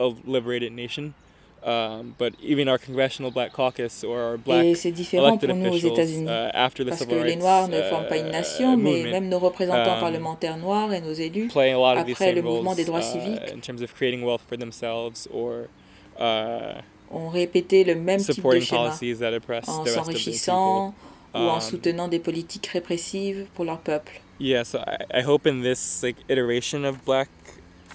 a 0.00 0.06
liberated 0.24 0.72
nation. 0.72 1.14
Um, 1.62 2.14
but 2.16 2.34
even 2.40 2.68
our 2.68 2.78
congressional 2.78 3.32
black 3.32 3.52
caucus 3.52 4.04
or 4.04 4.20
our 4.20 4.36
black 4.38 4.64
Et 4.64 4.74
c'est 4.76 4.92
différent 4.92 5.36
pour 5.36 5.48
nous 5.52 5.72
aux 5.72 5.78
États-Unis. 5.78 6.28
uh, 6.28 6.50
after 6.54 6.84
the 6.84 6.90
Parce 6.90 7.04
que 7.04 7.10
civil 7.10 7.24
les 7.24 7.36
Noirs 7.36 7.68
ne 7.68 7.82
forment 7.82 8.06
pas 8.08 8.18
une 8.18 8.28
uh, 8.28 8.30
nation, 8.30 8.76
mais 8.76 9.02
même 9.02 9.28
nos 9.28 9.40
représentants 9.40 9.94
um, 9.94 10.00
parlementaires 10.00 10.56
noirs 10.58 10.92
et 10.92 11.00
nos 11.00 11.12
élus, 11.12 11.48
play 11.48 11.72
a 11.72 11.78
lot 11.78 11.98
of 11.98 12.06
these 12.06 12.14
après 12.14 12.32
le 12.32 12.42
mouvement 12.42 12.74
des 12.76 12.84
droits 12.84 13.00
uh, 13.00 13.02
civiques, 13.02 13.52
in 13.52 13.60
terms 13.60 13.82
of 13.82 13.92
creating 13.92 14.22
wealth 14.22 14.42
for 14.48 14.56
themselves 14.56 15.26
or 15.32 15.66
uh, 16.20 16.80
ont 17.10 17.30
répété 17.30 17.82
le 17.84 17.96
même 17.96 18.20
type 18.20 18.28
de 18.28 18.32
supporting 18.34 18.62
schéma 18.62 18.90
policies 18.90 19.18
that 19.18 19.34
oppress 19.34 19.68
en 19.68 19.84
s'enrichissant 19.84 20.92
people. 20.92 21.15
Ou 21.36 21.48
en 21.48 21.56
Um, 21.56 21.60
soutenant 21.60 22.08
des 22.08 22.18
politiques 22.18 22.66
répressives 22.68 23.46
pour 23.54 23.64
leur 23.64 23.78
peuple. 23.78 24.20
Yeah, 24.40 24.64
so 24.64 24.78
I, 24.78 25.20
I 25.20 25.22
hope 25.22 25.46
in 25.46 25.62
this 25.62 26.02
like 26.02 26.16
iteration 26.28 26.84
of 26.84 27.04
black 27.04 27.28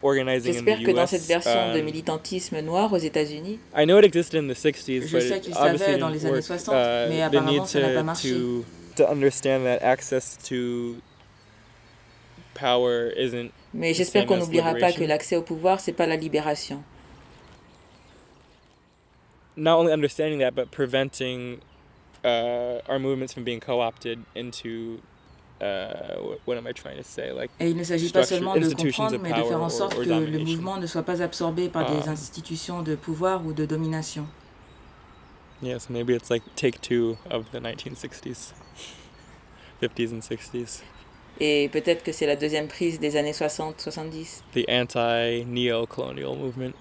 organizing 0.02 0.52
in 0.52 0.54
J'espère 0.54 0.84
que 0.84 0.92
dans 0.92 1.06
cette 1.08 1.28
version 1.28 1.74
de 1.74 1.80
um, 1.80 1.86
militantisme 1.86 2.60
noir 2.62 2.92
aux 2.92 2.98
États-Unis, 2.98 3.60
I 3.78 3.86
know 3.86 4.00
it 4.00 4.06
existed 4.06 4.44
in 4.44 4.48
the 4.48 4.58
60s, 4.58 5.08
Je 5.08 5.20
sais 5.20 5.40
qu'il 5.40 5.54
savait 5.54 5.98
dans 5.98 6.10
les 6.10 6.26
années 6.26 6.34
work. 6.36 6.44
60, 6.44 6.74
Uh, 6.74 7.10
mais 7.10 7.22
apparemment, 7.22 7.66
ça 7.66 7.80
n'a 7.80 7.90
pas 7.90 8.00
to, 8.00 8.04
marché. 8.06 8.30
to 8.32 8.66
to 8.96 9.10
understand 9.10 9.64
that 9.64 9.80
access 9.84 10.38
to 10.50 10.96
power 12.54 13.12
isn't 13.18 13.52
mais 13.74 13.94
j'espère 13.94 14.26
qu'on 14.26 14.38
n'oubliera 14.38 14.74
pas 14.76 14.92
que 14.92 15.04
l'accès 15.04 15.36
au 15.38 15.42
pouvoir, 15.44 15.80
c'est 15.80 15.94
pas 15.94 16.06
la 16.08 16.16
libération. 16.18 16.84
not 19.56 19.78
only 19.80 19.92
understanding 19.92 20.40
that, 20.40 20.56
but 20.56 20.72
preventing 20.72 21.60
our 22.24 23.00
movements 23.00 23.34
from 23.34 23.44
being 23.44 23.60
co-opted 23.60 24.20
into. 24.36 25.00
Uh, 25.62 26.16
wh- 26.18 26.48
what 26.48 26.58
am 26.58 26.66
I 26.66 26.72
trying 26.74 26.98
to 26.98 27.04
say? 27.04 27.32
Like 27.32 27.52
Et 27.60 27.70
il 27.70 27.78
ne 27.78 27.84
s'agit 27.84 28.10
pas 28.12 28.24
seulement 28.24 28.56
de 28.56 28.62
institutions 28.66 29.04
comprendre, 29.10 29.16
of 29.18 29.22
mais 29.22 29.30
de 29.30 29.36
power 29.36 29.48
faire 29.48 29.62
en 29.62 29.66
or- 29.66 29.72
sorte 29.72 29.94
or 29.94 30.04
que 30.04 30.10
le 30.10 30.16
domination. 30.26 30.46
mouvement 30.56 30.78
ne 30.78 30.88
soit 30.88 31.04
pas 31.04 31.22
absorbé 31.22 31.70
par 31.70 31.86
des 31.86 32.08
Um, 32.08 32.10
institutions 32.14 32.82
de 32.82 32.96
pouvoir 32.96 33.46
ou 33.46 33.54
de 33.54 33.66
domination. 33.68 34.26
Yeah, 35.62 35.78
so 35.78 35.94
maybe 35.94 36.16
it's 36.16 36.32
like 36.32 36.42
take 36.56 36.82
two 36.82 37.16
of 37.30 37.52
the 37.52 37.60
1960s, 37.60 38.54
50s 39.80 40.12
and 40.12 40.22
60s. 40.24 40.82
Et 41.40 41.70
peut-être 41.72 42.04
que 42.04 42.12
c'est 42.12 42.26
la 42.26 42.36
deuxième 42.36 42.68
prise 42.68 43.00
des 43.00 43.16
années 43.16 43.32
60-70, 43.34 44.42
The 44.54 44.68
anti-neo-colonial 44.68 46.36
movement. 46.38 46.74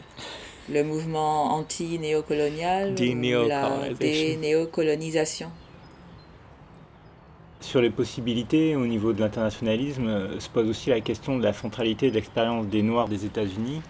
Le 0.73 0.85
mouvement 0.85 1.55
anti-néocolonial 1.55 2.95
ou 2.95 3.49
la 3.49 3.93
dénéocolonisation. 3.99 5.51
Sur 7.61 7.83
les 7.83 7.91
possibilités 7.91 8.75
au 8.75 8.87
niveau 8.87 9.13
de 9.13 9.21
l'internationalisme, 9.21 10.07
euh, 10.09 10.41
se 10.41 10.49
pose 10.49 10.69
aussi 10.69 10.91
la 10.91 11.01
question 11.01 11.39
de 11.39 11.45
la 11.45 11.53
centralité 11.53 12.11
de 12.11 12.15
l'expérience 12.15 12.67
des 12.67 12.83
Noirs 12.83 13.09
des 13.09 13.27
États-Unis 13.27 13.83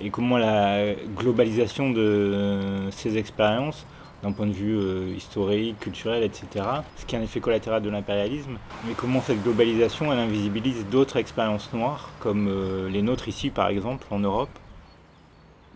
et 0.00 0.10
comment 0.10 0.36
la 0.38 0.94
globalisation 1.16 1.90
de 1.90 2.88
ces 2.90 3.16
expériences, 3.16 3.86
d'un 4.22 4.32
point 4.32 4.46
de 4.46 4.52
vue 4.52 4.76
euh, 4.76 5.14
historique, 5.16 5.78
culturel, 5.80 6.22
etc., 6.22 6.64
ce 6.96 7.06
qui 7.06 7.14
est 7.14 7.18
un 7.18 7.22
effet 7.22 7.40
collatéral 7.40 7.82
de 7.82 7.90
l'impérialisme, 7.90 8.58
mais 8.86 8.94
comment 8.94 9.22
cette 9.22 9.42
globalisation 9.42 10.12
elle 10.12 10.18
invisibilise 10.18 10.86
d'autres 10.90 11.16
expériences 11.16 11.72
noires, 11.72 12.10
comme 12.20 12.48
euh, 12.48 12.88
les 12.90 13.02
nôtres 13.02 13.28
ici 13.28 13.50
par 13.50 13.68
exemple 13.68 14.06
en 14.10 14.18
Europe. 14.18 14.50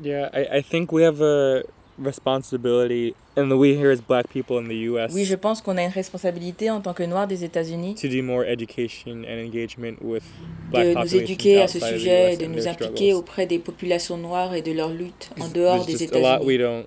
Yeah, 0.00 0.30
I, 0.32 0.58
I 0.58 0.62
think 0.62 0.92
we 0.92 1.02
have 1.02 1.20
a 1.20 1.62
responsibility, 1.98 3.14
and 3.36 3.50
the 3.50 3.56
we 3.56 3.74
here 3.74 3.90
as 3.90 4.00
black 4.00 4.28
people 4.30 4.58
in 4.58 4.68
the 4.68 4.76
US, 4.90 5.12
Oui, 5.12 5.24
je 5.24 5.34
pense 5.34 5.60
qu'on 5.60 5.76
a 5.76 5.82
une 5.82 5.90
responsabilité 5.90 6.70
en 6.70 6.80
tant 6.80 6.94
que 6.94 7.02
Noirs 7.02 7.26
des 7.26 7.44
États-Unis 7.44 7.94
to 7.96 8.08
do 8.08 8.22
more 8.22 8.44
education 8.44 9.24
and 9.24 9.38
engagement 9.38 9.96
with 10.02 10.22
black 10.70 10.86
de 10.86 10.94
nous 10.94 11.16
éduquer 11.16 11.62
à 11.62 11.68
ce 11.68 11.78
sujet, 11.80 12.32
US 12.32 12.38
de 12.38 12.46
nous 12.46 12.66
impliquer 12.68 13.10
struggles. 13.10 13.14
auprès 13.14 13.46
des 13.46 13.58
populations 13.58 14.16
noires 14.16 14.54
et 14.54 14.62
de 14.62 14.72
leur 14.72 14.90
lutte 14.90 15.30
en 15.40 15.48
dehors 15.48 15.84
des 15.84 16.02
États-Unis. 16.02 16.86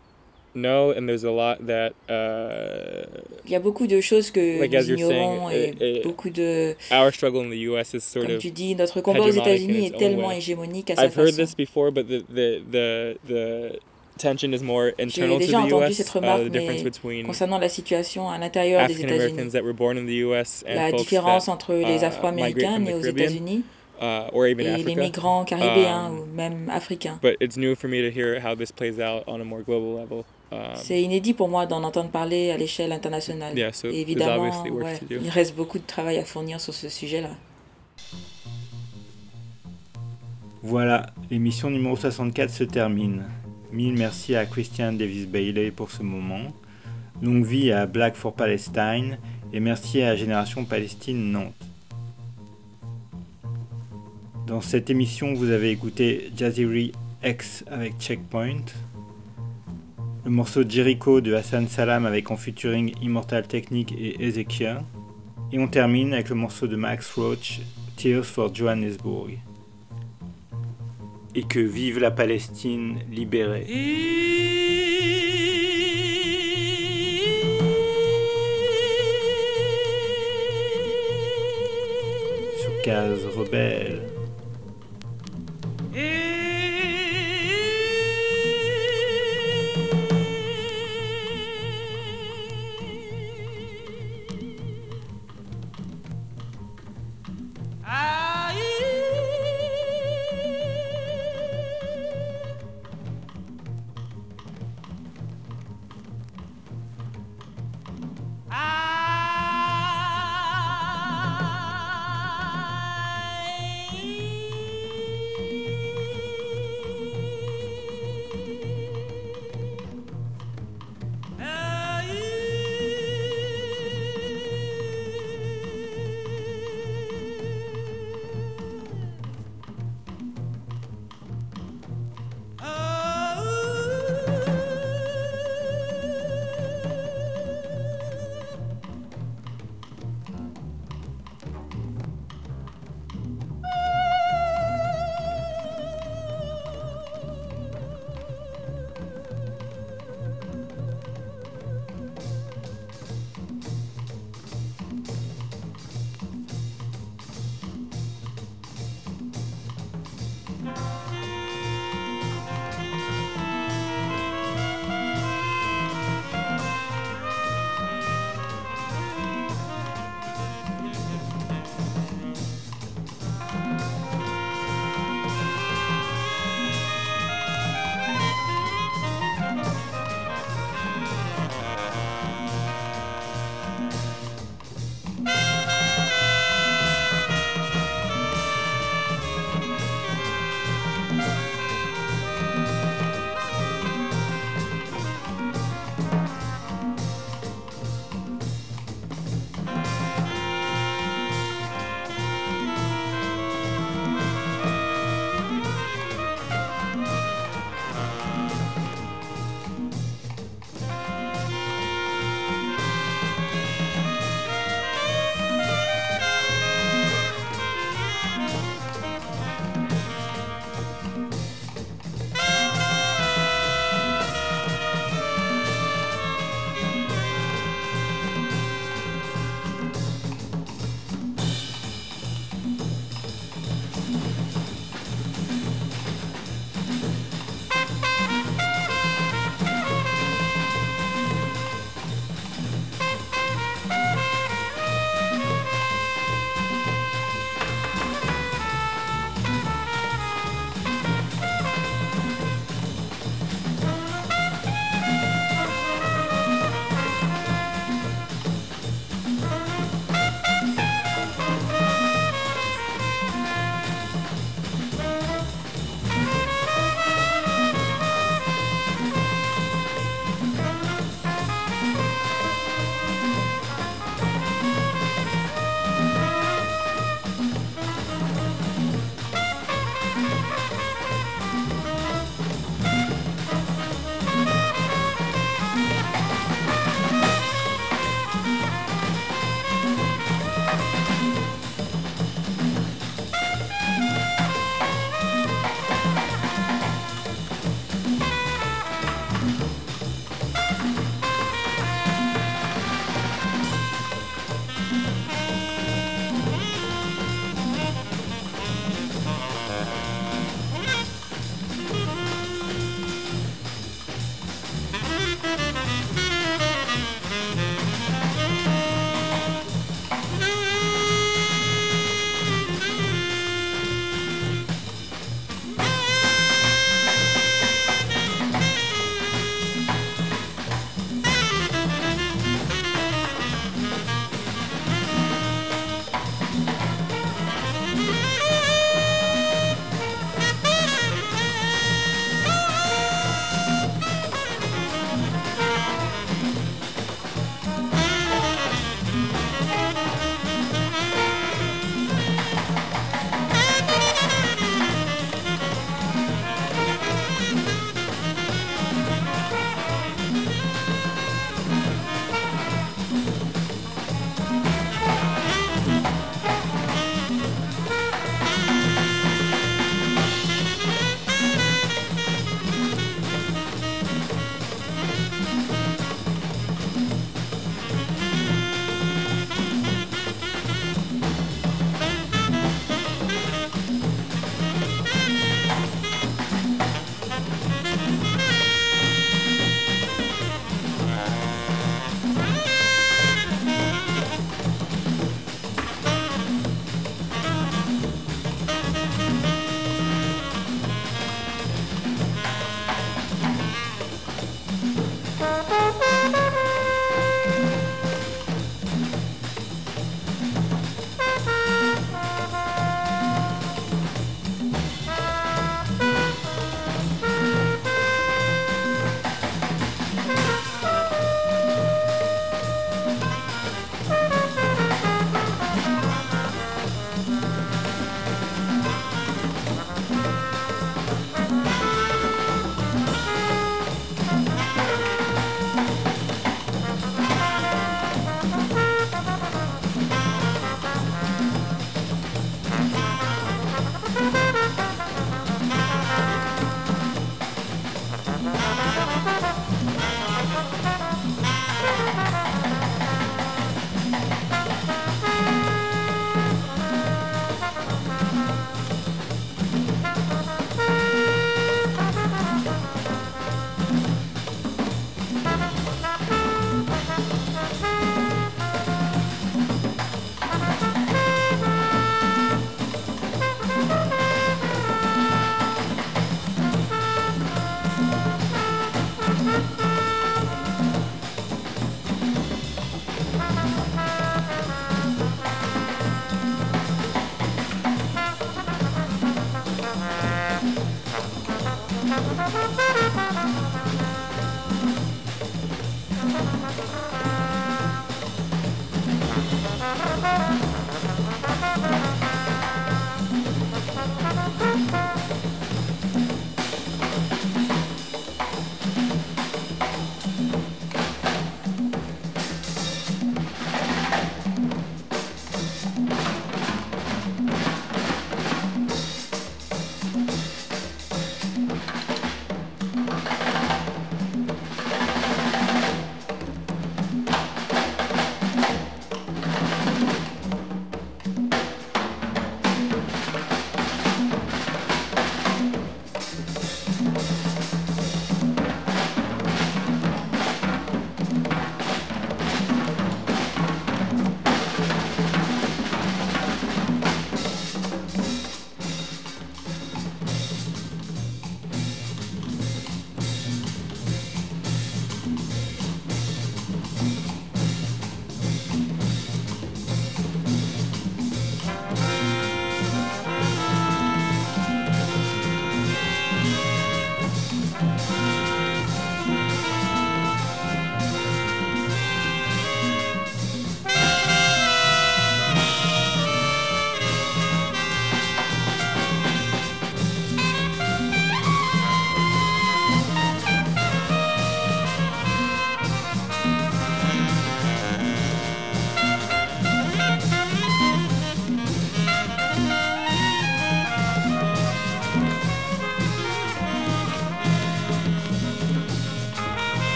Know, 0.56 0.92
and 0.92 1.08
there's 1.08 1.24
a 1.24 1.32
lot 1.32 1.66
that 1.68 1.94
uh, 2.10 3.06
Il 3.46 3.52
y 3.52 3.56
a 3.56 3.60
beaucoup 3.60 3.88
de 3.88 4.02
choses 4.02 4.32
que 4.32 4.60
Like 4.60 4.72
nous 4.72 4.78
as 4.80 4.88
you're 4.88 4.98
saying, 4.98 5.12
ignorons 5.12 5.50
et 5.52 5.76
eh, 5.80 5.98
eh, 5.98 6.02
beaucoup 6.04 6.30
de... 6.30 6.76
our 6.92 7.12
struggle 7.12 7.42
in 7.42 7.50
the 7.50 7.68
U.S. 7.70 7.94
is 7.94 8.02
sort 8.02 8.26
Comme 8.26 8.36
of. 8.36 8.42
tu 8.42 8.52
dis, 8.52 8.76
notre 8.76 9.02
combat 9.02 9.22
aux 9.22 9.32
États-Unis 9.32 9.88
est 9.88 9.98
tellement 9.98 10.30
way. 10.30 10.38
hégémonique 10.38 10.92
à 10.92 10.96
sa 10.96 11.04
I've 11.04 11.16
heard 11.16 11.36
this 11.36 11.56
before, 11.56 11.92
but 11.92 12.08
the 12.08 12.24
the 12.30 12.62
the 12.72 13.18
the 13.28 13.80
tension 14.18 14.54
is 14.54 14.64
more 14.64 14.94
internal 14.98 15.40
to 15.40 15.46
the 15.46 15.54
entendu 15.54 15.76
U.S. 15.76 15.98
cette 15.98 16.16
Uh, 16.16 16.20
remarque, 16.20 16.44
the 16.46 16.50
difference 16.50 16.84
between 16.84 17.26
Concernant 17.26 17.60
la 17.60 17.70
situation 17.70 18.30
à 18.30 18.38
l'intérieur 18.38 18.88
des 18.88 19.02
États-Unis, 19.02 19.52
that 19.52 19.64
were 19.64 19.74
born 19.74 19.98
in 19.98 20.06
the 20.06 20.24
U.S. 20.26 20.64
and 20.68 20.76
la 20.76 20.92
différence 20.92 21.46
that, 21.46 21.52
entre 21.52 21.74
les 21.74 22.02
uh, 22.02 22.06
Afro-Américains 22.06 22.80
nés 22.80 22.94
aux 22.94 23.02
États-Unis 23.02 23.64
uh, 24.02 24.30
or 24.34 24.48
even 24.48 24.66
et 24.66 24.84
les 24.84 24.96
migrants 24.96 25.46
caribéens 25.46 26.10
Um, 26.10 26.20
ou 26.20 26.26
même 26.26 26.70
africains. 26.70 27.20
But 27.22 27.38
it's 27.40 27.58
new 27.58 27.76
for 27.76 27.88
me 27.88 28.02
to 28.02 28.12
hear 28.12 28.40
how 28.40 28.56
this 28.56 28.72
plays 28.72 29.00
out 29.00 29.24
on 29.28 29.42
a 29.42 29.46
more 29.46 29.62
global 29.62 29.96
level. 29.96 30.26
Um, 30.52 30.60
C'est 30.76 31.02
inédit 31.02 31.34
pour 31.34 31.50
moi 31.50 31.66
d'en 31.66 31.84
entendre 31.84 32.10
parler 32.10 32.52
à 32.52 32.58
l'échelle 32.58 32.92
internationale. 32.92 33.58
Yeah, 33.58 33.74
so 33.74 33.90
évidemment, 33.90 34.64
ouais, 34.70 35.00
il 35.10 35.30
reste 35.30 35.56
beaucoup 35.56 35.80
de 35.80 35.86
travail 35.86 36.18
à 36.18 36.26
fournir 36.26 36.62
sur 36.62 36.74
ce 36.74 36.90
sujet-là. 36.90 37.32
Voilà, 40.62 41.08
l'émission 41.30 41.70
numéro 41.70 41.96
64 41.96 42.50
se 42.50 42.64
termine. 42.64 43.24
Mille 43.72 43.94
merci 43.94 44.36
à 44.36 44.46
Christian 44.46 44.94
Davis 44.94 45.28
Bailey 45.28 45.72
pour 45.72 45.92
ce 45.92 46.02
moment. 46.02 46.52
Longue 47.22 47.46
vie 47.46 47.72
à 47.72 47.86
Black 47.86 48.16
for 48.16 48.34
Palestine 48.34 49.18
et 49.54 49.60
merci 49.60 50.02
à 50.02 50.16
Génération 50.16 50.66
Palestine 50.66 51.32
Nantes. 51.32 51.54
Dans 54.48 54.62
cette 54.62 54.90
émission, 54.90 55.34
vous 55.34 55.50
avez 55.50 55.72
écouté 55.72 56.32
Jaziri 56.36 56.92
X 57.24 57.64
avec 57.68 58.00
Checkpoint, 58.00 58.66
le 60.26 60.32
morceau 60.32 60.64
Jericho 60.68 61.22
de 61.22 61.36
Hassan 61.36 61.68
Salam 61.68 62.06
avec 62.06 62.32
en 62.32 62.36
featuring 62.36 62.94
Immortal 63.00 63.48
Technique 63.48 63.94
et 63.98 64.26
Ezekiel, 64.26 64.82
et 65.52 65.60
on 65.60 65.68
termine 65.68 66.14
avec 66.14 66.30
le 66.30 66.36
morceau 66.36 66.66
de 66.66 66.76
Max 66.76 67.14
Roach, 67.14 67.62
Tears 67.96 68.26
for 68.26 68.54
Johannesburg 68.54 69.38
et 71.36 71.44
que 71.44 71.60
vive 71.60 72.00
la 72.00 72.12
Palestine 72.12 72.98
libérée. 73.12 73.68
Case 82.84 83.26
rebelle. 83.36 84.15